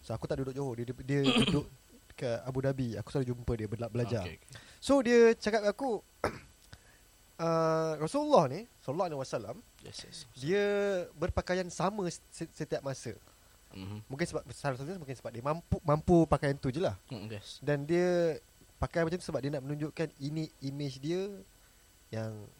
So 0.00 0.10
aku 0.10 0.24
tak 0.24 0.38
duduk 0.38 0.52
Johor 0.52 0.74
Dia, 0.74 0.84
dia, 0.84 0.94
dia 1.00 1.20
duduk 1.44 1.66
Ke 2.12 2.40
Abu 2.42 2.60
Dhabi 2.60 2.96
Aku 2.96 3.08
selalu 3.08 3.30
jumpa 3.30 3.52
dia 3.54 3.66
bela- 3.66 3.88
Belajar 3.88 4.22
Okay, 4.22 4.36
okay. 4.36 4.48
So 4.78 4.98
dia 4.98 5.32
cakap 5.34 5.64
aku 5.66 6.00
uh, 7.38 7.92
Rasulullah 7.98 8.44
ni 8.46 8.64
Sallallahu 8.78 9.08
Alaihi 9.08 9.20
Wasallam 9.20 9.56
Yes, 9.80 9.98
yes. 10.02 10.18
Dia 10.34 10.64
berpakaian 11.14 11.68
sama 11.68 12.04
se- 12.08 12.50
setiap 12.50 12.80
masa 12.80 13.14
Mm-hmm. 13.70 13.98
Mungkin 14.04 14.26
sebab 14.26 14.42
Salah 14.50 14.74
satunya 14.74 14.98
mungkin 14.98 15.14
sebab 15.14 15.30
dia 15.30 15.38
mampu 15.40 15.78
Mampu 15.80 16.26
pakaian 16.26 16.58
tu 16.58 16.68
je 16.68 16.82
lah 16.82 16.98
Mm, 17.06 17.30
yes. 17.30 17.62
Dan 17.62 17.86
dia 17.86 18.34
Pakai 18.76 19.06
macam 19.06 19.14
tu 19.14 19.22
sebab 19.22 19.38
dia 19.38 19.52
nak 19.52 19.62
menunjukkan 19.62 20.10
Ini 20.18 20.50
image 20.66 20.98
dia 20.98 21.30
Yang 22.10 22.50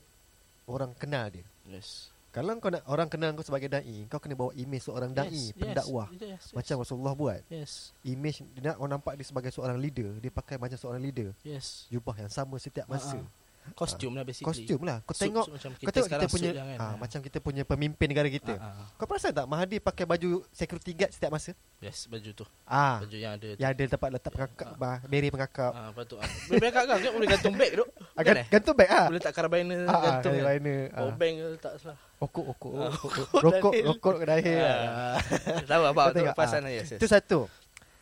Orang 0.65 0.95
kenal 0.95 1.27
dia 1.29 1.43
Yes. 1.67 2.15
Kalau 2.31 2.55
kau 2.63 2.71
nak 2.71 2.87
orang 2.87 3.11
kenal 3.11 3.35
kau 3.35 3.43
sebagai 3.43 3.67
da'i 3.67 4.07
Kau 4.07 4.23
kena 4.23 4.39
bawa 4.39 4.55
image 4.55 4.87
seorang 4.87 5.11
da'i 5.11 5.51
yes, 5.51 5.59
Pendakwah 5.59 6.07
Yes, 6.15 6.23
yes, 6.23 6.43
yes. 6.47 6.55
Macam 6.55 6.75
Rasulullah 6.87 7.15
buat 7.19 7.41
Yes. 7.51 7.91
Image 8.07 8.47
Dia 8.55 8.71
nak 8.71 8.79
orang 8.79 9.03
nampak 9.03 9.19
dia 9.19 9.27
sebagai 9.27 9.51
seorang 9.51 9.75
leader 9.83 10.15
Dia 10.23 10.31
pakai 10.31 10.55
macam 10.55 10.79
seorang 10.79 11.03
leader 11.03 11.35
Yes. 11.43 11.91
Jubah 11.91 12.15
yang 12.23 12.31
sama 12.31 12.55
setiap 12.63 12.87
masa 12.87 13.19
Ah, 13.19 13.27
Kostum 13.71 14.13
lah 14.13 14.25
basically. 14.25 14.49
Kostum 14.67 14.81
lah 14.83 14.99
Kau 15.01 15.13
Suit- 15.13 15.31
tengok 15.31 15.45
suit 15.45 15.55
macam 15.55 15.71
Kau 15.71 15.81
kita 15.81 15.91
tengok 15.95 16.09
kita 16.11 16.27
punya 16.27 16.49
suit 16.49 16.59
jangan. 16.59 16.77
ah, 16.77 16.95
Macam 16.97 17.19
kita 17.21 17.39
punya 17.39 17.63
pemimpin 17.63 18.07
negara 18.07 18.27
kita 18.27 18.55
Ah, 18.55 18.67
ah. 18.75 18.87
Kau 18.95 19.05
perasan 19.05 19.31
tak 19.31 19.47
Mahathir 19.47 19.79
pakai 19.79 20.05
baju 20.05 20.29
security 20.51 20.93
guard 20.93 21.11
setiap 21.11 21.31
masa 21.31 21.53
Yes, 21.79 22.05
baju 22.05 22.31
tu. 22.35 22.45
Ah, 22.63 23.01
Baju 23.01 23.15
yang 23.15 23.33
ada 23.35 23.49
tu. 23.51 23.59
Yang 23.59 23.71
ada 23.71 23.85
tempat 23.91 24.09
letak 24.11 24.31
pengakap 24.31 24.71
bah, 24.75 24.99
Beri 25.07 25.29
pengakap 25.29 25.71
Ah, 25.71 25.89
lepas 25.89 26.05
tu. 26.05 26.17
Ah. 26.17 26.27
Boleh 26.27 26.61
backup 26.61 26.83
kan? 26.83 26.97
Kan 26.99 27.13
boleh 27.15 27.29
gantung 27.29 27.55
bag 27.55 27.71
tu. 27.73 27.85
ah, 28.17 28.23
Kan 28.23 28.35
eh? 28.35 28.47
Gantung 28.49 28.75
bag 28.75 28.89
ah. 28.91 29.07
Boleh 29.07 29.23
tak 29.23 29.33
karabiner 29.33 29.81
Ah, 29.83 29.91
ah, 29.91 30.01
gantung 30.03 30.35
kan? 30.35 30.45
liner, 30.47 30.81
ah. 30.87 30.99
Power 30.99 31.15
bank 31.17 31.35
ke 31.37 31.49
tak 31.59 31.73
salah. 31.79 31.99
Okok 32.19 32.45
okok 32.51 32.73
okok. 32.73 32.91
okok 32.93 33.41
Rokok 33.41 33.73
rokok 33.87 34.15
ke 34.19 34.25
dahil. 34.27 34.61
Ah. 34.61 34.77
Ah. 35.15 35.19
Tahu 35.71 35.83
apa 35.87 36.01
Kau 36.01 36.09
tu 36.09 36.17
tengok, 36.19 36.35
pasan 36.35 36.61
ah. 36.63 36.71
yes, 36.71 36.85
yes. 36.87 36.99
Itu 36.99 37.07
satu. 37.07 37.41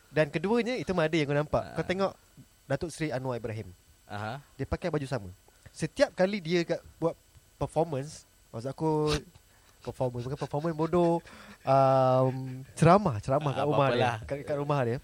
Dan 0.08 0.26
keduanya 0.26 0.74
itu 0.74 0.90
Mahathir 0.90 1.20
yang 1.20 1.28
kau 1.28 1.36
nampak. 1.36 1.62
Kau 1.72 1.84
tengok 1.84 2.12
Datuk 2.64 2.88
Seri 2.88 3.12
Anwar 3.12 3.36
Ibrahim. 3.36 3.68
Aha. 4.06 4.40
Dia 4.54 4.64
pakai 4.64 4.88
baju 4.88 5.04
sama. 5.04 5.28
Setiap 5.78 6.10
kali 6.12 6.42
dia 6.42 6.66
kat 6.66 6.82
buat 6.98 7.14
performance, 7.54 8.26
maksud 8.50 8.66
aku 8.66 8.90
performance 9.78 10.26
bukan 10.26 10.34
performance 10.36 10.74
bodoh 10.74 11.22
um, 11.62 12.34
ceramah 12.74 13.22
ceramah 13.22 13.54
kat 13.54 13.62
Ah, 13.62 13.68
rumah 13.70 13.88
dia 13.88 14.10
kat, 14.26 14.36
kat 14.42 14.56
rumah 14.58 14.80
dia 14.82 14.98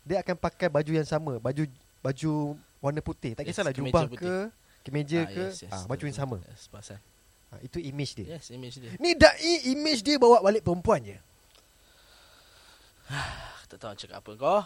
dia 0.00 0.16
akan 0.22 0.38
pakai 0.38 0.70
baju 0.70 0.92
yang 0.94 1.04
sama 1.04 1.36
baju 1.36 1.66
baju 1.98 2.32
warna 2.78 3.02
putih 3.02 3.34
tak 3.34 3.42
Yes, 3.42 3.50
kisahlah 3.52 3.74
kemeja 3.74 3.90
jubah 3.90 4.04
putih. 4.06 4.22
ke 4.22 4.34
kemeja 4.80 5.18
Ah, 5.20 5.28
ke 5.28 5.42
yes, 5.42 5.56
yes, 5.66 5.72
ah, 5.74 5.84
baju 5.84 6.04
yang 6.06 6.16
sama 6.16 6.36
Yes, 6.40 6.70
pasan. 6.70 7.02
ah, 7.50 7.58
itu 7.60 7.82
image 7.82 8.14
dia 8.14 8.38
Yes, 8.38 8.46
image 8.48 8.78
dia. 8.78 8.94
Ni 8.96 9.10
dai 9.12 9.36
image 9.68 10.00
dia 10.00 10.16
bawa 10.16 10.38
balik 10.38 10.62
perempuan 10.62 11.02
je. 11.02 11.18
Tak 13.68 13.78
tahu 13.78 13.94
cakap 13.96 14.18
apa 14.18 14.32
kau. 14.34 14.60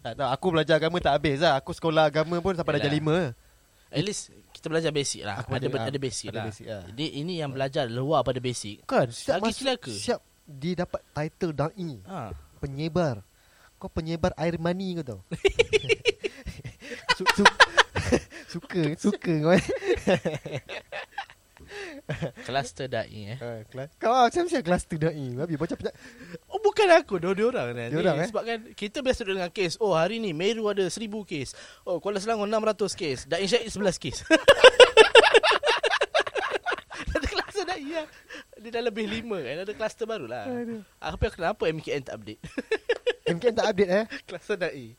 Tak 0.00 0.14
tahu 0.14 0.28
aku 0.28 0.46
belajar 0.50 0.74
agama 0.76 0.98
tak 0.98 1.14
habis 1.14 1.38
lah. 1.38 1.58
Aku 1.58 1.70
sekolah 1.70 2.06
agama 2.06 2.38
pun 2.38 2.54
sampai 2.54 2.78
darjah 2.78 2.90
Yalah. 2.90 3.34
5. 3.34 3.47
At 3.88 4.04
least 4.04 4.28
kita 4.52 4.68
belajar 4.68 4.92
basic 4.92 5.24
lah. 5.24 5.40
Aku 5.40 5.56
ada 5.56 5.64
ada 5.64 5.88
ah, 5.88 6.02
basic 6.02 6.28
ada 6.28 6.44
lah. 6.44 6.46
basic, 6.52 6.66
ah. 6.68 6.84
Jadi 6.92 7.06
ini 7.24 7.40
yang 7.40 7.50
belajar 7.54 7.88
luar 7.88 8.20
pada 8.20 8.36
basic. 8.36 8.84
Kan 8.84 9.08
siap 9.08 9.40
Lagi 9.40 9.44
masuk 9.48 9.62
celaka. 9.64 9.92
siap 9.92 10.20
dia 10.48 10.72
dapat 10.76 11.00
title 11.12 11.52
dai, 11.56 11.92
Ha. 12.04 12.32
penyebar. 12.60 13.24
Kau 13.78 13.88
penyebar 13.88 14.34
air 14.36 14.58
mani 14.60 14.98
kau 15.00 15.04
tahu. 15.16 15.20
su, 17.16 17.24
su, 17.32 17.44
suka 18.58 18.82
suka 18.98 19.32
kau 19.44 19.52
eh. 19.54 19.64
Cluster 22.44 22.88
dai 22.88 23.36
eh. 23.36 23.38
Kelas. 23.68 23.88
Kau 24.00 24.10
ah, 24.12 24.26
macam 24.28 24.44
kelas 24.48 24.82
tu 24.88 24.96
dai. 24.96 25.32
Babi 25.36 25.54
macam 25.56 25.76
penyak. 25.78 25.94
Bukan 26.78 26.94
aku, 26.94 27.18
dua 27.18 27.34
dia 27.34 27.46
orang 27.50 27.74
kan. 27.74 27.90
Ni, 27.90 27.98
eh? 27.98 28.28
Sebab 28.30 28.42
kan 28.46 28.58
kita 28.78 29.02
biasa 29.02 29.26
duduk 29.26 29.42
dengan 29.42 29.50
kes. 29.50 29.82
Oh 29.82 29.98
hari 29.98 30.22
ni 30.22 30.30
Meru 30.30 30.70
ada 30.70 30.86
1000 30.86 31.10
kes. 31.26 31.58
Oh 31.82 31.98
Kuala 31.98 32.22
Selangor 32.22 32.46
600 32.46 32.94
kes. 32.94 33.26
Dai 33.26 33.50
Syed 33.50 33.66
11 33.66 33.98
kes. 33.98 34.22
ada 37.18 37.26
kluster 37.26 37.66
dai 37.66 37.82
lah. 37.82 38.06
Dia 38.62 38.70
dah 38.78 38.82
lebih 38.86 39.10
5 39.10 39.26
kan. 39.26 39.56
Ada 39.66 39.74
kluster 39.74 40.06
baru 40.06 40.30
lah. 40.30 40.46
Apa 41.02 41.34
kenapa 41.34 41.66
MKN 41.66 42.06
tak 42.06 42.22
update? 42.22 42.46
MKN 43.34 43.54
tak 43.58 43.66
update 43.74 43.90
eh. 43.90 44.04
kluster 44.30 44.54
dai. 44.54 44.94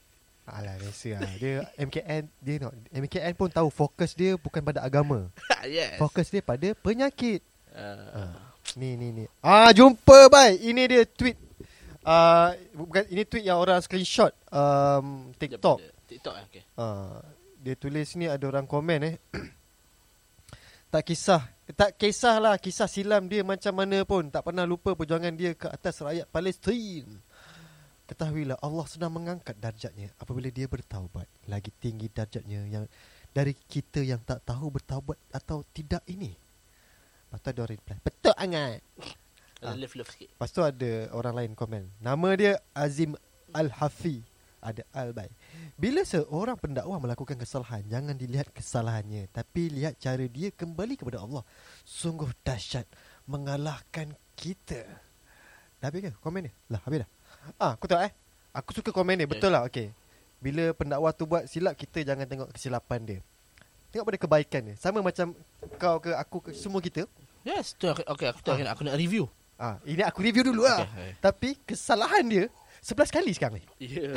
Alah 0.51 0.75
biasa 0.83 1.15
lah. 1.15 1.31
Dia 1.39 1.63
MKN 1.79 2.27
dia 2.43 2.55
no, 2.59 2.75
MKN 2.91 3.39
pun 3.39 3.47
tahu 3.47 3.71
fokus 3.71 4.19
dia 4.19 4.35
bukan 4.35 4.59
pada 4.59 4.83
agama. 4.83 5.31
yes. 5.63 5.95
Fokus 5.95 6.27
dia 6.27 6.43
pada 6.43 6.75
penyakit. 6.75 7.39
Uh, 7.71 8.35
Ni 8.75 8.99
ni 8.99 9.15
ni. 9.15 9.23
Ah 9.39 9.71
jumpa 9.71 10.27
bye. 10.27 10.59
Ini 10.59 10.83
dia 10.91 11.07
tweet. 11.07 11.47
Ah 12.03 12.55
bukan 12.71 13.03
ini 13.11 13.27
tweet 13.27 13.43
yang 13.43 13.59
orang 13.59 13.83
screenshot 13.83 14.31
um, 14.49 15.35
TikTok. 15.35 15.83
TikTok 16.07 16.35
eh. 16.39 16.45
Okay. 16.47 16.63
Ah 16.79 17.19
dia 17.59 17.75
tulis 17.75 18.15
ni 18.15 18.31
ada 18.31 18.43
orang 18.47 18.63
komen 18.63 18.99
eh. 19.03 19.15
tak 20.93 21.03
kisah 21.03 21.43
tak 21.75 21.99
kisahlah 21.99 22.55
kisah 22.57 22.87
silam 22.87 23.27
dia 23.27 23.43
macam 23.43 23.75
mana 23.75 24.01
pun 24.07 24.31
tak 24.31 24.47
pernah 24.47 24.63
lupa 24.63 24.95
perjuangan 24.95 25.35
dia 25.35 25.51
ke 25.53 25.67
atas 25.67 25.99
rakyat 25.99 26.25
Palestin. 26.31 27.05
Ketahuilah 28.09 28.57
Allah 28.65 28.85
sedang 28.89 29.13
mengangkat 29.13 29.53
darjatnya 29.61 30.09
apabila 30.17 30.49
dia 30.49 30.65
bertaubat. 30.65 31.29
Lagi 31.45 31.69
tinggi 31.77 32.09
darjatnya 32.09 32.65
yang 32.65 32.89
dari 33.29 33.53
kita 33.53 34.01
yang 34.01 34.17
tak 34.25 34.41
tahu 34.41 34.73
bertaubat 34.73 35.19
atau 35.29 35.61
tidak 35.69 36.01
ini. 36.09 36.33
Lepas 37.29 37.39
tu 37.45 37.49
ada 37.53 37.63
reply. 37.69 37.97
Betul 38.01 38.33
Angat. 38.33 38.81
Ada 39.59 39.75
Ah. 39.75 39.77
love-love 39.77 40.09
sikit. 40.11 40.29
Lepas 40.35 40.49
tu 40.55 40.61
ada 40.63 40.91
orang 41.11 41.33
lain 41.35 41.51
komen. 41.55 41.83
Nama 41.99 42.29
dia 42.39 42.53
Azim 42.71 43.15
Al-Hafi. 43.51 44.23
Ada 44.59 44.83
Al-Bay. 44.91 45.31
Bila 45.79 46.03
seorang 46.03 46.59
pendakwah 46.59 46.99
melakukan 46.99 47.39
kesalahan, 47.39 47.79
jangan 47.87 48.11
dilihat 48.19 48.51
kesalahannya. 48.51 49.31
Tapi 49.31 49.71
lihat 49.71 49.95
cara 50.03 50.27
dia 50.27 50.51
kembali 50.51 50.99
kepada 50.99 51.23
Allah. 51.23 51.47
Sungguh 51.87 52.27
dahsyat 52.43 52.83
mengalahkan 53.23 54.11
kita. 54.35 54.83
Dah 55.79 55.87
habis 55.87 56.11
ke 56.11 56.19
komen 56.19 56.51
dia? 56.51 56.53
Lah 56.75 56.83
habis 56.83 57.07
dah. 57.07 57.09
Ah, 57.55 57.71
aku 57.79 57.87
tahu 57.87 58.03
eh. 58.03 58.11
Aku 58.51 58.75
suka 58.75 58.91
komen. 58.91 59.23
Okay. 59.23 59.31
Betul 59.31 59.55
lah. 59.55 59.63
Okay. 59.63 59.95
Bila 60.43 60.75
pendakwah 60.75 61.15
tu 61.15 61.23
buat 61.23 61.47
silap, 61.47 61.79
kita 61.79 62.03
jangan 62.03 62.27
tengok 62.27 62.51
kesilapan 62.51 62.99
dia. 63.07 63.19
Tengok 63.95 64.11
pada 64.11 64.19
kebaikan 64.19 64.61
dia. 64.67 64.75
Sama 64.75 64.99
macam 64.99 65.31
kau 65.79 66.03
ke 66.03 66.11
aku 66.11 66.37
ke 66.43 66.51
semua 66.51 66.83
kita. 66.83 67.07
Yes, 67.47 67.79
tu 67.79 67.87
aku 67.87 68.03
okey 68.03 68.27
aku 68.27 68.39
tu 68.43 68.51
aku 68.51 68.59
nak, 68.59 68.75
aku 68.75 68.83
nak 68.83 68.99
review. 68.99 69.31
Ah, 69.59 69.75
ini 69.83 69.99
aku 70.07 70.23
review 70.23 70.47
dulu 70.47 70.63
lah. 70.63 70.87
Okey. 70.87 71.11
Tapi 71.19 71.49
kesalahan 71.67 72.23
dia 72.23 72.47
11 72.79 73.11
kali 73.11 73.31
sekarang 73.35 73.59
ni. 73.59 73.67
Ya. 73.83 74.07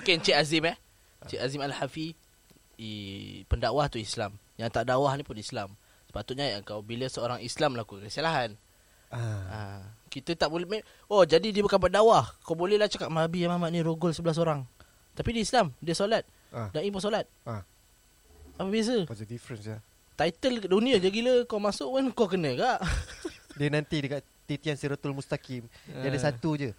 Okey 0.00 0.16
Encik 0.16 0.32
Azim 0.32 0.64
eh. 0.64 0.76
Encik 1.20 1.40
Azim 1.44 1.60
Al-Hafi 1.60 2.16
i, 2.80 2.90
pendakwah 3.52 3.92
tu 3.92 4.00
Islam. 4.00 4.40
Yang 4.56 4.80
tak 4.80 4.88
dakwah 4.88 5.12
ni 5.12 5.28
pun 5.28 5.36
Islam. 5.36 5.76
Sepatutnya 6.08 6.56
yang 6.56 6.64
kau 6.64 6.80
bila 6.80 7.04
seorang 7.04 7.44
Islam 7.44 7.76
lakukan 7.76 8.08
kesalahan. 8.08 8.56
Ah. 9.12 9.44
Ha, 9.52 9.58
kita 10.08 10.32
tak 10.34 10.48
boleh 10.48 10.80
Oh 11.12 11.28
jadi 11.28 11.52
dia 11.52 11.60
bukan 11.60 11.76
pendakwah. 11.76 12.32
Kau 12.40 12.56
bolehlah 12.56 12.88
cakap 12.88 13.12
Mahabi 13.12 13.44
yang 13.44 13.52
Muhammad 13.52 13.76
ni 13.76 13.84
rogol 13.84 14.16
11 14.16 14.40
orang. 14.40 14.64
Tapi 15.12 15.36
dia 15.36 15.44
Islam, 15.44 15.76
dia 15.84 15.92
solat. 15.92 16.24
Ah. 16.48 16.72
Dai 16.72 16.88
pun 16.88 17.04
solat. 17.04 17.28
Ah. 17.44 17.60
Apa 18.56 18.72
beza? 18.72 19.04
What's 19.04 19.20
the 19.20 19.28
difference 19.28 19.68
ya? 19.68 19.84
Title 20.16 20.64
dunia 20.64 20.96
je 20.96 21.12
gila 21.12 21.44
kau 21.44 21.60
masuk 21.60 21.92
kan 21.92 22.04
kau 22.16 22.24
kena 22.24 22.56
kak. 22.56 22.80
Dia 23.60 23.68
nanti 23.68 24.00
dekat 24.00 24.24
titian 24.46 24.74
Siratul 24.74 25.12
Mustaqim. 25.12 25.66
Dia 25.84 26.06
ada 26.06 26.14
Ah. 26.14 26.24
satu 26.24 26.54
je. 26.54 26.70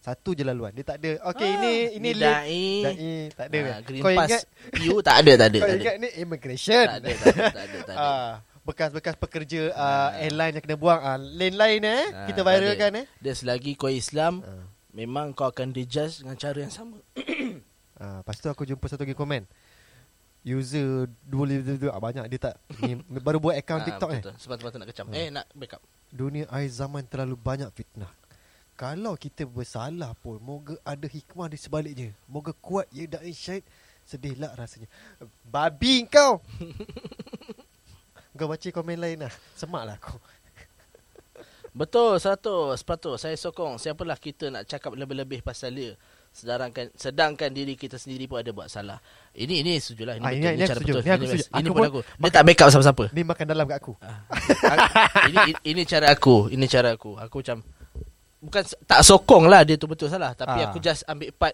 Satu 0.00 0.32
je 0.32 0.40
laluan. 0.40 0.70
Dia 0.70 0.80
tak 0.82 0.96
ada. 0.96 1.20
Okey 1.28 1.44
Ah, 1.44 1.56
ini 1.58 1.72
ini 1.92 2.08
ni 2.08 2.10
dai. 2.16 2.62
Dai 2.80 3.04
tak 3.30 3.46
ada. 3.46 3.58
Ah, 3.60 3.78
Green 3.82 4.00
kau 4.00 4.10
Pass 4.10 4.28
ingat 4.28 4.42
PU 4.72 4.96
tak 5.00 5.16
ada 5.18 5.32
tak 5.36 5.46
ada. 5.46 5.58
kau 5.58 5.60
Tak 5.60 5.68
ada. 5.68 5.82
ingat 5.82 5.96
ni 5.98 6.08
immigration. 6.16 6.84
Tak 6.86 6.96
ada 6.96 7.10
tak 7.10 7.26
ada 7.26 7.42
tak 7.50 7.64
ada. 7.66 7.78
Tak 7.82 7.92
ada. 7.92 8.00
Ah, 8.00 8.32
bekas-bekas 8.62 9.14
pekerja 9.14 9.62
uh, 9.68 9.82
Ah. 10.08 10.08
airline 10.16 10.54
yang 10.54 10.62
kena 10.62 10.76
buang 10.76 10.96
ah 10.98 11.18
lane 11.18 11.52
lain 11.52 11.80
eh 11.82 12.02
Ah, 12.08 12.24
kita 12.24 12.40
viralkan 12.40 12.92
eh. 12.96 13.06
Dia 13.18 13.32
selagi 13.34 13.74
kau 13.74 13.88
Islam 13.88 14.40
Ah. 14.40 14.64
Memang 14.90 15.30
kau 15.30 15.46
akan 15.46 15.68
dijudge 15.68 16.18
dengan 16.18 16.34
cara 16.34 16.58
yang 16.58 16.70
sama 16.70 16.96
Ah, 18.00 18.24
lepas 18.24 18.34
tu 18.34 18.48
aku 18.48 18.64
jumpa 18.64 18.86
satu 18.86 19.04
lagi 19.04 19.12
komen. 19.12 19.44
User 20.40 21.04
dua 21.20 21.44
dua 21.44 21.92
ah, 21.92 22.00
banyak 22.00 22.24
dia 22.26 22.40
tak 22.40 22.54
ni 22.80 22.96
baru 23.12 23.36
buat 23.38 23.52
account 23.54 23.84
Ah, 23.84 23.86
TikTok 23.86 24.10
ni. 24.10 24.20
betul. 24.24 24.34
Sepatutnya 24.34 24.78
nak 24.78 24.88
kecam 24.88 25.06
Hmm. 25.06 25.14
Eh 25.14 25.28
nak 25.28 25.44
backup 25.52 25.84
Dunia 26.10 26.44
akhir 26.50 26.70
zaman 26.74 27.06
terlalu 27.06 27.38
banyak 27.38 27.70
fitnah. 27.70 28.10
Kalau 28.74 29.14
kita 29.14 29.46
bersalah 29.46 30.16
pun 30.18 30.42
moga 30.42 30.74
ada 30.82 31.06
hikmah 31.06 31.46
di 31.46 31.58
sebaliknya. 31.60 32.10
Moga 32.26 32.50
kuat 32.56 32.90
ya 32.90 33.06
dai 33.06 33.30
syahid. 33.30 33.62
Sedihlah 34.02 34.50
rasanya. 34.58 34.90
Babi 35.46 36.08
kau. 36.10 36.42
kau 38.38 38.48
baca 38.50 38.68
komen 38.72 38.98
lain 38.98 39.22
lah. 39.22 39.34
Semak 39.54 39.84
lah 39.86 39.96
aku. 40.00 40.18
Betul 41.70 42.18
100 42.18 42.82
Sepatut 42.82 43.14
Saya 43.14 43.38
sokong 43.38 43.78
Siapalah 43.78 44.18
kita 44.18 44.50
nak 44.50 44.66
cakap 44.66 44.90
lebih-lebih 44.90 45.38
pasal 45.38 45.70
dia 45.70 45.94
Sedangkan 46.30 46.86
sedangkan 46.94 47.50
diri 47.50 47.74
kita 47.74 47.94
sendiri 47.94 48.24
pun 48.24 48.38
ada 48.38 48.50
buat 48.50 48.66
salah. 48.66 49.02
Ini 49.32 49.60
ini 49.60 49.76
setujulah 49.76 50.14
ini 50.14 50.22
Ah, 50.22 50.30
ini- 50.30 50.46
ini, 50.46 50.56
ini 50.56 50.64
cara 50.64 50.78
betul. 50.78 51.00
Ini 51.00 51.10
aku 51.10 51.24
setuju. 51.26 51.44
Ini 51.50 51.58
Aku 51.60 51.74
pun 51.74 51.84
aku. 51.84 52.00
Dia 52.06 52.30
tak 52.30 52.42
backup 52.44 52.68
siapa-siapa. 52.70 53.04
Ni 53.10 53.22
makan 53.22 53.44
dalam 53.46 53.64
kat 53.66 53.76
aku. 53.78 53.92
Ah. 54.00 54.18
ini, 55.26 55.36
ini 55.44 55.52
ini 55.64 55.82
cara 55.84 56.06
aku. 56.08 56.48
Ini 56.48 56.64
cara 56.64 56.88
aku. 56.92 57.10
Aku 57.16 57.36
macam 57.40 57.58
bukan 58.38 58.62
tak 58.86 59.00
sokong 59.02 59.44
lah 59.46 59.62
dia 59.62 59.74
tu 59.74 59.84
betul 59.84 60.06
salah, 60.06 60.32
tapi 60.32 60.58
Ah. 60.58 60.70
aku 60.70 60.78
just 60.78 61.02
ambil 61.04 61.28
part 61.30 61.52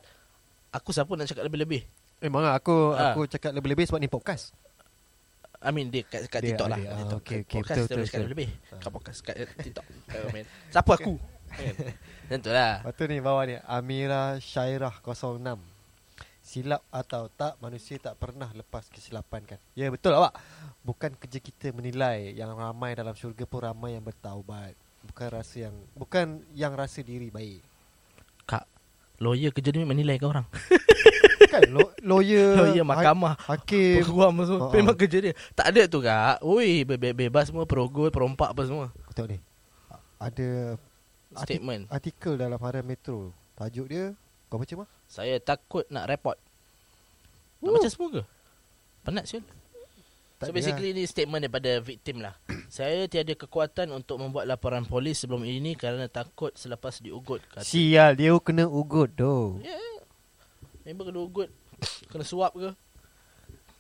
aku 0.71 0.93
siapa 0.93 1.09
nak 1.11 1.25
cakap 1.25 1.43
lebih-lebih. 1.43 1.83
Memang 2.19 2.43
lah 2.43 2.55
aku 2.55 2.93
Ah. 2.93 3.11
aku 3.11 3.25
cakap 3.27 3.51
lebih-lebih 3.53 3.85
sebab 3.85 3.99
ni 3.99 4.07
podcast. 4.07 4.53
I 5.57 5.73
mean 5.73 5.89
dia 5.89 6.05
kat, 6.05 6.29
kat 6.29 6.45
Dia 6.45 6.53
TikTok 6.53 6.69
lah. 6.69 6.77
ada. 6.77 6.85
Kat 6.85 6.93
Ah, 6.93 6.99
TikTok. 7.01 7.19
okey, 7.19 7.37
okey. 7.41 7.57
Podcast 7.57 7.77
Betul, 7.81 7.89
dia 7.89 7.97
betul, 7.97 8.05
betul. 8.13 8.31
lebih. 8.31 8.49
Ah. 8.53 8.79
Kat 8.79 8.91
podcast 8.93 9.19
kat 9.19 9.35
TikTok. 9.57 9.85
Komen. 10.07 10.45
Siapa 10.69 10.93
aku? 10.95 11.15
Kan? 11.57 11.75
Macam 12.27 12.39
tu 12.41 12.51
lah. 12.51 12.75
Lepas 12.81 12.93
tu 12.93 13.05
ni 13.05 13.19
bawah 13.19 13.45
ni 13.45 13.57
Amira 13.63 14.23
Syairah 14.37 14.95
06 14.99 15.43
Silap 16.41 16.83
atau 16.89 17.27
tak 17.29 17.59
Manusia 17.59 17.97
tak 17.97 18.15
pernah 18.15 18.47
lepas 18.49 18.87
kesilapan 18.87 19.43
kan 19.45 19.59
Ya 19.73 19.91
betul 19.91 20.11
awak 20.13 20.35
Bukan 20.81 21.15
kerja 21.17 21.39
kita 21.39 21.71
menilai 21.71 22.33
Yang 22.33 22.55
ramai 22.55 22.95
dalam 22.95 23.15
syurga 23.15 23.43
pun 23.43 23.63
ramai 23.63 23.95
yang 23.95 24.03
bertaubat 24.03 24.75
Bukan 25.03 25.27
rasa 25.29 25.67
yang 25.67 25.75
Bukan 25.93 26.27
yang 26.53 26.71
rasa 26.73 27.01
diri 27.01 27.29
baik 27.29 27.63
Kak, 28.45 28.63
lawyer 29.19 29.51
kerja 29.51 29.71
dia 29.71 29.83
menilai 29.83 30.17
ke 30.17 30.25
orang. 30.25 30.47
Kan 31.51 31.67
lo, 31.67 31.91
lawyer 31.99 32.55
Lawyer 32.63 32.83
mahkamah. 32.83 33.35
ha- 33.35 33.55
Hakim 33.55 34.03
Peguam 34.03 34.35
semua. 34.41 34.67
Oh, 34.67 34.71
Memang 34.71 34.95
kerja 34.95 35.19
dia. 35.21 35.35
Tak 35.51 35.75
ada 35.75 35.83
tu 35.87 35.99
kak. 35.99 36.43
Oi, 36.43 36.83
be- 36.83 36.95
be- 36.97 37.15
bebas 37.17 37.51
semua 37.51 37.67
perogol, 37.67 38.11
perompak 38.11 38.55
apa 38.55 38.63
semua. 38.63 38.95
Kau 39.03 39.13
tengok 39.13 39.31
ni 39.35 39.39
Ada 40.17 40.79
Statement. 41.45 41.83
Artikel 41.93 42.41
dalam 42.41 42.57
harian 42.63 42.87
Metro 42.87 43.35
Tajuk 43.57 43.87
dia 43.89 44.17
Kau 44.47 44.63
baca 44.63 44.75
mah? 44.79 44.89
Saya 45.11 45.43
takut 45.43 45.83
nak 45.91 46.07
report. 46.07 46.39
Nak 47.59 47.67
Woo. 47.67 47.77
baca 47.77 47.89
semua 47.91 48.09
ke? 48.15 48.23
Penat 49.03 49.25
siul. 49.27 49.43
Tak 50.37 50.47
So 50.47 50.53
ada 50.53 50.57
basically 50.61 50.91
ni 50.93 51.03
statement 51.09 51.49
daripada 51.49 51.81
victim 51.81 52.21
lah. 52.21 52.37
Saya 52.77 53.09
tiada 53.09 53.33
kekuatan 53.33 53.89
untuk 53.97 54.21
membuat 54.21 54.45
laporan 54.45 54.85
polis 54.85 55.17
sebelum 55.25 55.49
ini 55.49 55.73
kerana 55.73 56.13
takut 56.13 56.53
selepas 56.55 57.01
diugut. 57.01 57.41
lah. 57.57 57.65
Kata. 57.65 57.67
Sial 57.67 58.13
dia 58.15 58.37
kena 58.37 58.69
ugut 58.69 59.17
doh. 59.17 59.57
Ya. 59.65 59.81
Member 60.85 61.09
kena 61.09 61.21
ugut. 61.25 61.49
Kena 62.13 62.23
suap 62.23 62.53
ke? 62.53 62.71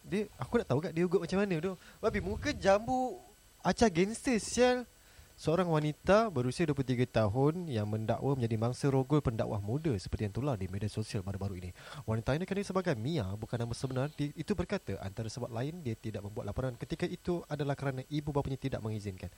Dia 0.07 0.27
aku 0.41 0.63
nak 0.63 0.67
tahu 0.67 0.81
kat 0.81 0.93
dia 0.97 1.05
ugut 1.05 1.21
macam 1.21 1.39
mana 1.45 1.55
tu. 1.61 1.73
Babi 2.01 2.19
muka 2.25 2.51
jambu 2.57 3.21
acah 3.61 3.91
gangster 3.93 4.41
sial. 4.41 4.89
Seorang 5.37 5.69
wanita 5.69 6.33
berusia 6.33 6.65
23 6.65 7.05
tahun 7.13 7.69
yang 7.69 7.85
mendakwa 7.85 8.33
menjadi 8.41 8.57
mangsa 8.57 8.89
rogol 8.89 9.21
pendakwah 9.21 9.61
muda 9.61 9.93
seperti 10.01 10.25
yang 10.25 10.33
tular 10.33 10.57
di 10.57 10.65
media 10.65 10.89
sosial 10.89 11.21
baru-baru 11.21 11.61
ini. 11.61 11.71
Wanita 12.09 12.33
ini 12.33 12.49
dikenali 12.49 12.65
sebagai 12.65 12.97
Mia 12.97 13.29
bukan 13.37 13.61
nama 13.61 13.77
sebenar. 13.77 14.09
Dia, 14.17 14.33
itu 14.33 14.57
berkata 14.57 14.97
antara 14.97 15.29
sebab 15.29 15.53
lain 15.53 15.85
dia 15.85 15.93
tidak 15.93 16.25
membuat 16.25 16.49
laporan 16.49 16.73
ketika 16.81 17.05
itu 17.05 17.45
adalah 17.53 17.77
kerana 17.77 18.01
ibu 18.09 18.33
bapanya 18.33 18.57
tidak 18.57 18.81
mengizinkan. 18.81 19.29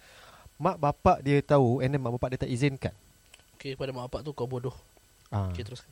Mak 0.62 0.78
bapak 0.78 1.18
dia 1.26 1.42
tahu 1.42 1.82
and 1.82 1.90
then 1.90 1.98
mak 1.98 2.14
bapak 2.14 2.38
dia 2.38 2.46
tak 2.46 2.50
izinkan. 2.54 2.94
Okay, 3.58 3.74
pada 3.74 3.90
mak 3.90 4.06
bapak 4.06 4.22
tu 4.22 4.30
kau 4.30 4.46
bodoh. 4.46 4.78
Ah. 5.34 5.50
Okay, 5.50 5.66
teruskan. 5.66 5.90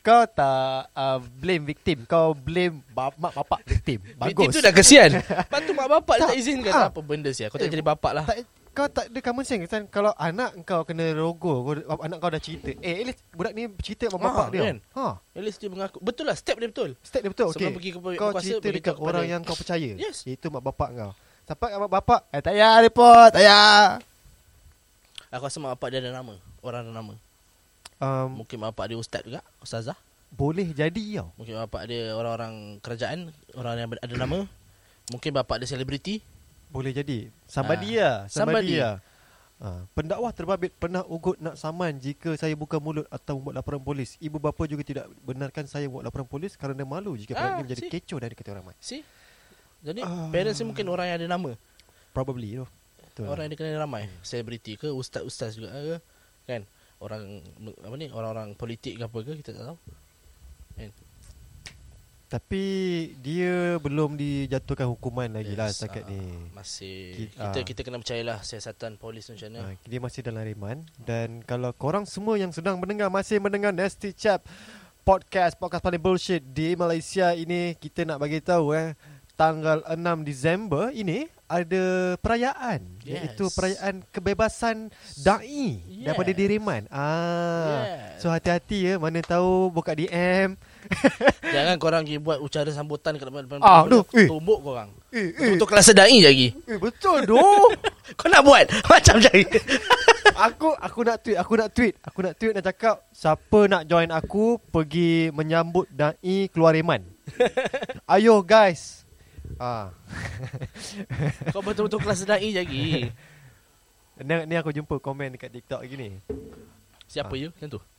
Kau 0.00 0.24
tak 0.24 0.88
uh, 0.90 1.20
blame 1.20 1.64
victim, 1.66 2.04
kau 2.04 2.32
blame 2.32 2.80
bap- 2.88 3.16
mak 3.16 3.32
bapak 3.34 3.60
victim. 3.64 4.00
Victim 4.00 4.48
Bagus. 4.48 4.54
tu 4.54 4.60
dah 4.60 4.72
kesian. 4.72 5.10
Lepas 5.44 5.60
tu 5.60 5.72
mak 5.72 5.88
bapak 5.90 6.16
Tak. 6.18 6.26
tak 6.26 6.36
izinkan. 6.36 6.72
Ah. 6.72 6.88
Apa 6.88 7.00
benda 7.00 7.28
sih? 7.30 7.44
Kau 7.44 7.56
tak 7.56 7.68
Eh, 7.68 7.70
jadi 7.70 7.84
bapak 7.84 8.12
lah. 8.12 8.24
tak, 8.24 8.48
kau 8.72 8.88
tak 8.88 9.06
ada 9.06 9.20
common 9.20 9.44
sense 9.44 9.68
kan 9.68 9.84
kalau 9.86 10.10
anak 10.14 10.56
kau 10.64 10.82
kena 10.82 11.12
rogo 11.12 11.62
kau, 11.62 12.00
anak 12.00 12.16
kau 12.16 12.26
dah 12.26 12.40
cerita 12.40 12.74
eh 12.74 12.96
at 12.98 13.06
least 13.06 13.22
budak 13.30 13.52
ni 13.52 13.70
cerita 13.78 14.08
mak 14.08 14.16
Ah, 14.16 14.22
bapak 14.24 14.46
dia 14.50 14.60
kan? 14.64 14.76
ha 14.90 15.06
At 15.30 15.42
least 15.42 15.58
dia 15.58 15.68
mengaku. 15.68 16.00
Betul 16.00 16.24
lah, 16.24 16.34
step 16.34 16.56
dia 16.56 16.66
betul. 16.66 16.90
step 16.98 17.20
dia 17.20 17.30
betul 17.30 17.48
Sebelum 17.50 17.70
pergi 17.70 17.90
ke 17.90 17.98
kau 18.00 18.32
kuasa, 18.32 18.40
cerita 18.40 18.58
beritahu 18.58 18.74
dekat 18.74 18.94
kepada- 18.96 19.08
orang 19.12 19.24
yang 19.28 19.40
kau 19.42 19.54
percaya 19.54 19.90
Yes. 19.94 20.24
itu 20.24 20.46
mak 20.48 20.64
bapak 20.64 20.88
kau 20.92 21.12
sampai 21.44 21.76
mak 21.76 21.92
bapak 21.92 22.20
eh 22.30 22.40
tak 22.40 22.50
payah 22.50 22.74
report 22.80 23.28
tak 23.30 23.38
payah 23.38 24.00
Aku 25.28 25.44
rasa 25.44 25.58
mak 25.58 25.70
bapak 25.72 25.88
dia 25.88 25.98
ada 26.00 26.10
nama. 26.10 26.34
Orang 26.58 26.80
ada 26.80 26.90
nama. 26.90 27.14
Um, 28.04 28.28
Mungkin 28.40 28.58
bapak 28.60 28.84
dia 28.86 28.96
ustaz 28.96 29.22
juga. 29.22 29.40
Ustazah. 29.58 29.96
boleh 30.28 30.66
jadi 30.70 31.22
tau 31.22 31.30
Mungkin 31.38 31.54
bapak 31.62 31.82
dia 31.86 32.10
orang-orang 32.10 32.76
kerajaan. 32.78 33.30
Orang 33.54 33.74
yang 33.76 33.88
ada 33.94 34.14
nama. 34.14 34.44
Mungkin 35.12 35.30
bapak 35.32 35.62
dia 35.62 35.68
selebriti. 35.68 36.20
boleh 36.66 36.90
jadi 36.90 37.30
somebody 37.46 37.96
Ah, 37.96 38.02
lah 38.02 38.16
somebody, 38.26 38.74
somebody. 38.74 38.82
lah 38.82 38.96
Ha, 39.54 39.86
pendakwah 39.94 40.34
terbabit 40.34 40.74
pernah 40.74 41.06
ugut 41.06 41.38
nak 41.38 41.54
saman 41.54 41.94
jika 41.96 42.34
saya 42.34 42.52
buka 42.52 42.76
mulut 42.76 43.06
atau 43.06 43.38
membuat 43.38 43.62
laporan 43.62 43.78
polis. 43.78 44.18
Ibu 44.18 44.36
bapa 44.36 44.66
juga 44.66 44.82
tidak 44.82 45.06
benarkan 45.22 45.64
saya 45.64 45.86
buat 45.86 46.02
laporan 46.02 46.26
polis 46.26 46.58
kerana 46.58 46.82
malu 46.82 47.14
jika 47.14 47.32
Ah, 47.32 47.54
ini 47.54 47.64
menjadi 47.64 47.86
see. 47.86 47.92
kecoh 47.94 48.18
dari 48.18 48.34
kata 48.34 48.50
ramai. 48.50 48.74
See? 48.82 49.06
Jadi 49.80 50.02
Ah. 50.02 50.26
parents 50.28 50.58
dia 50.58 50.66
mungkin 50.66 50.84
orang 50.90 51.06
yang 51.06 51.16
ada 51.22 51.28
nama. 51.30 51.54
Probably 52.10 52.58
tu. 52.58 52.66
Betul. 53.06 53.30
Orang 53.30 53.46
yang 53.46 53.52
dikenali 53.54 53.78
ramai. 53.78 54.02
Selebriti 54.20 54.74
ke, 54.74 54.90
ustaz-ustaz 54.90 55.54
juga 55.54 55.70
ke. 55.70 55.96
Kan? 56.50 56.66
Orang 57.04 57.44
apa 57.60 57.94
ni? 58.00 58.08
Orang-orang 58.08 58.56
politik 58.56 58.96
ke 58.96 59.04
apa 59.04 59.18
ke 59.20 59.32
kita 59.44 59.52
tak 59.52 59.64
tahu. 59.68 59.78
Tapi 62.24 62.64
dia 63.22 63.78
belum 63.78 64.18
dijatuhkan 64.18 64.90
hukuman 64.90 65.30
lagi 65.30 65.54
lah 65.54 65.70
Yes, 65.70 65.78
setakat 65.78 66.02
ah, 66.02 66.10
ni. 66.10 66.22
Masih 66.50 66.96
Ki- 67.14 67.30
kita 67.30 67.58
ah. 67.60 67.64
kita 67.68 67.80
kena 67.86 67.96
percayalah 68.02 68.38
siasatan 68.42 68.98
polis 68.98 69.28
macam 69.30 69.54
mana. 69.54 69.60
Ha, 69.70 69.78
dia 69.86 70.00
masih 70.02 70.20
dalam 70.26 70.42
riman 70.42 70.82
dan 71.04 71.44
kalau 71.46 71.70
korang 71.76 72.02
semua 72.08 72.34
yang 72.34 72.50
sedang 72.50 72.80
mendengar 72.80 73.06
masih 73.06 73.38
mendengar 73.38 73.70
Nasty 73.70 74.10
Chap 74.10 74.42
podcast 75.06 75.54
podcast 75.60 75.84
paling 75.84 76.00
bullshit 76.00 76.42
di 76.42 76.74
Malaysia 76.74 77.36
ini 77.36 77.76
kita 77.78 78.02
nak 78.02 78.18
bagi 78.18 78.42
tahu 78.42 78.72
eh 78.74 78.98
tanggal 79.36 79.84
6 79.86 79.94
Disember 80.26 80.90
ini 80.90 81.30
ada 81.44 81.84
perayaan 82.18 82.80
Yes. 83.00 83.20
iaitu 83.30 83.44
perayaan 83.52 84.00
kebebasan 84.08 84.88
dai 85.18 85.84
Yes. 85.84 86.08
daripada 86.08 86.32
diriman. 86.32 86.88
Ah. 86.88 87.84
Yes. 87.84 88.24
So 88.24 88.28
hati-hati 88.28 88.78
ya 88.86 88.94
mana 88.96 89.20
tahu 89.20 89.68
buka 89.68 89.92
DM. 89.92 90.56
Jangan 91.54 91.76
korang 91.76 92.02
pergi 92.02 92.16
buat 92.16 92.40
ucara 92.40 92.68
sambutan 92.68 93.14
kat 93.14 93.24
depan 93.24 93.44
depan 93.44 93.60
Ah, 93.60 93.84
eh. 93.84 94.24
tumbuk 94.24 94.60
korang. 94.60 94.88
Eh, 95.10 95.32
eh, 95.32 95.52
Untuk 95.52 95.68
kelas 95.68 95.84
sedai 95.86 96.16
lagi. 96.18 96.56
eh 96.64 96.76
betul 96.76 97.24
doh. 97.24 97.68
Kau 98.18 98.26
nak 98.26 98.40
buat 98.40 98.64
macam 98.90 99.20
cari. 99.20 99.44
aku 100.34 100.72
aku 100.74 101.00
nak 101.02 101.16
tweet, 101.20 101.36
aku 101.36 101.52
nak 101.54 101.68
tweet, 101.70 101.94
aku 102.00 102.18
nak 102.20 102.34
tweet 102.34 102.52
nak 102.52 102.64
cakap 102.64 102.96
siapa 103.10 103.60
nak 103.64 103.84
join 103.84 104.08
aku 104.08 104.56
pergi 104.64 105.28
menyambut 105.30 105.86
dai 105.88 106.48
keluar 106.48 106.72
Reman. 106.72 107.04
Ayo 108.04 108.40
guys. 108.40 109.03
Ah. 109.56 109.94
Kau 111.52 111.60
betul-betul 111.60 112.00
kelas 112.00 112.22
dai 112.22 112.50
lagi. 112.50 113.08
Ni, 114.16 114.34
ni 114.46 114.54
aku 114.54 114.70
jumpa 114.70 114.96
komen 114.96 115.34
dekat 115.34 115.50
TikTok 115.50 115.82
gini. 115.84 116.18
Siapa 117.04 117.30
Ah. 117.30 117.38
you? 117.38 117.48
Macam 117.50 117.70
tu. 117.70 117.80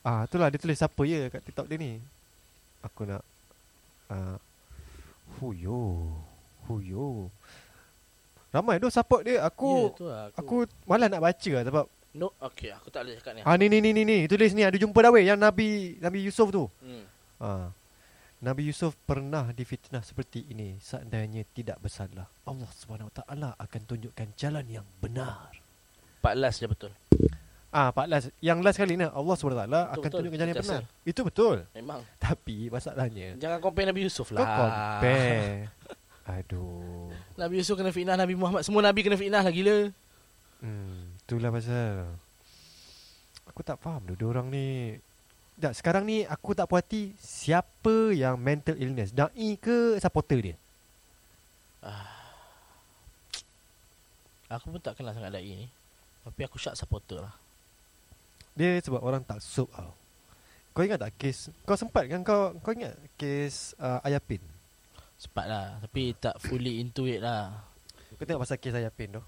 Ah, 0.00 0.24
itulah 0.24 0.48
dia 0.48 0.56
tulis 0.56 0.74
siapa 0.74 1.02
ya 1.02 1.28
kat 1.28 1.42
TikTok 1.42 1.66
dia 1.66 1.76
ni. 1.76 2.00
Aku 2.80 3.02
nak 3.02 3.20
ah 4.08 4.38
huyo. 5.36 6.08
Huyo. 6.64 7.28
Ramai 8.48 8.78
tu 8.78 8.88
support 8.88 9.20
dia. 9.22 9.42
Aku 9.42 9.92
Ya, 9.92 9.92
tu 9.92 10.04
lah, 10.08 10.24
aku 10.32 10.56
malas 10.84 11.08
nak 11.08 11.20
baca 11.20 11.50
lah 11.52 11.64
sebab 11.64 11.84
No, 12.16 12.32
okey, 12.40 12.72
aku 12.72 12.88
tak 12.88 13.04
boleh 13.04 13.20
cakap 13.20 13.32
ni. 13.36 13.40
ah 13.44 13.54
ni 13.54 13.68
ni 13.68 13.78
ni 13.84 13.92
ni 13.92 14.02
ni 14.02 14.18
tulis 14.24 14.50
ni 14.50 14.64
ada 14.64 14.74
jumpa 14.74 14.96
dah 14.96 15.12
weh 15.12 15.22
yang 15.22 15.36
Nabi 15.36 16.00
Nabi 16.00 16.24
Yusuf 16.24 16.48
tu. 16.48 16.64
Hmm. 16.80 17.04
Ah. 17.36 17.68
Nabi 18.38 18.70
Yusuf 18.70 18.94
pernah 19.02 19.50
difitnah 19.50 19.98
seperti 19.98 20.46
ini 20.54 20.78
seandainya 20.78 21.42
tidak 21.50 21.82
bersalah. 21.82 22.30
Allah 22.46 22.70
Taala 23.10 23.50
akan 23.58 23.80
tunjukkan 23.82 24.30
jalan 24.38 24.62
yang 24.70 24.86
benar. 25.02 25.50
14 26.22 26.62
dia 26.62 26.68
betul. 26.70 26.92
Ah, 27.74 27.90
14. 27.90 28.30
Yang 28.38 28.58
last 28.62 28.78
kali 28.78 28.94
ni 28.94 29.04
Allah 29.04 29.34
SWT 29.36 29.42
Betul, 29.42 29.74
akan 29.74 29.98
betul. 29.98 30.18
tunjukkan 30.22 30.38
jalan 30.38 30.50
yang 30.54 30.62
benar. 30.62 30.82
Itu 31.02 31.20
betul. 31.26 31.56
Memang. 31.74 32.00
Tapi 32.22 32.70
masalahnya 32.70 33.34
Jangan 33.42 33.58
compare 33.58 33.90
Nabi 33.90 34.06
Yusuf 34.06 34.30
lah. 34.30 34.40
kau 34.40 34.70
compare. 34.70 35.74
Aduh. 36.28 37.10
Nabi 37.34 37.54
Yusuf 37.58 37.74
kena 37.74 37.90
fitnah 37.90 38.14
Nabi 38.14 38.38
Muhammad. 38.38 38.62
Semua 38.62 38.86
Nabi 38.86 39.02
kena 39.02 39.18
fitnah 39.18 39.42
lah 39.42 39.50
gila. 39.50 39.90
Hmm, 40.62 41.18
itulah 41.26 41.50
pasal. 41.50 42.14
Aku 43.50 43.66
tak 43.66 43.82
faham 43.82 44.06
tu 44.06 44.14
orang 44.30 44.46
ni. 44.46 44.94
Tak, 45.58 45.74
sekarang 45.74 46.06
ni 46.06 46.22
aku 46.22 46.54
tak 46.54 46.70
puas 46.70 46.86
hati 46.86 47.10
siapa 47.18 48.14
yang 48.14 48.38
mental 48.38 48.78
illness. 48.78 49.10
Dai 49.10 49.58
ke 49.58 49.98
supporter 49.98 50.38
dia? 50.38 50.56
Aku 54.48 54.70
pun 54.70 54.80
tak 54.80 54.94
kenal 54.94 55.12
sangat 55.12 55.34
dai 55.34 55.50
ni. 55.50 55.66
Tapi 56.22 56.40
aku 56.46 56.56
syak 56.62 56.78
supporter 56.78 57.20
lah. 57.20 57.34
Dia 58.54 58.78
sebab 58.78 59.02
orang 59.02 59.26
tak 59.26 59.42
sup 59.42 59.66
tau. 59.74 59.92
Kau 60.78 60.86
ingat 60.86 61.02
tak 61.02 61.14
kes 61.18 61.50
Kau 61.66 61.74
sempat 61.74 62.06
kan 62.06 62.22
kau 62.22 62.54
Kau 62.62 62.70
ingat 62.70 62.94
kes 63.18 63.74
uh, 63.82 63.98
Ayapin 64.06 64.38
Sempat 65.18 65.50
lah. 65.50 65.66
Tapi 65.82 66.14
tak 66.14 66.38
fully 66.38 66.78
into 66.78 67.02
it 67.10 67.18
lah. 67.18 67.66
Kau 68.14 68.22
tengok 68.22 68.46
pasal 68.46 68.62
kes 68.62 68.78
Ayapin 68.78 69.18
tu 69.18 69.22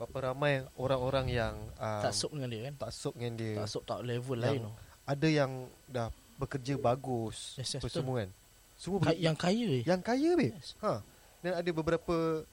Berapa 0.00 0.32
ramai 0.32 0.64
orang-orang 0.80 1.28
yang 1.28 1.52
um, 1.76 2.00
tak 2.00 2.16
sok 2.16 2.32
dengan 2.32 2.48
dia 2.48 2.60
kan. 2.72 2.74
Tak 2.88 2.90
sup 2.96 3.12
dengan 3.12 3.32
dia 3.36 3.54
Tak 3.60 3.68
sok 3.68 3.84
tak 3.84 4.00
level 4.08 4.40
lain 4.40 4.60
tu. 4.64 4.72
Ada 5.10 5.26
yang 5.26 5.50
dah 5.86 6.08
bekerja 6.36 6.78
bagus 6.78 7.58
Yes, 7.58 7.74
yes, 7.74 7.82
semua 7.84 8.22
kan 8.22 8.30
Semua 8.78 8.98
Ka- 9.02 9.18
yang 9.18 9.34
kaya 9.34 9.66
eh. 9.74 9.82
Yang 9.82 10.00
kaya 10.00 10.30
babe 10.32 10.54
Yes. 10.54 10.78
ha. 10.78 11.02
Dan 11.40 11.52
ada 11.58 11.70
beberapa 11.70 12.46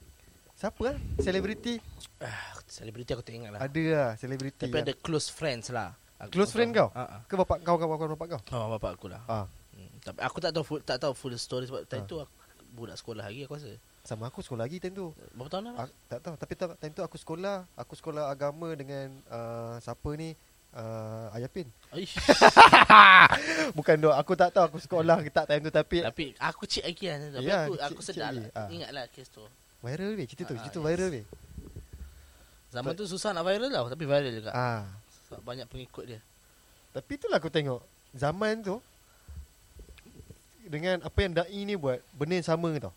Siapa 0.52 0.80
lah 0.82 0.96
Selebriti 1.16 1.78
Ah, 2.18 2.58
selebriti 2.66 3.14
aku 3.14 3.22
tak 3.22 3.30
ingat 3.32 3.54
lah. 3.54 3.60
Ada 3.62 3.82
lah 3.86 4.10
Selebriti 4.18 4.66
Tapi 4.66 4.74
ada 4.76 4.90
close 4.92 5.30
friends 5.30 5.70
lah. 5.70 5.94
Aku 6.18 6.34
Close 6.34 6.50
friend 6.50 6.74
kau? 6.74 6.90
Ha 6.90 7.02
ah. 7.06 7.20
Ke 7.24 7.38
bapak 7.38 7.62
kau 7.62 7.78
Kawan 7.78 8.10
bapak 8.10 8.26
kau 8.28 8.40
Oh, 8.58 8.66
bapak 8.74 8.90
aku 8.98 9.06
lah. 9.06 9.22
Ah, 9.24 9.46
Hmm. 9.70 9.94
Tapi 10.02 10.18
aku 10.18 10.42
tak 10.42 10.50
tahu 10.50 10.64
full, 10.66 10.80
tak 10.82 10.98
tahu 10.98 11.14
full 11.14 11.38
story 11.38 11.62
sebab 11.64 11.86
time 11.86 12.02
Ah. 12.02 12.10
tu 12.10 12.18
aku 12.18 12.34
budak 12.74 12.98
sekolah 12.98 13.22
lagi 13.24 13.46
aku 13.46 13.54
rasa. 13.54 13.78
Sama 14.02 14.26
aku 14.26 14.42
sekolah 14.42 14.66
lagi 14.66 14.82
time 14.82 14.90
tu 14.90 15.14
Berapa 15.30 15.46
tahun 15.48 15.62
dah? 15.70 15.74
Ah, 15.78 15.88
tak 16.10 16.18
tahu 16.18 16.34
tapi 16.34 16.52
time 16.58 16.92
tu 16.92 17.02
aku 17.06 17.14
sekolah 17.14 17.62
aku 17.78 17.94
sekolah 17.94 18.26
agama 18.26 18.74
dengan 18.74 19.06
uh, 19.28 19.78
siapa 19.78 20.10
ni 20.18 20.34
uh, 20.70 21.30
Ayapin 21.30 21.68
bukan 23.72 23.96
dok 23.98 24.14
aku 24.14 24.32
tak 24.34 24.50
tahu 24.50 24.64
aku 24.66 24.78
sekolah 24.78 25.18
ke 25.18 25.30
tak 25.30 25.46
time 25.46 25.62
tu 25.62 25.70
tapi 25.70 26.02
Tapi 26.02 26.24
aku 26.36 26.62
cik 26.64 26.84
lagi 26.84 27.04
kan. 27.06 27.18
Tapi 27.30 27.44
Ya, 27.44 27.58
aku 27.62 27.74
cik- 27.74 27.84
aku 27.86 28.00
sedar 28.02 28.30
lah. 28.30 28.44
Ah. 28.52 28.68
Ingatlah 28.68 29.04
kes 29.08 29.28
tu. 29.28 29.44
viral 29.78 30.12
weh 30.12 30.26
cerita 30.26 30.42
tu 30.44 30.52
Ah, 30.52 30.60
cerita 30.60 30.76
yes. 30.76 30.84
viral 30.84 31.08
weh 31.12 31.26
Zaman 32.68 32.92
tu 32.92 33.04
susah 33.04 33.30
nak 33.30 33.42
viral 33.42 33.70
tau 33.70 33.86
tapi 33.88 34.04
viral 34.04 34.32
juga. 34.34 34.50
ah 34.50 34.84
Sebab 35.24 35.40
banyak 35.42 35.66
pengikut 35.66 36.04
dia. 36.06 36.20
tapi 36.90 37.14
itulah 37.14 37.36
aku 37.36 37.48
tengok 37.48 37.80
zaman 38.10 38.60
tu 38.60 38.76
dengan 40.62 41.00
apa 41.00 41.18
yang 41.18 41.32
dai 41.32 41.60
ni 41.62 41.74
buat 41.74 41.96
benda 42.12 42.36
yang 42.36 42.48
sama 42.48 42.68
tau 42.76 42.92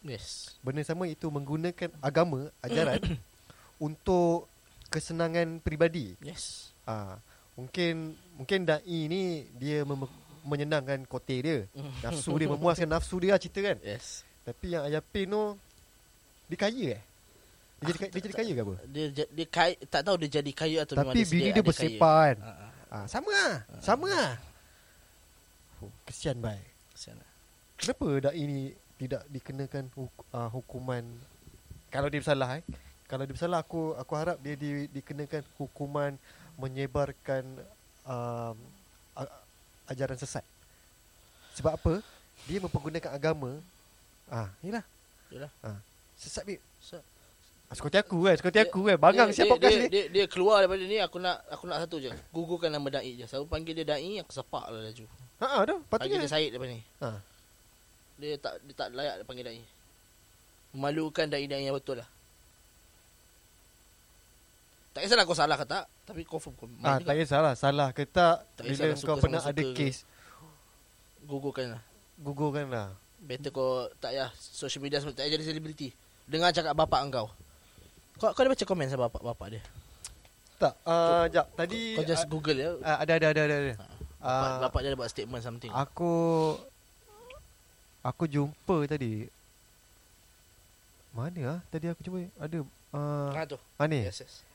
Yes. 0.00 0.54
benda 0.60 0.78
yang 0.78 0.88
sama 0.88 1.04
itu 1.04 1.26
menggunakan 1.26 1.90
agama 1.98 2.46
ajaran 2.60 3.02
untuk 3.80 4.46
kesenangan 4.86 5.58
peribadi 5.58 6.14
Yes. 6.20 6.70
Ah 6.86 7.18
mungkin 7.58 8.14
mungkin 8.38 8.62
dai 8.62 8.98
ni 9.10 9.44
dia 9.58 9.82
mem- 9.82 10.08
menyenangkan 10.46 11.02
kote 11.04 11.36
dia. 11.42 11.66
Nafsu 12.06 12.38
dia 12.38 12.46
memuaskan 12.46 12.86
nafsu 12.86 13.18
dia 13.18 13.34
lah 13.34 13.40
cerita 13.42 13.60
kan. 13.60 13.78
Yes. 13.82 14.22
Tapi 14.46 14.78
yang 14.78 14.86
Ayapin 14.86 15.26
tu 15.26 15.42
Dia 16.46 16.54
kaya 16.54 16.86
eh? 16.94 17.02
Dia 17.82 17.90
jadi, 17.90 17.98
dia 18.14 18.20
jadi 18.22 18.34
kaya 18.38 18.52
ke 18.54 18.62
apa? 18.62 18.74
Dia 18.86 19.04
dia 19.10 19.46
kaya, 19.50 19.74
tak 19.90 20.06
tahu 20.06 20.16
dia 20.22 20.38
jadi 20.38 20.52
kaya 20.54 20.78
atau 20.86 20.94
memang 20.94 21.10
Tapi 21.10 21.18
dia 21.18 21.26
bini 21.34 21.48
dia 21.50 21.64
bersepah 21.66 22.14
kan 22.30 22.36
Kaya. 22.38 22.46
Ah, 22.46 22.62
ah. 22.62 22.70
ah, 22.94 23.04
Sama 23.10 23.30
lah 23.34 23.54
Sama 23.82 24.06
lah. 24.06 24.30
Oh, 25.82 25.90
Kesian 26.06 26.38
baik 26.38 26.62
Kesian 26.94 27.18
lah. 27.18 27.30
Kenapa 27.74 28.30
Dai 28.30 28.42
ni 28.46 28.60
Tidak 28.96 29.22
dikenakan 29.28 29.84
huk- 29.98 30.26
uh, 30.30 30.48
Hukuman? 30.54 31.02
Kalau 31.90 32.06
dia 32.06 32.22
bersalah 32.22 32.62
eh? 32.62 32.64
Kalau 33.10 33.26
dia 33.26 33.34
bersalah 33.34 33.66
Aku 33.66 33.98
aku 33.98 34.12
harap 34.14 34.38
dia 34.38 34.54
di, 34.54 34.86
dikenakan 34.94 35.42
Hukuman 35.58 36.14
Menyebarkan 36.56 37.44
um, 38.04 38.56
Ajaran 39.86 40.16
sesat 40.16 40.42
Sebab 41.54 41.76
apa 41.76 41.92
Dia 42.44 42.58
mempergunakan 42.58 43.12
agama 43.12 43.56
Ah, 44.26 44.50
Yelah 44.60 44.82
Yelah. 45.30 45.50
ah, 45.62 45.78
Sesat 46.18 46.42
babe 46.42 46.58
So, 46.80 46.98
Ah, 47.66 47.74
Sekolah 47.74 47.98
aku 47.98 48.18
kan 48.22 48.34
Sekolah 48.38 48.54
Dia- 48.54 48.66
aku 48.66 48.80
kan 48.84 48.96
Bangang 48.96 49.28
dia, 49.30 49.36
siapa 49.36 49.54
dia, 49.58 49.68
dia, 49.68 49.88
dia, 49.88 50.04
dia 50.06 50.24
keluar 50.30 50.62
daripada 50.62 50.86
ni 50.86 51.02
aku 51.02 51.18
nak 51.18 51.42
aku 51.50 51.66
nak 51.66 51.82
satu 51.82 51.98
je. 51.98 52.14
Gugurkan 52.30 52.70
nama 52.70 52.86
dai 52.88 53.18
je. 53.18 53.26
Selalu 53.26 53.46
panggil 53.50 53.74
dia 53.74 53.82
dai 53.82 54.22
aku 54.22 54.30
sepak 54.30 54.70
lah 54.70 54.86
laju. 54.86 55.04
Ha 55.42 55.46
ah 55.50 55.62
dah 55.66 55.78
patutnya. 55.90 56.22
dia 56.22 56.30
Syed 56.30 56.54
daripada 56.54 56.70
ni. 56.70 56.82
Ha. 57.02 57.08
Dia 58.22 58.38
tak 58.38 58.54
dia 58.62 58.74
tak 58.78 58.88
layak 58.94 59.14
dia 59.18 59.26
panggil 59.26 59.44
dai. 59.44 59.60
Memalukan 60.78 61.26
dai-dai 61.26 61.66
yang 61.66 61.74
betul 61.74 61.98
lah. 61.98 62.06
Tak 64.96 65.04
kisahlah 65.04 65.24
kau 65.24 65.36
salah 65.36 65.54
ke 65.54 65.66
tak, 65.66 65.84
tapi 66.02 66.24
confirm 66.24 66.56
kau 66.56 66.64
Ah 66.80 66.96
tak 66.96 67.14
kisahlah 67.14 67.52
salah 67.52 67.92
ke 67.92 68.08
tak 68.08 68.48
Tak 68.56 68.64
bila 68.64 68.96
kau 68.96 69.20
pernah 69.20 69.44
ada 69.44 69.52
ke. 69.60 69.76
kes 69.76 70.08
gugurkan 71.22 71.76
lah. 71.76 71.82
gugurkan 72.16 72.64
lah. 72.66 72.88
Better 73.18 73.50
kau 73.50 73.92
tak 73.98 74.14
payah 74.14 74.32
social 74.32 74.80
media 74.80 74.96
semua 74.96 75.12
tak 75.12 75.26
payah 75.26 75.36
jadi 75.36 75.44
selebriti. 75.44 75.92
Dengar 76.24 76.48
cakap 76.50 76.72
bapak 76.72 77.00
engkau. 77.02 77.28
Kau 78.16 78.30
kau 78.30 78.40
ada 78.40 78.48
baca 78.48 78.64
komen 78.64 78.88
sama 78.88 79.04
bapak 79.06 79.20
bapak 79.26 79.46
dia. 79.52 79.62
Tak 80.56 80.72
ah 80.82 81.28
jap 81.28 81.52
tadi 81.52 81.92
Kau 81.92 82.00
just 82.02 82.24
google 82.24 82.56
ya. 82.56 82.80
ah, 82.80 82.96
ada 82.96 83.12
ada 83.14 83.26
ada 83.28 83.42
ada. 83.44 83.56
ada. 83.58 83.74
Bapak, 83.76 83.90
Ah, 84.22 84.58
bapak 84.64 84.80
dia 84.80 84.88
ada 84.88 84.96
buat 84.96 85.10
statement 85.10 85.42
something. 85.44 85.68
aku 85.70 86.12
aku 88.00 88.24
jumpa 88.24 88.88
tadi 88.88 89.28
mana 91.10 91.40
ah 91.50 91.60
tadi 91.68 91.86
aku 91.86 92.00
cuba 92.00 92.24
ada 92.34 92.58
ah 92.90 93.30
Ha 93.34 93.42
tu. 93.44 93.58
ah, 93.76 93.84
ni 93.84 94.00
Yes, 94.00 94.22
yes. 94.22 94.45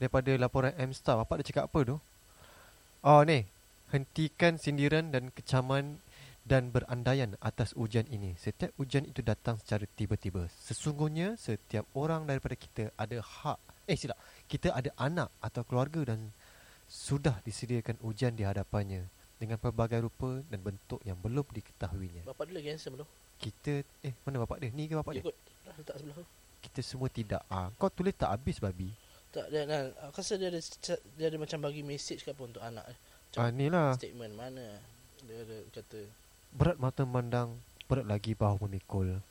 Daripada 0.00 0.30
laporan 0.36 0.72
M 0.78 0.92
Star 0.94 1.20
bapak 1.20 1.42
dia 1.42 1.52
cakap 1.52 1.72
apa 1.72 1.80
tu? 1.84 1.96
Oh 3.02 3.20
ni 3.26 3.48
hentikan 3.92 4.56
sindiran 4.56 5.12
dan 5.12 5.28
kecaman 5.34 6.00
dan 6.42 6.74
berandaian 6.74 7.38
atas 7.38 7.70
ujian 7.78 8.08
ini. 8.10 8.34
Setiap 8.34 8.74
ujian 8.80 9.06
itu 9.06 9.22
datang 9.22 9.60
secara 9.62 9.86
tiba-tiba. 9.94 10.50
Sesungguhnya 10.50 11.38
setiap 11.38 11.86
orang 11.94 12.26
daripada 12.26 12.58
kita 12.58 12.90
ada 12.98 13.22
hak. 13.22 13.58
Eh 13.86 13.94
silap. 13.94 14.18
Kita 14.50 14.74
ada 14.74 14.90
anak 14.98 15.30
atau 15.38 15.62
keluarga 15.62 16.14
dan 16.14 16.34
sudah 16.90 17.38
disediakan 17.46 18.00
ujian 18.02 18.34
di 18.34 18.42
hadapannya 18.42 19.06
dengan 19.38 19.58
pelbagai 19.58 20.02
rupa 20.02 20.42
dan 20.50 20.62
bentuk 20.62 20.98
yang 21.06 21.18
belum 21.18 21.46
diketahuinya. 21.50 22.26
Bapak 22.26 22.50
dia 22.50 22.54
lagi 22.58 22.68
handsome 22.74 22.98
tu. 22.98 23.06
Kita 23.42 23.82
eh 24.06 24.14
mana 24.22 24.42
bapak 24.46 24.62
dia? 24.62 24.70
Ni 24.70 24.86
ke 24.86 24.94
bapak 24.98 25.18
dia? 25.18 25.22
Ikut. 25.26 25.36
Dah 25.66 25.74
letak 25.78 25.96
sebelah 25.98 26.16
tu. 26.22 26.24
Kita 26.62 26.80
semua 26.82 27.10
tidak. 27.10 27.42
Ah, 27.50 27.74
kau 27.74 27.90
tulis 27.90 28.14
tak 28.14 28.30
habis 28.30 28.62
babi. 28.62 28.94
Tak 29.32 29.48
dia 29.48 29.64
nah, 29.64 29.88
aku 30.06 30.20
rasa 30.20 30.36
dia 30.36 30.52
ada 30.52 30.60
dia 31.16 31.26
ada 31.32 31.36
macam 31.40 31.58
bagi 31.64 31.80
message 31.80 32.20
ke 32.20 32.36
apa 32.36 32.42
untuk 32.44 32.60
anak 32.60 32.84
dia. 32.84 32.96
Macam 33.00 33.40
Ah 33.40 33.48
ni 33.48 33.66
lah. 33.72 33.96
statement 33.96 34.34
mana 34.36 34.64
dia 35.24 35.36
ada 35.40 35.56
kata 35.72 36.00
Berat 36.52 36.76
mata 36.76 37.00
memandang, 37.08 37.56
berat 37.88 38.04
lagi 38.04 38.36
bahu 38.36 38.68
memikul. 38.68 39.24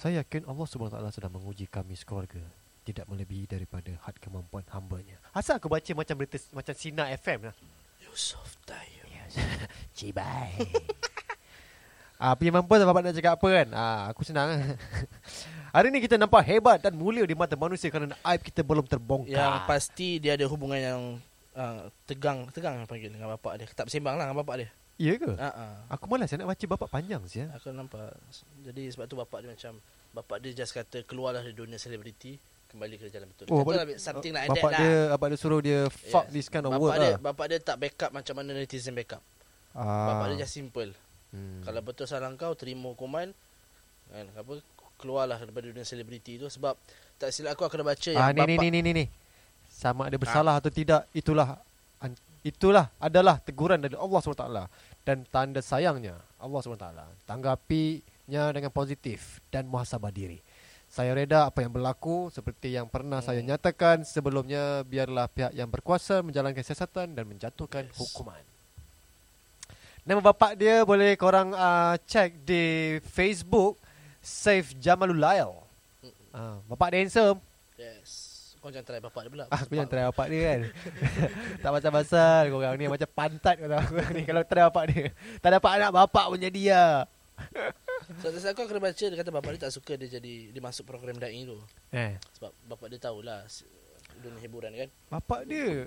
Saya 0.00 0.24
yakin 0.24 0.48
Allah 0.48 0.64
SWT 0.64 0.96
sedang 1.12 1.36
menguji 1.36 1.68
kami 1.68 1.92
sekeluarga. 1.92 2.40
Tidak 2.88 3.04
melebihi 3.04 3.44
daripada 3.44 3.92
had 4.08 4.16
kemampuan 4.16 4.64
hambanya. 4.72 5.20
Asal 5.36 5.60
aku 5.60 5.68
baca 5.68 5.92
macam 5.92 6.16
berita 6.16 6.40
macam 6.56 6.72
Sina 6.72 7.12
FM 7.12 7.52
lah. 7.52 7.56
Yusuf 8.00 8.56
Tayo. 8.64 9.04
Cibai. 9.96 10.56
ah, 12.22 12.32
punya 12.32 12.56
mampu 12.56 12.80
tak 12.80 12.88
bapak 12.88 13.02
nak 13.04 13.14
cakap 13.20 13.32
apa 13.36 13.48
kan? 13.52 13.68
Ah, 13.76 14.02
aku 14.08 14.24
senang. 14.24 14.56
Hari 15.78 15.94
ni 15.94 16.02
kita 16.02 16.18
nampak 16.18 16.42
hebat 16.42 16.82
dan 16.82 16.90
mulia 16.98 17.22
di 17.22 17.38
mata 17.38 17.54
manusia 17.54 17.86
kerana 17.86 18.10
aib 18.26 18.42
kita 18.42 18.66
belum 18.66 18.82
terbongkar. 18.82 19.30
Yang 19.30 19.54
pasti 19.62 20.18
dia 20.18 20.34
ada 20.34 20.42
hubungan 20.50 20.74
yang 20.74 21.00
uh, 21.54 21.86
tegang 22.02 22.50
tegang 22.50 22.82
panggil 22.82 23.14
dengan 23.14 23.30
bapak 23.38 23.62
dia. 23.62 23.66
Tak 23.70 23.86
bersembang 23.86 24.18
lah 24.18 24.26
dengan 24.26 24.42
bapak 24.42 24.54
dia. 24.58 24.68
Ya 24.98 25.14
ke? 25.14 25.38
Ha 25.38 25.50
ah. 25.54 25.74
Aku 25.94 26.10
malas 26.10 26.34
nak 26.34 26.50
baca 26.50 26.64
bapak 26.66 26.88
panjang 26.90 27.22
sih. 27.30 27.46
Aku 27.54 27.70
nampak. 27.70 28.10
Jadi 28.66 28.90
sebab 28.90 29.06
tu 29.06 29.14
bapak 29.22 29.46
dia 29.46 29.54
macam 29.54 29.78
bapak 30.18 30.42
dia 30.42 30.50
just 30.50 30.74
kata 30.74 31.06
keluarlah 31.06 31.46
dari 31.46 31.54
dunia 31.54 31.78
selebriti 31.78 32.34
kembali 32.74 32.98
ke 32.98 33.06
jalan 33.14 33.30
betul. 33.30 33.46
Oh, 33.46 33.62
bapak- 33.62 33.78
lah, 33.78 34.02
something 34.02 34.34
like 34.34 34.50
bapak 34.50 34.74
that 34.74 34.82
dia 34.82 34.90
lah. 34.90 35.04
bapak 35.14 35.26
dia 35.30 35.38
suruh 35.38 35.60
dia 35.62 35.78
fuck 35.86 36.26
Yes. 36.26 36.34
this 36.34 36.46
kind 36.50 36.66
of 36.66 36.74
bapak 36.74 36.82
word 36.82 36.98
dia, 36.98 37.06
lah. 37.06 37.18
Bapak 37.22 37.46
dia 37.54 37.58
tak 37.62 37.76
backup 37.78 38.10
macam 38.10 38.34
mana 38.34 38.50
netizen 38.50 38.98
backup. 38.98 39.22
Ah. 39.78 40.10
Bapak 40.10 40.34
dia 40.34 40.42
just 40.42 40.58
simple. 40.58 40.90
Hmm. 41.30 41.62
Kalau 41.62 41.80
betul 41.86 42.10
salah 42.10 42.34
kau 42.34 42.58
terima 42.58 42.90
hukuman 42.90 43.30
kan 44.10 44.26
apa 44.34 44.58
keluarlah 44.98 45.38
daripada 45.38 45.70
dunia 45.70 45.86
selebriti 45.86 46.36
tu 46.36 46.50
sebab 46.50 46.74
tak 47.16 47.30
silap 47.30 47.54
aku 47.54 47.64
aku 47.64 47.78
dah 47.78 47.86
baca 47.86 48.08
yang 48.10 48.18
ah 48.18 48.30
ni 48.30 48.42
ni 48.42 48.54
bapak 48.58 48.62
ni 48.62 48.68
ni 48.68 48.80
ni 48.82 48.92
ni. 48.92 49.04
Sama 49.70 50.10
ada 50.10 50.18
bersalah 50.18 50.58
atau 50.58 50.68
tidak 50.68 51.06
itulah 51.12 51.54
an- 51.98 52.18
itulah 52.42 52.90
adalah 52.98 53.38
teguran 53.38 53.78
dari 53.78 53.94
Allah 53.94 54.18
SWT 54.18 54.44
dan 55.02 55.22
tanda 55.24 55.62
sayangnya 55.62 56.18
Allah 56.36 56.58
SWT 56.58 56.86
tanggapinya 57.24 58.50
dengan 58.50 58.70
positif 58.70 59.38
dan 59.48 59.66
muhasabah 59.66 60.10
diri. 60.10 60.42
Saya 60.88 61.12
reda 61.12 61.44
apa 61.44 61.60
yang 61.60 61.68
berlaku 61.70 62.32
seperti 62.32 62.72
yang 62.72 62.88
pernah 62.88 63.20
saya 63.20 63.44
Hmm. 63.44 63.52
nyatakan 63.52 64.02
sebelumnya 64.02 64.80
biarlah 64.82 65.28
pihak 65.28 65.52
yang 65.52 65.68
berkuasa 65.68 66.24
menjalankan 66.24 66.64
siasatan 66.64 67.12
dan 67.12 67.28
menjatuhkan 67.28 67.92
Yes. 67.92 67.96
hukuman. 68.00 68.40
Nama 70.08 70.24
bapak 70.24 70.56
dia 70.56 70.88
boleh 70.88 71.12
korang 71.20 71.52
uh, 71.52 71.92
cek 72.00 72.40
di 72.40 72.96
Facebook 73.04 73.76
Saif 74.28 74.76
Jamalul 74.76 75.16
Lail. 75.16 75.56
Uh, 76.36 76.60
bapak 76.68 76.92
dia 76.92 77.00
handsome. 77.00 77.40
yes. 77.80 78.36
Kau 78.58 78.74
jangan 78.74 78.84
try 78.90 79.00
bapak 79.00 79.20
dia 79.24 79.30
pula. 79.30 79.46
Ah, 79.54 79.62
aku 79.62 79.72
jangan 79.72 79.88
try 79.88 80.04
bapak 80.04 80.26
dia 80.28 80.42
kan. 80.44 80.60
Tak 81.62 81.70
macam 81.78 81.90
pasal 81.94 82.42
Korang 82.50 82.74
ni 82.74 82.84
macam 82.90 83.08
pantat 83.14 83.54
kau 83.54 83.70
tahu. 83.70 83.94
Ni 84.18 84.22
Kalau 84.26 84.42
try 84.44 84.62
bapak 84.66 84.84
dia. 84.90 85.04
Tak 85.38 85.50
dapat 85.56 85.70
anak 85.78 85.90
bapak 85.94 86.24
pun 86.28 86.38
jadi 86.42 86.60
ya 86.60 86.86
so, 88.18 88.34
so, 88.34 88.50
aku 88.50 88.66
kena 88.66 88.82
baca 88.82 88.98
dia 88.98 89.14
kata 89.14 89.30
bapak 89.30 89.50
dia 89.54 89.60
tak 89.70 89.74
suka 89.78 89.94
dia 89.94 90.10
jadi 90.18 90.50
dia 90.50 90.58
masuk 90.58 90.90
program 90.90 91.22
da'i 91.22 91.46
tu. 91.46 91.54
Eh. 91.94 92.18
Sebab 92.34 92.50
bapak 92.66 92.86
dia 92.90 92.98
tahulah 92.98 93.46
dunia 94.18 94.42
hiburan 94.42 94.74
kan. 94.74 94.88
Bapak 95.06 95.46
dia 95.46 95.86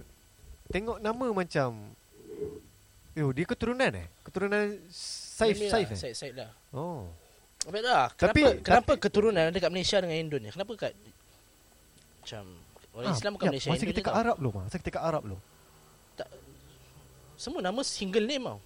Tengok 0.72 1.04
nama 1.04 1.26
macam 1.36 1.92
Yo, 3.12 3.36
dia 3.36 3.44
keturunan 3.44 3.92
eh? 3.92 4.08
Keturunan 4.24 4.80
Saif 4.88 5.60
Saif 5.60 5.92
lah, 5.92 5.92
eh? 5.92 6.00
Saif 6.00 6.16
Saif 6.16 6.34
lah. 6.40 6.52
Oh 6.72 7.12
Tapi 7.62 7.78
tak 7.80 8.08
kenapa, 8.16 8.34
Tapi- 8.34 8.62
kenapa 8.62 8.92
keturunan 8.98 9.46
dekat 9.50 9.70
Malaysia 9.70 9.98
dengan 9.98 10.18
Indon 10.18 10.42
ni? 10.42 10.50
Kenapa 10.50 10.72
kat 10.76 10.92
macam 12.18 12.44
orang 12.92 13.14
Islam 13.14 13.32
bukan 13.34 13.46
ya, 13.46 13.52
Malaysia 13.52 13.70
Masa 13.70 13.78
Indon 13.80 13.92
kita 13.92 14.02
kat. 14.04 14.14
Arab 14.16 14.36
belum 14.36 14.54
Masa 14.60 14.78
kita 14.78 14.92
kat 14.92 15.04
Arab 15.04 15.22
belum 15.24 15.42
semua 17.36 17.58
nama 17.58 17.82
single 17.82 18.22
name 18.24 18.46
tau. 18.46 18.62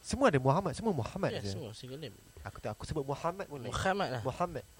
Semua 0.00 0.28
ada 0.28 0.36
Muhammad 0.38 0.72
Semua 0.72 0.92
Muhammad 0.92 1.30
ya, 1.30 1.40
je. 1.40 1.50
semua 1.50 1.72
single 1.72 1.96
name. 1.98 2.16
Aku 2.40 2.56
tak 2.56 2.72
aku 2.72 2.84
sebut 2.84 3.00
Muhammad 3.02 3.44
pun. 3.44 3.60
Muhammad 3.60 4.08
lah. 4.10 4.22
Muhammad. 4.22 4.64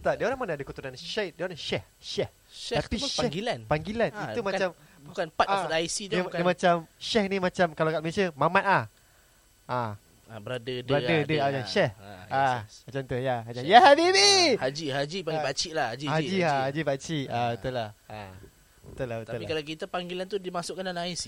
Tak 0.00 0.16
dia 0.16 0.24
orang 0.24 0.38
mana 0.38 0.56
ada 0.56 0.64
keturunan 0.64 0.96
Syekh 0.96 1.36
Dia 1.36 1.44
orang 1.44 1.60
Syekh 1.60 1.84
Syekh 2.00 2.32
Syekh 2.48 2.78
Tapi 2.80 2.96
Syekh- 2.96 3.20
panggilan. 3.20 3.58
Panggilan. 3.68 4.08
Ah, 4.10 4.32
Itu 4.32 4.40
bukan- 4.40 4.48
macam 4.50 4.68
bukan 5.02 5.26
part 5.30 5.48
of 5.50 5.58
Ah, 5.58 5.66
the 5.66 5.76
IC 5.78 5.96
tu 6.02 6.10
dia, 6.10 6.22
bukan. 6.24 6.38
dia 6.40 6.46
macam 6.46 6.74
Syekh 6.96 7.26
ni 7.26 7.36
macam 7.36 7.66
Kalau 7.70 7.90
kat 7.90 8.00
Malaysia 8.00 8.24
Mamat 8.32 8.64
ah. 8.64 8.84
Ah, 9.66 9.92
ah, 10.30 10.38
brother 10.38 10.78
dia 10.78 10.86
Brother 10.86 11.18
ah, 11.18 11.26
dia, 11.26 11.38
ah, 11.38 11.48
ah. 11.50 11.66
Syekh. 11.66 11.90
ah, 11.92 12.06
yes, 12.06 12.30
ah, 12.30 12.58
yes. 12.62 12.74
macam 12.86 13.02
tu 13.04 13.16
ya. 13.16 13.36
Macam 13.42 13.62
ya 13.64 13.78
Habibi. 13.82 14.30
Haji 14.56 14.86
Haji 14.88 15.18
panggil 15.20 15.36
Ah, 15.36 15.44
pakcik 15.44 15.72
lah 15.72 15.86
Haji 15.90 16.06
Haji 16.06 16.36
ha, 16.40 16.52
Haji 16.64 16.80
pakcik. 16.82 17.26
Ah, 17.26 17.34
Ah. 17.34 17.48
betul 17.52 17.72
lah. 17.72 17.88
Ah. 18.06 18.32
Betul 18.80 19.06
lah, 19.06 19.16
betul 19.18 19.32
Tapi 19.32 19.42
lah. 19.42 19.48
kalau 19.48 19.62
kita 19.64 19.84
panggilan 19.84 20.24
tu 20.24 20.36
dimasukkan 20.36 20.84
dalam 20.84 21.04
IC 21.04 21.24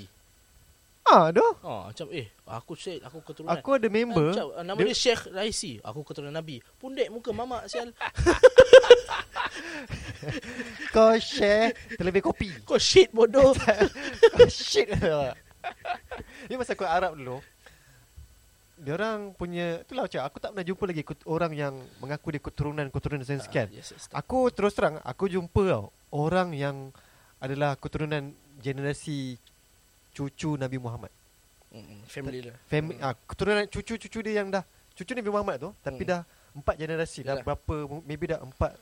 Ah, 1.02 1.28
doh. 1.28 1.58
Oh 1.60 1.82
macam 1.84 2.06
eh 2.10 2.30
aku 2.44 2.72
Syekh 2.72 3.02
aku 3.02 3.18
keturunan 3.20 3.50
Aku 3.52 3.74
ada 3.74 3.88
member. 3.88 4.30
Macam, 4.30 4.46
ah, 4.52 4.62
nama 4.62 4.78
dia- 4.78 4.86
dia, 4.88 4.96
Syekh 4.96 5.22
Raisi 5.28 5.82
Aku 5.82 6.00
keturunan 6.02 6.30
Nabi 6.32 6.62
Pundek 6.78 7.10
muka 7.10 7.30
mamak 7.30 7.66
sial 7.66 7.90
Kau 10.92 11.18
share 11.18 11.74
terlebih 11.90 12.22
kopi. 12.22 12.52
Kau 12.62 12.78
shit 12.78 13.10
bodoh 13.10 13.50
Kau 14.32 14.46
shit. 14.46 14.86
Ni 16.46 16.54
masa 16.54 16.72
aku 16.72 16.84
Arab 16.84 17.16
dulu. 17.16 17.42
Dia 18.82 18.98
orang 18.98 19.30
punya 19.32 19.78
itulah 19.80 20.04
macam 20.04 20.20
aku 20.20 20.36
tak 20.36 20.50
pernah 20.50 20.66
jumpa 20.66 20.84
lagi 20.84 21.02
orang 21.24 21.52
yang 21.54 21.74
mengaku 22.02 22.34
dia 22.34 22.42
keturunan-keturunan 22.42 23.22
Ah, 23.22 23.38
sekian. 23.38 23.70
yes, 23.70 23.94
yes, 23.94 24.10
Aku 24.10 24.50
terus 24.50 24.74
terang 24.74 24.98
aku 25.00 25.30
jumpa 25.30 25.62
tau 25.64 25.84
orang 26.10 26.50
yang 26.50 26.90
adalah 27.38 27.78
keturunan 27.78 28.34
generasi 28.58 29.38
cucu 30.10 30.58
Nabi 30.58 30.76
Muhammad. 30.76 31.14
Mm-mm, 31.72 32.04
Family 32.04 32.44
lah 32.44 32.56
Family 32.66 32.98
Mm. 32.98 33.06
ah, 33.06 33.14
keturunan 33.24 33.64
cucu-cucu 33.64 34.18
dia 34.20 34.42
yang 34.42 34.50
dah 34.50 34.60
cucu 34.92 35.14
Nabi 35.14 35.30
Muhammad 35.30 35.56
tu 35.56 35.70
tapi 35.80 36.02
Hmm. 36.04 36.10
dah 36.10 36.20
empat 36.52 36.74
generasi 36.76 37.24
dah 37.24 37.32
Yalah. 37.32 37.44
berapa 37.48 37.74
maybe 38.04 38.28
dah 38.28 38.44
empat 38.44 38.76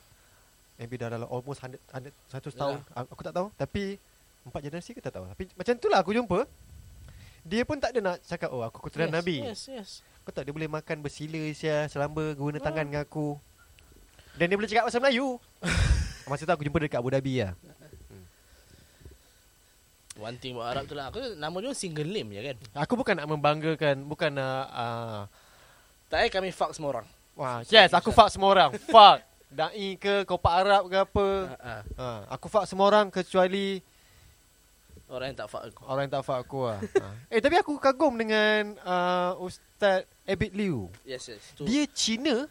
maybe 0.74 0.98
dah 0.98 1.06
dalam 1.06 1.28
almost 1.30 1.62
100 1.62 1.78
100 1.86 2.10
100 2.34 2.50
tahun 2.50 2.82
Ah, 2.90 3.06
aku 3.06 3.22
tak 3.22 3.30
tahu 3.30 3.46
tapi 3.54 3.94
empat 4.42 4.60
generasi 4.60 4.90
ke 4.90 4.98
tak 4.98 5.14
tahu 5.14 5.28
tapi 5.28 5.44
macam 5.54 5.74
itulah 5.76 5.98
aku 6.00 6.10
jumpa 6.10 6.38
dia 7.42 7.62
pun 7.64 7.76
tak 7.76 7.96
ada 7.96 8.00
nak 8.00 8.16
cakap 8.22 8.50
oh 8.50 8.60
aku 8.60 8.84
keturunan 8.84 9.10
yes, 9.10 9.16
Nabi 9.16 9.36
Yes 9.44 9.62
yes 9.66 9.90
kau 10.20 10.30
tak 10.30 10.44
dia 10.44 10.52
boleh 10.52 10.68
makan 10.68 11.00
bersila 11.00 11.40
sia 11.56 11.88
selamba 11.88 12.36
guna 12.36 12.60
Ah. 12.60 12.64
tangan 12.64 12.84
dengan 12.84 13.02
aku 13.02 13.40
dan 14.36 14.46
dia 14.46 14.56
boleh 14.56 14.68
cakap 14.68 14.84
bahasa 14.86 15.00
Melayu 15.00 15.40
masa 16.28 16.44
tu 16.44 16.52
aku 16.52 16.62
jumpa 16.62 16.78
dia 16.80 16.86
dekat 16.86 17.00
Abu 17.00 17.10
Dhabi 17.10 17.34
lah 17.42 17.52
One 20.20 20.36
thing 20.36 20.52
about 20.52 20.76
Arab 20.76 20.84
tu 20.84 20.92
lah 20.92 21.08
Aku 21.08 21.16
nama 21.32 21.56
dia 21.64 21.72
single 21.72 22.04
name 22.04 22.36
je 22.36 22.40
kan 22.52 22.56
aku 22.76 22.92
bukan 22.92 23.16
nak 23.16 23.24
membanggakan 23.30 24.04
bukan 24.04 24.36
nak 24.36 24.64
uh, 24.68 25.20
Tak 26.12 26.28
eh 26.28 26.30
kami 26.30 26.52
fuck 26.52 26.76
semua 26.76 26.92
orang 26.92 27.06
Wah, 27.40 27.64
yes, 27.72 27.96
aku 27.96 28.12
fuck 28.12 28.28
semua 28.28 28.52
orang. 28.52 28.70
fuck. 28.92 29.24
Dai 29.48 29.96
ke, 29.96 30.28
kau 30.28 30.36
pak 30.36 30.60
Arab 30.60 30.92
ke 30.92 30.96
apa. 31.00 31.26
Ah, 31.56 31.64
ah. 31.64 31.82
Ha, 31.96 32.06
aku 32.36 32.52
fuck 32.52 32.68
semua 32.68 32.84
orang 32.84 33.08
kecuali 33.08 33.80
Orang 35.10 35.34
yang 35.34 35.38
tak 35.38 35.50
fuck 35.50 35.62
aku 35.66 35.82
orang 35.84 36.02
yang 36.06 36.14
tak 36.14 36.22
fuck 36.22 36.38
aku 36.38 36.60
lah. 36.64 36.78
ha. 36.78 37.08
Eh, 37.34 37.42
tapi 37.42 37.58
aku 37.58 37.74
kagum 37.76 38.14
dengan 38.14 38.78
uh, 38.80 39.34
Ustaz 39.42 40.06
Abid 40.22 40.54
Liu. 40.54 40.86
Yes 41.02 41.26
yes 41.26 41.42
tu 41.52 41.66
Dia 41.66 41.82
Cina, 41.90 42.46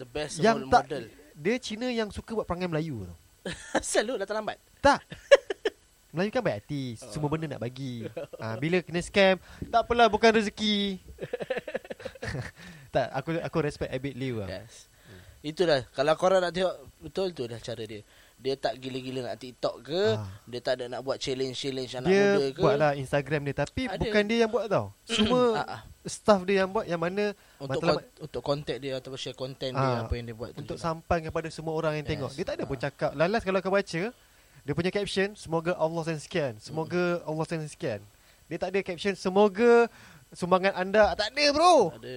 The 0.00 0.08
best 0.08 0.40
yang 0.40 0.64
role 0.64 0.72
tak- 0.72 0.88
model 0.88 1.04
dia 1.36 1.56
Cina 1.56 1.88
yang 1.88 2.08
suka 2.08 2.32
buat 2.32 2.44
perangai 2.44 2.68
Melayu 2.68 3.04
tau. 3.04 3.16
Asal 3.80 4.04
lu 4.04 4.16
datang 4.16 4.44
lambat 4.44 4.60
Tak. 4.80 5.00
Melayu 6.12 6.28
kan 6.28 6.42
baik 6.42 6.56
hati, 6.60 6.98
semua 6.98 7.30
benda 7.30 7.46
nak 7.46 7.62
bagi. 7.62 8.04
Ha, 8.36 8.58
bila 8.58 8.82
kena 8.82 8.98
scam, 8.98 9.38
tak 9.62 9.86
apalah 9.86 10.10
bukan 10.10 10.36
rezeki. 10.36 10.98
tak, 12.90 13.08
aku 13.14 13.38
aku 13.38 13.58
respect 13.60 13.88
Abid 13.88 14.16
Liu 14.16 14.40
lah. 14.40 14.48
Yes 14.50 14.88
Itulah 15.40 15.88
Kalau 15.90 16.12
korang 16.20 16.44
nak 16.44 16.52
tengok 16.52 16.76
Betul 17.00 17.32
tu 17.32 17.48
dah 17.48 17.56
cara 17.56 17.80
dia 17.80 18.04
Dia 18.40 18.56
tak 18.56 18.72
gila-gila 18.76 19.20
nak 19.22 19.36
TikTok 19.36 19.84
ke 19.84 20.16
Ah. 20.16 20.24
Dia 20.44 20.58
tak 20.58 20.80
ada 20.80 20.88
nak 20.88 21.00
buat 21.00 21.16
challenge-challenge 21.16 21.92
anak 21.94 22.08
Dia 22.08 22.24
muda 22.30 22.46
ke 22.48 22.58
buatlah 22.58 22.92
Instagram 22.96 23.40
dia 23.44 23.54
tapi 23.54 23.82
Ada. 23.84 24.00
bukan 24.00 24.22
dia 24.24 24.38
yang 24.40 24.50
buat 24.50 24.64
tau. 24.66 24.86
Semua 25.04 25.42
Ah, 25.60 25.66
ah. 25.70 25.80
staff 26.02 26.40
dia 26.42 26.64
yang 26.64 26.70
buat 26.70 26.84
yang 26.84 26.96
mana 26.98 27.36
Untuk 27.58 27.68
Matlamat- 27.78 28.00
kon- 28.00 28.16
untuk 28.22 28.42
contact 28.42 28.78
dia 28.78 28.92
Atau 28.96 29.12
share 29.14 29.34
content 29.34 29.70
dia 29.70 29.84
Ah, 29.94 30.02
Apa 30.02 30.14
yang 30.14 30.24
dia 30.24 30.32
buat 30.32 30.50
tu 30.50 30.58
untuk 30.58 30.72
je 30.72 30.80
lah. 30.80 30.88
sampai 30.88 31.18
kepada 31.22 31.48
semua 31.48 31.72
orang 31.74 31.94
yang 31.94 32.02
Yes. 32.02 32.12
tengok. 32.16 32.30
Dia 32.32 32.44
tak 32.46 32.54
ada 32.54 32.64
pun 32.64 32.76
Ah. 32.76 32.82
cakap. 32.82 33.10
Lalas 33.12 33.42
kalau 33.42 33.58
kau 33.60 33.68
baca, 33.70 34.02
dia 34.60 34.72
punya 34.72 34.90
caption, 34.90 35.28
semoga 35.34 35.72
Allah 35.74 36.04
yang 36.06 36.18
sekian. 36.18 36.52
Semoga 36.56 37.02
Allah 37.22 37.44
yang 37.46 37.64
sekian. 37.66 38.00
Dia 38.44 38.56
tak 38.56 38.72
ada 38.72 38.80
caption, 38.82 39.14
semoga 39.14 39.84
sumbangan 40.30 40.72
anda. 40.74 41.12
Tak 41.12 41.28
ada 41.30 41.44
bro. 41.50 41.92
Tak 41.92 42.00
ada 42.00 42.16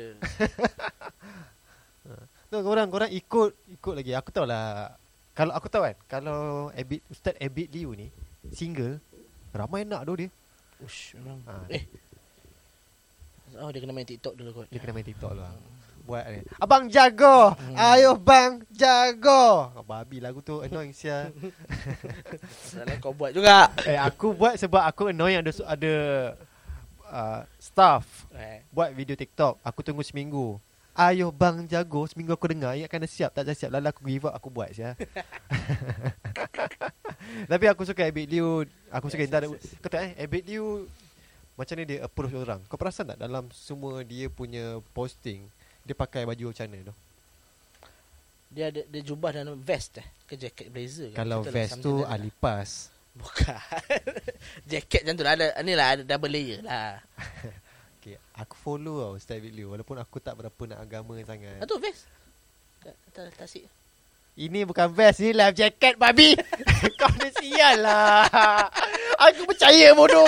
Tu 2.46 2.62
orang 2.62 2.86
orang 2.88 3.10
ikut 3.10 3.50
ikut 3.74 3.94
lagi. 3.94 4.14
Aku 4.14 4.30
tahu 4.30 4.46
lah. 4.46 4.94
Kalau 5.34 5.54
aku 5.58 5.66
tahu 5.66 5.84
kan, 5.90 5.98
kalau 6.06 6.70
Abid 6.78 7.02
Ustaz 7.10 7.34
Abid 7.42 7.74
Liu 7.74 7.98
ni 7.98 8.14
single, 8.54 9.02
ramai 9.50 9.82
nak 9.82 10.06
tu 10.06 10.14
dia. 10.14 10.30
Ush 10.82 11.18
memang 11.18 11.42
Ah. 11.50 11.66
Eh 11.74 11.84
Oh 13.54 13.70
dia 13.70 13.86
kena 13.86 13.94
main 13.94 14.06
TikTok 14.06 14.34
dulu 14.34 14.50
kot 14.62 14.68
Dia 14.74 14.80
kena 14.82 14.94
main 14.98 15.06
TikTok 15.06 15.34
lah. 15.38 15.54
Buat 16.04 16.26
ni. 16.36 16.42
Abang 16.60 16.90
jago. 16.90 17.54
Hmm. 17.56 17.78
Ayo 17.80 18.18
bang 18.18 18.60
jago. 18.74 19.72
Oh, 19.72 19.86
babi 19.86 20.20
lagu 20.20 20.44
tu 20.44 20.60
annoying 20.60 20.92
sia. 20.92 21.32
Soalnya 22.68 23.00
kau 23.00 23.16
buat 23.16 23.32
juga 23.32 23.72
eh 23.88 23.96
aku 23.96 24.36
buat 24.36 24.58
sebab 24.60 24.84
aku 24.84 25.14
annoying 25.14 25.40
ada 25.40 25.52
ada 25.70 25.94
uh, 27.08 27.42
staff 27.62 28.28
eh. 28.36 28.66
buat 28.74 28.92
video 28.92 29.16
TikTok. 29.16 29.62
Aku 29.64 29.80
tunggu 29.86 30.04
seminggu. 30.04 30.60
Ayo 30.94 31.34
bang 31.34 31.66
jago 31.66 32.06
Seminggu 32.06 32.38
aku 32.38 32.54
dengar. 32.54 32.78
Ingatkan 32.78 33.02
dah 33.02 33.10
siap 33.10 33.34
Tak 33.34 33.50
dah 33.50 33.56
siap 33.58 33.74
Lala 33.74 33.90
aku 33.90 34.06
give 34.06 34.30
up 34.30 34.38
Aku 34.38 34.54
buat 34.54 34.70
sia 34.70 34.94
Tapi 37.52 37.66
aku 37.66 37.82
suka 37.82 38.06
Abid 38.06 38.30
Liu. 38.30 38.62
Aku 38.94 39.10
suka 39.10 39.26
Yes, 39.26 39.34
yes, 39.34 39.50
yes. 39.50 39.74
Kau 39.82 39.90
tahu 39.90 40.06
eh 40.06 40.14
Abid 40.22 40.46
Liu 40.46 40.86
Macam 41.58 41.74
ni 41.78 41.86
dia 41.86 42.06
approach 42.06 42.38
orang? 42.38 42.62
Kau 42.70 42.78
perasan 42.78 43.10
tak 43.10 43.18
Dalam 43.18 43.50
semua 43.50 44.06
dia 44.06 44.30
punya 44.30 44.78
posting 44.94 45.50
Dia 45.82 45.98
pakai 45.98 46.30
baju 46.30 46.54
macam 46.54 46.66
mana 46.70 46.94
tu? 46.94 46.96
Dia 48.54 48.70
ada 48.70 48.86
dia 48.86 49.02
jubah 49.02 49.34
dan 49.34 49.50
vest 49.58 49.98
eh. 49.98 50.06
Ke 50.30 50.38
jacket 50.38 50.70
blazer 50.70 51.10
ke 51.10 51.18
Kalau 51.18 51.42
Macam 51.42 51.50
tu 51.50 51.50
lah, 51.50 51.58
vest 51.58 51.76
tu. 51.82 51.94
Alipas 52.06 52.70
Bukan. 53.14 53.62
Jacket 54.74 55.06
macam 55.06 55.16
tu 55.18 55.26
lah. 55.26 55.34
Ada, 55.38 55.46
Ni 55.62 55.74
lah 55.78 55.88
ada 55.94 56.02
double 56.02 56.34
layer 56.34 56.66
lah 56.66 56.98
okay. 58.04 58.20
Aku 58.36 58.56
follow 58.60 59.00
tau 59.00 59.16
Ustaz 59.16 59.40
Abid 59.40 59.56
Liu 59.56 59.72
Walaupun 59.72 59.96
aku 59.96 60.20
tak 60.20 60.36
berapa 60.36 60.62
nak 60.68 60.84
agama 60.84 61.16
sangat 61.24 61.64
Aduh 61.64 61.80
vest. 61.80 62.12
Tak 62.84 62.96
tak 63.16 63.32
tasik. 63.40 63.64
Ini 64.36 64.68
bukan 64.68 64.92
vest 64.92 65.24
Ni 65.24 65.32
life 65.32 65.56
jacket 65.56 65.96
babi 65.96 66.36
Kau 67.00 67.12
ni 67.22 67.30
sial 67.40 67.80
lah 67.80 68.28
Aku 69.32 69.48
percaya 69.48 69.94
bodoh 69.96 70.26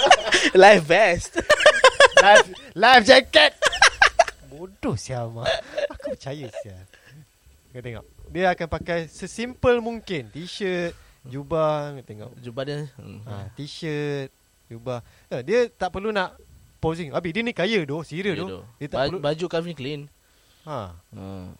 Live 0.62 0.86
vest. 0.88 1.36
life, 2.24 2.48
life 2.72 3.04
jacket 3.04 3.52
Bodoh 4.48 4.94
sial 4.96 5.28
mak 5.34 5.50
Aku 5.98 6.14
percaya 6.16 6.46
sial 6.62 6.86
Kau 7.74 7.82
tengok 7.82 8.06
Dia 8.30 8.54
akan 8.54 8.66
pakai 8.70 9.10
Sesimpel 9.10 9.82
mungkin 9.82 10.30
T-shirt 10.30 10.94
Jubah 11.26 11.98
Kau 11.98 12.04
tengok 12.06 12.30
Jubah 12.40 12.62
dia. 12.62 12.86
Hmm. 12.94 13.20
ha, 13.26 13.50
T-shirt 13.58 14.30
Jubah 14.70 15.02
ha, 15.02 15.42
Dia 15.42 15.66
tak 15.66 15.90
perlu 15.90 16.14
nak 16.14 16.38
Posing 16.82 17.14
Habis 17.14 17.30
dia 17.30 17.40
ni 17.40 17.52
kaya 17.52 17.80
doh 17.82 18.02
Serius 18.02 18.34
Ya, 18.34 18.42
doh. 18.42 18.66
Dia 18.76 18.86
tak 18.86 18.98
Baju, 18.98 19.08
perlu 19.08 19.20
baju 19.22 19.44
Calvin 19.46 19.74
Klein. 19.74 20.00
ha, 20.64 20.98
Hmm. 21.08 21.54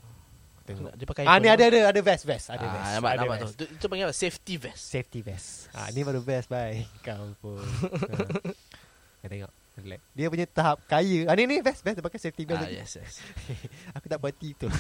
Tengok 0.62 0.91
Dia 0.93 1.07
pakai 1.07 1.23
Ah 1.25 1.39
ni 1.39 1.47
ada 1.47 1.62
ada 1.64 1.79
ada 1.89 2.01
vest 2.01 2.23
vest 2.23 2.47
ada 2.49 2.59
Ah, 2.61 2.70
vest. 2.73 2.91
nampak, 2.93 3.11
ada 3.11 3.18
nampak 3.20 3.37
tu. 3.37 3.45
vest. 3.45 3.55
Itu, 3.55 3.64
itu 3.73 3.85
panggil 3.85 4.05
apa? 4.05 4.14
Safety 4.16 4.55
vest. 4.57 4.83
Safety 4.85 5.20
vest. 5.20 5.49
Ah 5.70 5.87
ni 5.89 6.01
baru 6.01 6.20
vest 6.20 6.47
bye. 6.47 6.83
Kau 7.07 7.31
pun. 7.37 7.59
ha. 7.59 8.18
Kau 9.20 9.29
tengok. 9.29 9.53
Relax. 9.73 10.01
Dia 10.12 10.27
punya 10.29 10.45
tahap 10.45 10.79
kaya. 10.85 11.25
Ah 11.25 11.35
ni 11.35 11.43
ni 11.45 11.59
vest 11.59 11.81
vest 11.81 11.97
dia 11.97 12.05
pakai 12.05 12.20
safety 12.20 12.43
vest. 12.45 12.59
Ah, 12.59 12.64
lagi. 12.64 12.77
yes, 12.77 12.93
yes. 12.95 13.14
Aku 13.97 14.07
tak 14.07 14.18
berhati 14.18 14.53
tu. 14.55 14.66
Kau 14.68 14.79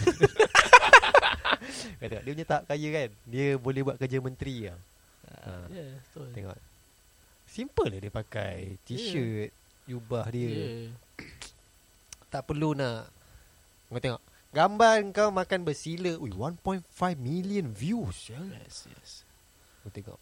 tengok 2.04 2.22
dia 2.22 2.32
punya 2.32 2.46
tahap 2.46 2.64
kaya 2.66 2.88
kan. 2.92 3.08
Dia 3.24 3.46
boleh 3.56 3.80
buat 3.82 3.96
kerja 3.96 4.18
menteri 4.18 4.56
tau. 4.64 4.78
Ah, 5.40 5.66
ya, 5.68 5.86
betul. 5.98 6.28
Tengok. 6.30 6.58
Simple 7.44 7.88
lah 7.88 8.00
dia 8.00 8.12
pakai 8.12 8.54
t-shirt, 8.82 9.50
jubah 9.86 10.26
dia. 10.30 10.48
Ya. 10.48 10.66
Tak 12.32 12.48
perlu 12.48 12.72
nak 12.72 13.12
Kau 13.92 14.00
tengok. 14.00 14.22
Gambar 14.52 15.04
kau 15.12 15.28
makan 15.28 15.68
bersila. 15.68 16.16
Ui 16.16 16.32
1.5 16.32 16.84
million 17.20 17.68
views. 17.68 18.32
Ya. 18.32 18.40
Yes, 18.40 18.88
yes. 18.88 19.10
Kau 19.84 19.92
tengok 19.92 20.16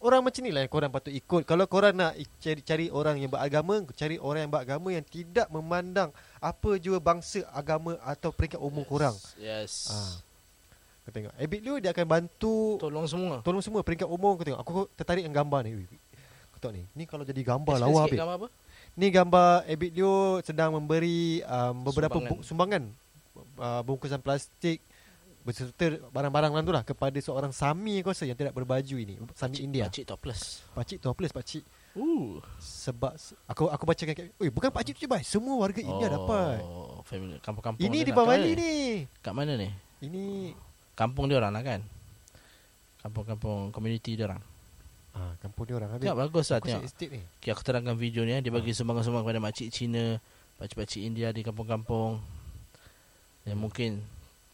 Orang 0.00 0.24
macam 0.24 0.40
ni 0.40 0.48
lah 0.48 0.64
yang 0.64 0.72
korang 0.72 0.88
patut 0.88 1.12
ikut 1.12 1.44
Kalau 1.44 1.68
korang 1.68 1.92
nak 1.92 2.16
cari, 2.40 2.60
cari 2.64 2.86
orang 2.88 3.20
yang 3.20 3.28
beragama 3.28 3.84
Cari 3.92 4.16
orang 4.16 4.48
yang 4.48 4.52
beragama 4.52 4.88
yang 4.96 5.04
tidak 5.04 5.44
memandang 5.52 6.08
Apa 6.40 6.80
jua 6.80 6.96
bangsa, 6.96 7.44
agama 7.52 8.00
atau 8.00 8.32
peringkat 8.32 8.56
umur 8.56 8.88
korang 8.88 9.12
Yes. 9.36 9.92
Ah. 9.92 10.16
Kau 11.04 11.12
tengok 11.12 11.36
Abid 11.36 11.60
Liu 11.60 11.76
dia 11.84 11.92
akan 11.92 12.06
bantu 12.08 12.80
Tolong 12.80 13.04
semua. 13.04 13.44
Tolong 13.44 13.60
semua 13.60 13.84
peringkat 13.84 14.08
umur 14.08 14.40
Kau 14.40 14.44
tengok 14.48 14.60
Aku 14.64 14.72
tertarik 14.96 15.20
dengan 15.20 15.44
gambar 15.44 15.68
ni 15.68 15.84
Kau 16.48 16.58
tengok 16.64 16.74
ni 16.80 16.82
Ni 16.96 17.04
kalau 17.04 17.22
jadi 17.28 17.40
gambar 17.44 17.76
lawa 17.76 18.08
Abid 18.08 18.16
Gambar 18.16 18.36
apa? 18.40 18.48
Ni 18.94 19.08
gambar 19.08 19.64
Abid 19.64 19.92
Liu 19.94 20.40
sedang 20.42 20.74
memberi 20.74 21.40
um, 21.44 21.86
Beberapa 21.86 22.18
Sumbangan. 22.18 22.42
sumbangan, 22.42 22.82
sumbangan 22.88 23.58
uh, 23.58 23.80
Bungkusan 23.82 24.20
plastik 24.20 24.82
Berserta 25.40 25.96
barang-barang 26.12 26.52
lain 26.52 26.64
tu 26.64 26.74
lah 26.74 26.84
Kepada 26.84 27.16
seorang 27.16 27.48
Sami 27.48 28.04
aku 28.04 28.12
rasa 28.12 28.28
Yang 28.28 28.44
tidak 28.44 28.54
berbaju 28.54 28.96
ini 28.98 29.16
Sami 29.32 29.56
India 29.64 29.88
Pakcik 29.88 30.04
topless. 30.04 30.60
Pakcik 30.76 30.98
topless 31.00 31.32
pakcik 31.32 31.64
Ooh. 31.98 32.38
sebab 32.62 33.18
se- 33.18 33.34
aku 33.50 33.66
aku 33.66 33.82
bacakan 33.82 34.14
kat 34.14 34.30
Oi 34.38 34.46
bukan 34.46 34.70
pakcik 34.70 34.94
tu 34.94 35.02
je 35.02 35.10
bai 35.10 35.26
semua 35.26 35.58
warga 35.58 35.82
India 35.82 36.06
dapat. 36.06 36.62
Oh, 36.62 37.02
family 37.02 37.34
kampung-kampung. 37.42 37.82
Ini 37.82 38.06
di. 38.06 38.12
Kat 38.14 38.14
Bawali 38.14 38.46
mana 38.46 38.62
ni. 38.62 38.74
Kat 39.18 39.32
mana 39.34 39.52
ni? 39.58 39.68
Ini 39.98 40.54
Kampung 40.94 41.26
dia 41.26 41.42
orang 41.42 41.50
lah 41.50 41.66
kan? 41.66 41.80
Kampung-kampung 43.02 43.72
community 43.72 44.14
dia 44.14 44.30
orang. 44.30 44.38
Ah 45.10 45.34
kampung 45.42 45.64
dia 45.66 45.74
orang 45.76 45.90
habis. 45.90 46.04
Tengok 46.06 46.18
bagus 46.22 46.46
lah 46.48 46.58
tengok. 46.62 46.82
ni. 46.86 47.20
Okay, 47.42 47.50
aku 47.50 47.62
terangkan 47.66 47.96
video 47.98 48.22
ni 48.22 48.32
eh. 48.34 48.40
Dia 48.40 48.52
bagi 48.54 48.70
sumbangan-sumbangan 48.70 49.26
kepada 49.26 49.40
makcik 49.42 49.68
Cina, 49.74 50.18
pakcik-pakcik 50.56 51.02
India 51.02 51.34
di 51.34 51.42
kampung-kampung. 51.42 52.22
Yang 53.42 53.58
mungkin 53.58 53.90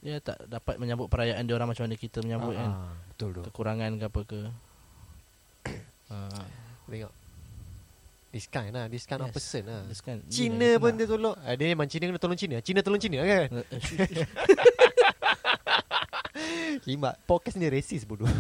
dia 0.01 0.23
tak 0.23 0.39
dapat 0.47 0.79
menyambut 0.79 1.11
perayaan 1.11 1.43
dia 1.45 1.55
orang 1.59 1.75
macam 1.75 1.83
mana 1.85 1.99
kita 1.99 2.23
menyambut 2.23 2.55
ah, 2.55 2.61
kan. 2.63 2.71
ah, 2.71 2.93
betul 3.11 3.29
tu. 3.35 3.43
Kekurangan 3.51 3.91
ke 3.99 4.05
apa 4.07 4.21
ke. 4.25 4.41
Ah, 6.07 6.47
Tengok. 6.87 7.11
This 8.31 8.47
kind 8.47 8.71
lah, 8.71 8.87
this 8.87 9.03
kind 9.11 9.19
of 9.25 9.33
Yes. 9.33 9.35
person 9.35 9.63
lah. 9.67 9.83
kan. 10.07 10.23
Ni 10.23 10.31
Cina 10.31 10.77
lagi 10.77 10.79
pun 10.79 10.93
dia 10.95 11.07
tolong. 11.11 11.35
Ah, 11.43 11.59
dia 11.59 11.67
memang 11.67 11.91
Cina 11.91 12.07
kena 12.07 12.21
tolong 12.23 12.39
Cina. 12.39 12.63
Cina 12.63 12.79
tolong 12.79 13.03
Cina 13.03 13.19
kan? 13.27 13.49
Eh. 13.51 13.65
Kimak. 16.85 17.15
Podcast 17.31 17.57
ni 17.59 17.67
racist 17.67 18.07
bodoh. 18.07 18.29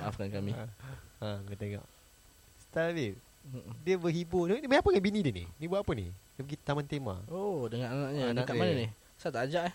Maafkan 0.00 0.28
kami. 0.28 0.52
ha, 0.52 1.28
kau 1.38 1.54
tengok. 1.54 1.84
Style 2.62 2.92
dia. 2.92 3.10
Dia 3.82 3.96
berhibur. 3.96 4.48
Dia, 4.48 4.56
dia 4.58 4.78
apa 4.78 4.88
dengan 4.88 5.04
bini 5.04 5.20
dia 5.20 5.32
ni? 5.32 5.44
Ni 5.56 5.64
buat 5.64 5.80
apa 5.80 5.92
ni? 5.92 6.08
Dia 6.08 6.40
pergi 6.40 6.56
taman 6.60 6.84
tema. 6.84 7.14
Oh, 7.26 7.64
dengan 7.66 7.88
anaknya. 7.90 8.24
Anak 8.30 8.44
Dekat 8.44 8.54
dia. 8.54 8.60
mana 8.60 8.72
ni? 8.74 8.88
Saya 9.16 9.30
tak 9.30 9.42
ajak 9.46 9.62
eh. 9.68 9.74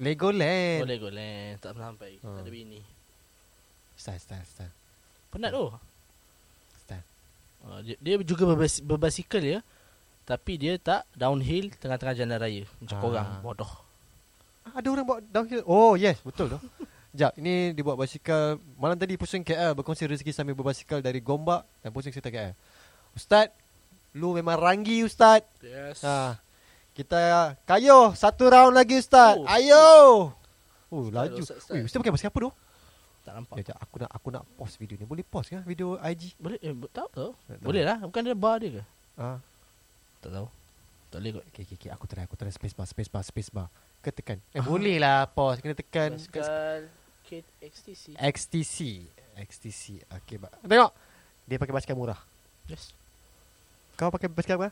Legoland. 0.00 0.80
Boleh 0.80 0.98
goleh. 0.98 1.40
Tak 1.60 1.70
pernah 1.76 1.88
sampai. 1.92 2.10
Tak 2.16 2.40
ada 2.40 2.50
bini. 2.50 2.80
Style, 3.94 4.16
style, 4.18 4.46
style. 4.46 4.72
Penat 5.28 5.52
tu. 5.52 5.68
Style. 6.78 7.04
Uh, 7.60 7.80
dia, 7.84 7.96
dia 8.00 8.14
juga 8.20 8.48
berbas, 8.48 8.80
berbasikal 8.80 9.44
ya. 9.44 9.60
Tapi 10.24 10.52
dia 10.56 10.80
tak 10.80 11.04
downhill 11.12 11.68
tengah-tengah 11.76 12.16
jalan 12.16 12.36
raya. 12.38 12.64
Macam 12.80 12.96
Ah. 12.96 13.02
korang. 13.02 13.28
Bodoh. 13.42 13.72
Ada 14.70 14.86
orang 14.88 15.04
bawa 15.04 15.18
downhill. 15.26 15.64
Oh 15.66 15.96
yes, 15.96 16.20
betul 16.22 16.48
tu. 16.48 16.58
Sekejap, 17.10 17.32
ini 17.42 17.74
dia 17.74 17.82
buat 17.82 17.98
basikal. 17.98 18.62
Malam 18.78 18.94
tadi 18.94 19.18
pusing 19.18 19.42
KL 19.42 19.74
berkongsi 19.74 20.06
rezeki 20.06 20.30
sambil 20.30 20.54
berbasikal 20.54 21.02
dari 21.02 21.18
Gombak 21.18 21.66
dan 21.82 21.90
pusing 21.90 22.14
serta 22.14 22.30
KL. 22.30 22.54
Ustaz, 23.18 23.50
lu 24.14 24.30
memang 24.38 24.54
ranggi 24.54 25.02
Ustaz. 25.02 25.42
Yes. 25.58 26.06
Ha. 26.06 26.38
Kita 26.94 27.58
kayo 27.66 28.14
satu 28.14 28.46
round 28.46 28.78
lagi 28.78 29.02
Ustaz. 29.02 29.42
Oh. 29.42 29.50
Ayo. 29.50 29.86
Oh, 30.86 31.10
Ustaz, 31.10 31.18
laju. 31.18 31.42
Ustaz, 31.42 31.58
Ustaz. 31.66 31.74
Ui, 31.74 31.82
Ustaz 31.82 31.98
pakai 31.98 32.14
basikal 32.14 32.30
apa 32.30 32.40
tu? 32.46 32.50
Tak 33.26 33.32
nampak. 33.42 33.54
Sekejap, 33.58 33.76
aku 33.82 33.96
nak 33.98 34.10
aku 34.14 34.28
nak 34.30 34.42
pause 34.54 34.74
video 34.78 34.94
ni. 34.94 35.04
Boleh 35.10 35.26
pause 35.26 35.50
kan 35.50 35.66
video 35.66 35.98
IG? 35.98 36.38
Boleh 36.38 36.62
eh, 36.62 36.70
tahu. 36.94 37.10
Tak 37.10 37.10
tahu. 37.10 37.32
Boleh 37.58 37.82
lah. 37.90 37.98
Bukan 38.06 38.22
dia 38.22 38.38
bar 38.38 38.62
dia 38.62 38.78
ke? 38.78 38.82
Ah. 39.18 39.42
Tak 40.22 40.30
tahu. 40.30 40.46
Tak 41.10 41.18
boleh 41.18 41.30
kot. 41.42 41.44
Okay, 41.50 41.62
okay, 41.66 41.74
okay. 41.74 41.90
Aku 41.90 42.06
try, 42.06 42.22
aku 42.22 42.38
try 42.38 42.54
space 42.54 42.78
bar, 42.78 42.86
space 42.86 43.10
bar, 43.10 43.26
space 43.26 43.50
bar. 43.50 43.66
Ke 43.98 44.14
tekan. 44.14 44.38
Eh, 44.54 44.62
boleh 44.62 45.02
lah 45.02 45.26
pause. 45.26 45.58
Kena 45.58 45.74
tekan. 45.74 46.14
Basikal 46.14 46.99
XTC. 47.60 48.04
XTC 48.14 48.76
XTC 49.38 49.82
Okay 50.10 50.36
ba- 50.36 50.52
Tengok 50.60 50.92
Dia 51.44 51.56
pakai 51.56 51.72
basikal 51.72 51.94
murah 51.94 52.20
Yes. 52.66 52.92
Kau 53.94 54.08
pakai 54.08 54.26
basikal 54.26 54.56
apa? 54.56 54.70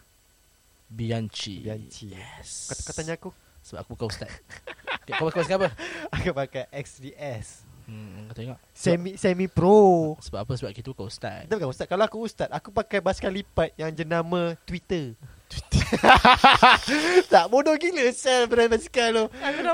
Bianchi. 0.88 1.60
Bianchi. 1.60 2.12
Yes. 2.12 2.66
Kau, 2.66 2.76
kau 2.80 2.94
tanya 2.94 3.14
aku 3.14 3.30
Sebab 3.60 3.82
aku 3.82 3.90
bukan 3.92 4.08
ustaz. 4.08 4.30
okay, 4.98 5.12
kau 5.12 5.26
pakai 5.26 5.40
basikal 5.42 5.58
apa? 5.58 5.70
Aku 6.14 6.30
pakai 6.32 6.64
XDS 6.70 7.68
Hmm, 7.88 8.28
kau 8.28 8.36
tengok. 8.36 8.60
Semi 8.70 9.16
semi 9.16 9.48
pro 9.48 10.12
Sebab 10.20 10.44
apa? 10.44 10.52
Sebab 10.54 10.72
kita 10.72 10.92
bukan 10.92 11.08
ustaz. 11.08 11.48
Kita 11.48 11.56
bukan 11.56 11.70
ustaz 11.72 11.88
Kalau 11.88 12.04
aku 12.04 12.18
ustaz 12.20 12.48
Aku 12.52 12.68
pakai 12.68 13.00
basikal 13.00 13.32
lipat 13.32 13.72
Yang 13.74 14.04
jenama 14.04 14.56
Twitter 14.62 15.16
Tak 17.32 17.48
bodoh 17.48 17.72
gila 17.74 18.12
Sel 18.12 18.44
brand 18.44 18.68
basikal 18.68 19.08
tu 19.10 19.24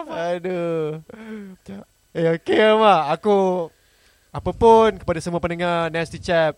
Aduh 0.08 1.02
Eh 2.14 2.30
okay 2.30 2.62
mak 2.72 3.18
Aku 3.18 3.68
Apa 4.30 4.50
pun 4.50 4.94
Kepada 4.94 5.18
semua 5.18 5.42
pendengar 5.42 5.90
Nasty 5.90 6.22
Chap 6.22 6.54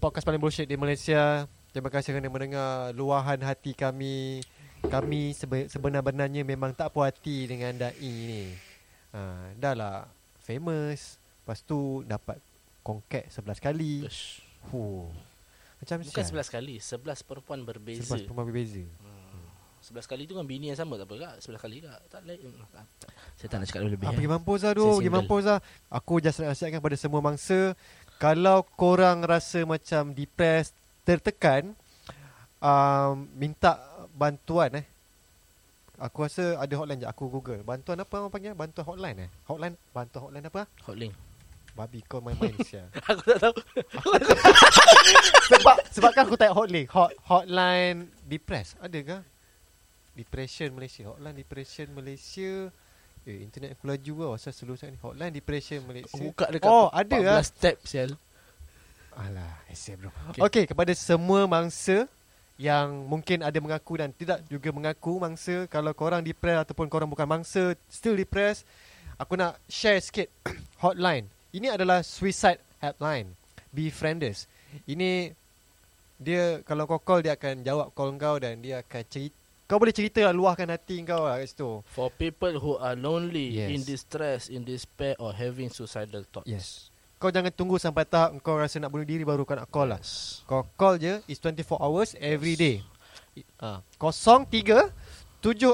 Podcast 0.00 0.24
paling 0.24 0.40
bullshit 0.40 0.64
di 0.64 0.74
Malaysia 0.74 1.44
Terima 1.70 1.92
kasih 1.92 2.16
kerana 2.16 2.26
mendengar 2.26 2.90
Luahan 2.90 3.36
hati 3.40 3.76
kami 3.76 4.40
Kami 4.82 5.36
sebe- 5.36 5.68
sebenar-benarnya 5.68 6.42
Memang 6.42 6.72
tak 6.72 6.90
puas 6.90 7.12
hati 7.12 7.44
Dengan 7.44 7.76
Dai 7.76 8.00
ni 8.00 8.56
ha, 9.12 9.52
Dah 9.52 9.74
lah 9.76 10.08
Famous 10.40 11.20
Lepas 11.44 11.60
tu 11.60 12.00
Dapat 12.02 12.40
Kongkat 12.80 13.28
11 13.28 13.60
kali 13.60 13.92
Ush. 14.02 14.40
Huh. 14.72 15.12
Macam 15.80 15.96
Bukan 16.00 16.24
11 16.24 16.52
kali, 16.52 16.76
11 16.76 17.24
perempuan 17.24 17.64
berbeza. 17.64 18.04
11 18.12 18.28
perempuan 18.28 18.48
berbeza 18.48 18.84
Hmm. 18.84 19.09
11 19.90 20.06
kali 20.06 20.22
tu 20.22 20.38
dengan 20.38 20.46
bini 20.46 20.70
yang 20.70 20.78
sama 20.78 20.94
tak 20.94 21.10
apa 21.10 21.14
kak? 21.18 21.34
11 21.42 21.58
kali 21.58 21.76
kak. 21.82 22.00
Tak 22.06 22.22
lain. 22.22 22.38
Hmm, 22.46 22.62
tak. 22.70 22.86
Saya 23.34 23.48
tak 23.50 23.58
nak 23.58 23.66
cakap 23.66 23.80
lebih-lebih. 23.82 24.06
Ah, 24.06 24.12
eh. 24.12 24.16
pergi 24.22 24.30
mampus 24.30 24.60
lah 24.62 24.72
tu 24.78 24.88
Pergi 25.00 25.10
mampus 25.10 25.44
lah 25.48 25.58
Aku 25.90 26.14
just 26.22 26.38
nak 26.38 26.54
nasihatkan 26.54 26.80
pada 26.84 26.96
semua 27.00 27.20
mangsa 27.24 27.72
Kalau 28.22 28.62
korang 28.78 29.24
rasa 29.26 29.66
macam 29.66 30.14
depressed 30.14 30.76
Tertekan 31.02 31.74
um, 32.62 33.26
Minta 33.34 33.80
bantuan 34.14 34.78
eh 34.78 34.86
Aku 35.98 36.28
rasa 36.28 36.60
ada 36.60 36.74
hotline 36.76 37.00
je 37.00 37.08
Aku 37.08 37.32
google 37.32 37.64
Bantuan 37.64 37.98
apa 37.98 38.14
orang 38.20 38.30
panggil 38.30 38.52
Bantuan 38.52 38.86
hotline 38.86 39.18
eh 39.26 39.30
Hotline 39.48 39.74
Bantuan 39.90 40.20
hotline 40.28 40.46
apa 40.46 40.62
Hotlink. 40.86 41.16
Babi 41.70 42.04
kau 42.04 42.20
main-main 42.20 42.52
sial 42.66 42.90
aku 43.08 43.22
tak 43.30 43.40
tahu. 43.46 43.54
Sebab 45.54 45.76
Sebab 45.94 46.10
kan 46.12 46.22
aku 46.26 46.36
type 46.36 46.52
hotline 46.52 46.88
hot, 46.92 47.14
Hotline 47.24 48.10
Depressed 48.28 48.76
Ada 48.82 48.98
ke 49.00 49.18
Depression 50.20 50.68
Malaysia 50.76 51.02
Hotline 51.08 51.36
Depression 51.40 51.86
Malaysia 51.96 52.52
Eh 53.28 53.44
internet 53.44 53.76
aku 53.76 53.84
laju 53.88 54.14
lah 54.20 54.28
Asal 54.36 54.52
slow 54.52 54.76
sangat 54.76 54.96
ni 54.96 55.00
Hotline 55.00 55.32
Depression 55.32 55.80
Malaysia 55.88 56.20
Buka 56.20 56.46
dekat 56.52 56.68
Oh 56.68 56.92
ada 56.92 57.16
lah 57.16 57.40
14 57.40 57.52
step 57.56 57.76
sial. 57.88 58.10
Alah, 59.16 59.58
essay 59.68 59.98
bro. 59.98 60.08
Okay. 60.08 60.22
Okay. 60.30 60.40
okay, 60.40 60.64
kepada 60.70 60.92
semua 60.94 61.44
mangsa 61.44 62.08
yang 62.60 63.08
mungkin 63.08 63.40
ada 63.40 63.56
mengaku 63.56 63.96
dan 63.96 64.12
tidak 64.12 64.44
juga 64.44 64.68
mengaku 64.68 65.16
mangsa 65.16 65.64
kalau 65.72 65.96
korang 65.96 66.20
depressed 66.20 66.68
ataupun 66.68 66.92
korang 66.92 67.08
bukan 67.08 67.24
mangsa 67.24 67.72
still 67.88 68.12
depressed 68.12 68.68
aku 69.16 69.32
nak 69.32 69.56
share 69.64 69.96
sikit 69.96 70.28
hotline 70.84 71.24
ini 71.56 71.72
adalah 71.72 72.04
suicide 72.04 72.60
helpline 72.76 73.32
befrienders 73.72 74.44
ini 74.84 75.32
dia 76.20 76.60
kalau 76.68 76.84
kau 76.84 77.00
call 77.00 77.24
dia 77.24 77.32
akan 77.32 77.64
jawab 77.64 77.96
call 77.96 78.12
kau 78.20 78.36
dan 78.36 78.60
dia 78.60 78.84
akan 78.84 79.02
cerita 79.08 79.39
kau 79.70 79.78
boleh 79.78 79.94
cerita 79.94 80.18
lah, 80.26 80.34
luahkan 80.34 80.66
hati 80.66 80.98
kau 81.06 81.22
lah 81.22 81.38
kat 81.38 81.54
situ 81.54 81.78
For 81.94 82.10
people 82.10 82.58
who 82.58 82.74
are 82.74 82.98
lonely, 82.98 83.54
Yes. 83.54 83.70
in 83.70 83.80
distress, 83.86 84.50
in 84.50 84.66
despair 84.66 85.14
or 85.22 85.30
having 85.30 85.70
suicidal 85.70 86.26
thoughts. 86.26 86.50
Yes. 86.50 86.90
kau 87.20 87.30
jangan 87.30 87.52
tunggu 87.52 87.76
sampai 87.76 88.02
tahap 88.02 88.34
kau 88.40 88.56
rasa 88.56 88.80
nak 88.80 88.90
bunuh 88.90 89.04
diri 89.04 89.22
baru 89.22 89.46
kau 89.46 89.54
nak 89.54 89.70
call 89.70 89.94
lah 89.94 90.00
Yes. 90.02 90.40
Kau 90.42 90.66
call 90.74 90.98
je 90.98 91.22
Is 91.28 91.38
24 91.38 91.78
hours 91.78 92.16
every 92.18 92.56
day 92.56 92.80
uh, 93.60 93.78
03 94.00 94.90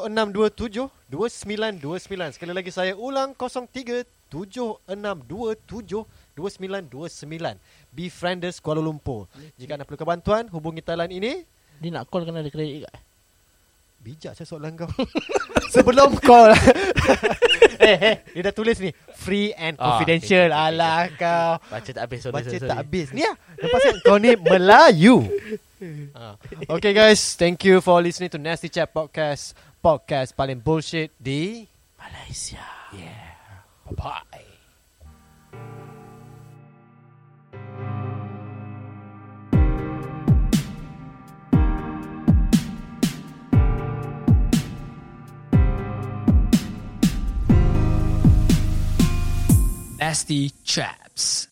7627 0.02 0.90
2929 1.06 2.34
Sekali 2.34 2.50
lagi 2.50 2.74
saya 2.74 2.98
ulang 2.98 3.30
03 3.38 4.02
7627 4.26 6.02
2929 6.34 7.94
Befrienders 7.94 8.58
Kuala 8.58 8.82
Lumpur 8.82 9.30
Jika 9.54 9.78
anda 9.78 9.86
perlukan 9.86 10.18
bantuan 10.18 10.50
Hubungi 10.50 10.82
talian 10.82 11.14
ini 11.14 11.46
Dia 11.78 11.94
nak 11.94 12.10
call 12.10 12.26
kena 12.26 12.42
ada 12.42 12.50
kredit 12.50 12.90
kat. 12.90 13.05
Bijak 14.06 14.38
saya 14.38 14.46
soalan 14.46 14.78
kau. 14.78 14.86
Sebelum 15.74 16.14
call 16.22 16.54
eh, 17.82 17.98
eh, 17.98 18.16
Dia 18.30 18.46
dah 18.46 18.54
tulis 18.54 18.78
ni. 18.78 18.94
Free 19.18 19.50
and 19.50 19.74
Ah, 19.82 19.98
confidential. 19.98 20.46
okay, 20.46 20.54
okay, 20.54 20.62
okay. 20.62 20.78
Alah 20.78 21.00
kau. 21.18 21.50
Baca 21.66 21.90
tak 21.90 22.02
habis. 22.06 22.18
sorry, 22.22 22.34
Baca 22.38 22.46
sorry, 22.46 22.70
tak 22.70 22.78
habis. 22.86 23.06
Ni 23.10 23.26
lah. 23.26 23.34
Lepas 23.58 23.82
kau 24.06 24.18
ni 24.22 24.30
Melayu. 24.38 25.16
Ah. 26.16 26.40
Okay 26.72 26.96
guys. 26.96 27.36
Thank 27.36 27.60
you 27.68 27.84
for 27.84 28.00
listening 28.00 28.32
to 28.32 28.40
Nasty 28.40 28.72
Chat 28.72 28.88
Podcast. 28.88 29.52
Podcast 29.84 30.32
paling 30.32 30.56
bullshit 30.56 31.12
di 31.20 31.68
Malaysia. 32.00 32.64
Yeah. 32.96 33.60
Bye. 33.92 34.45
Nasty 50.06 50.52
Chaps. 50.62 51.48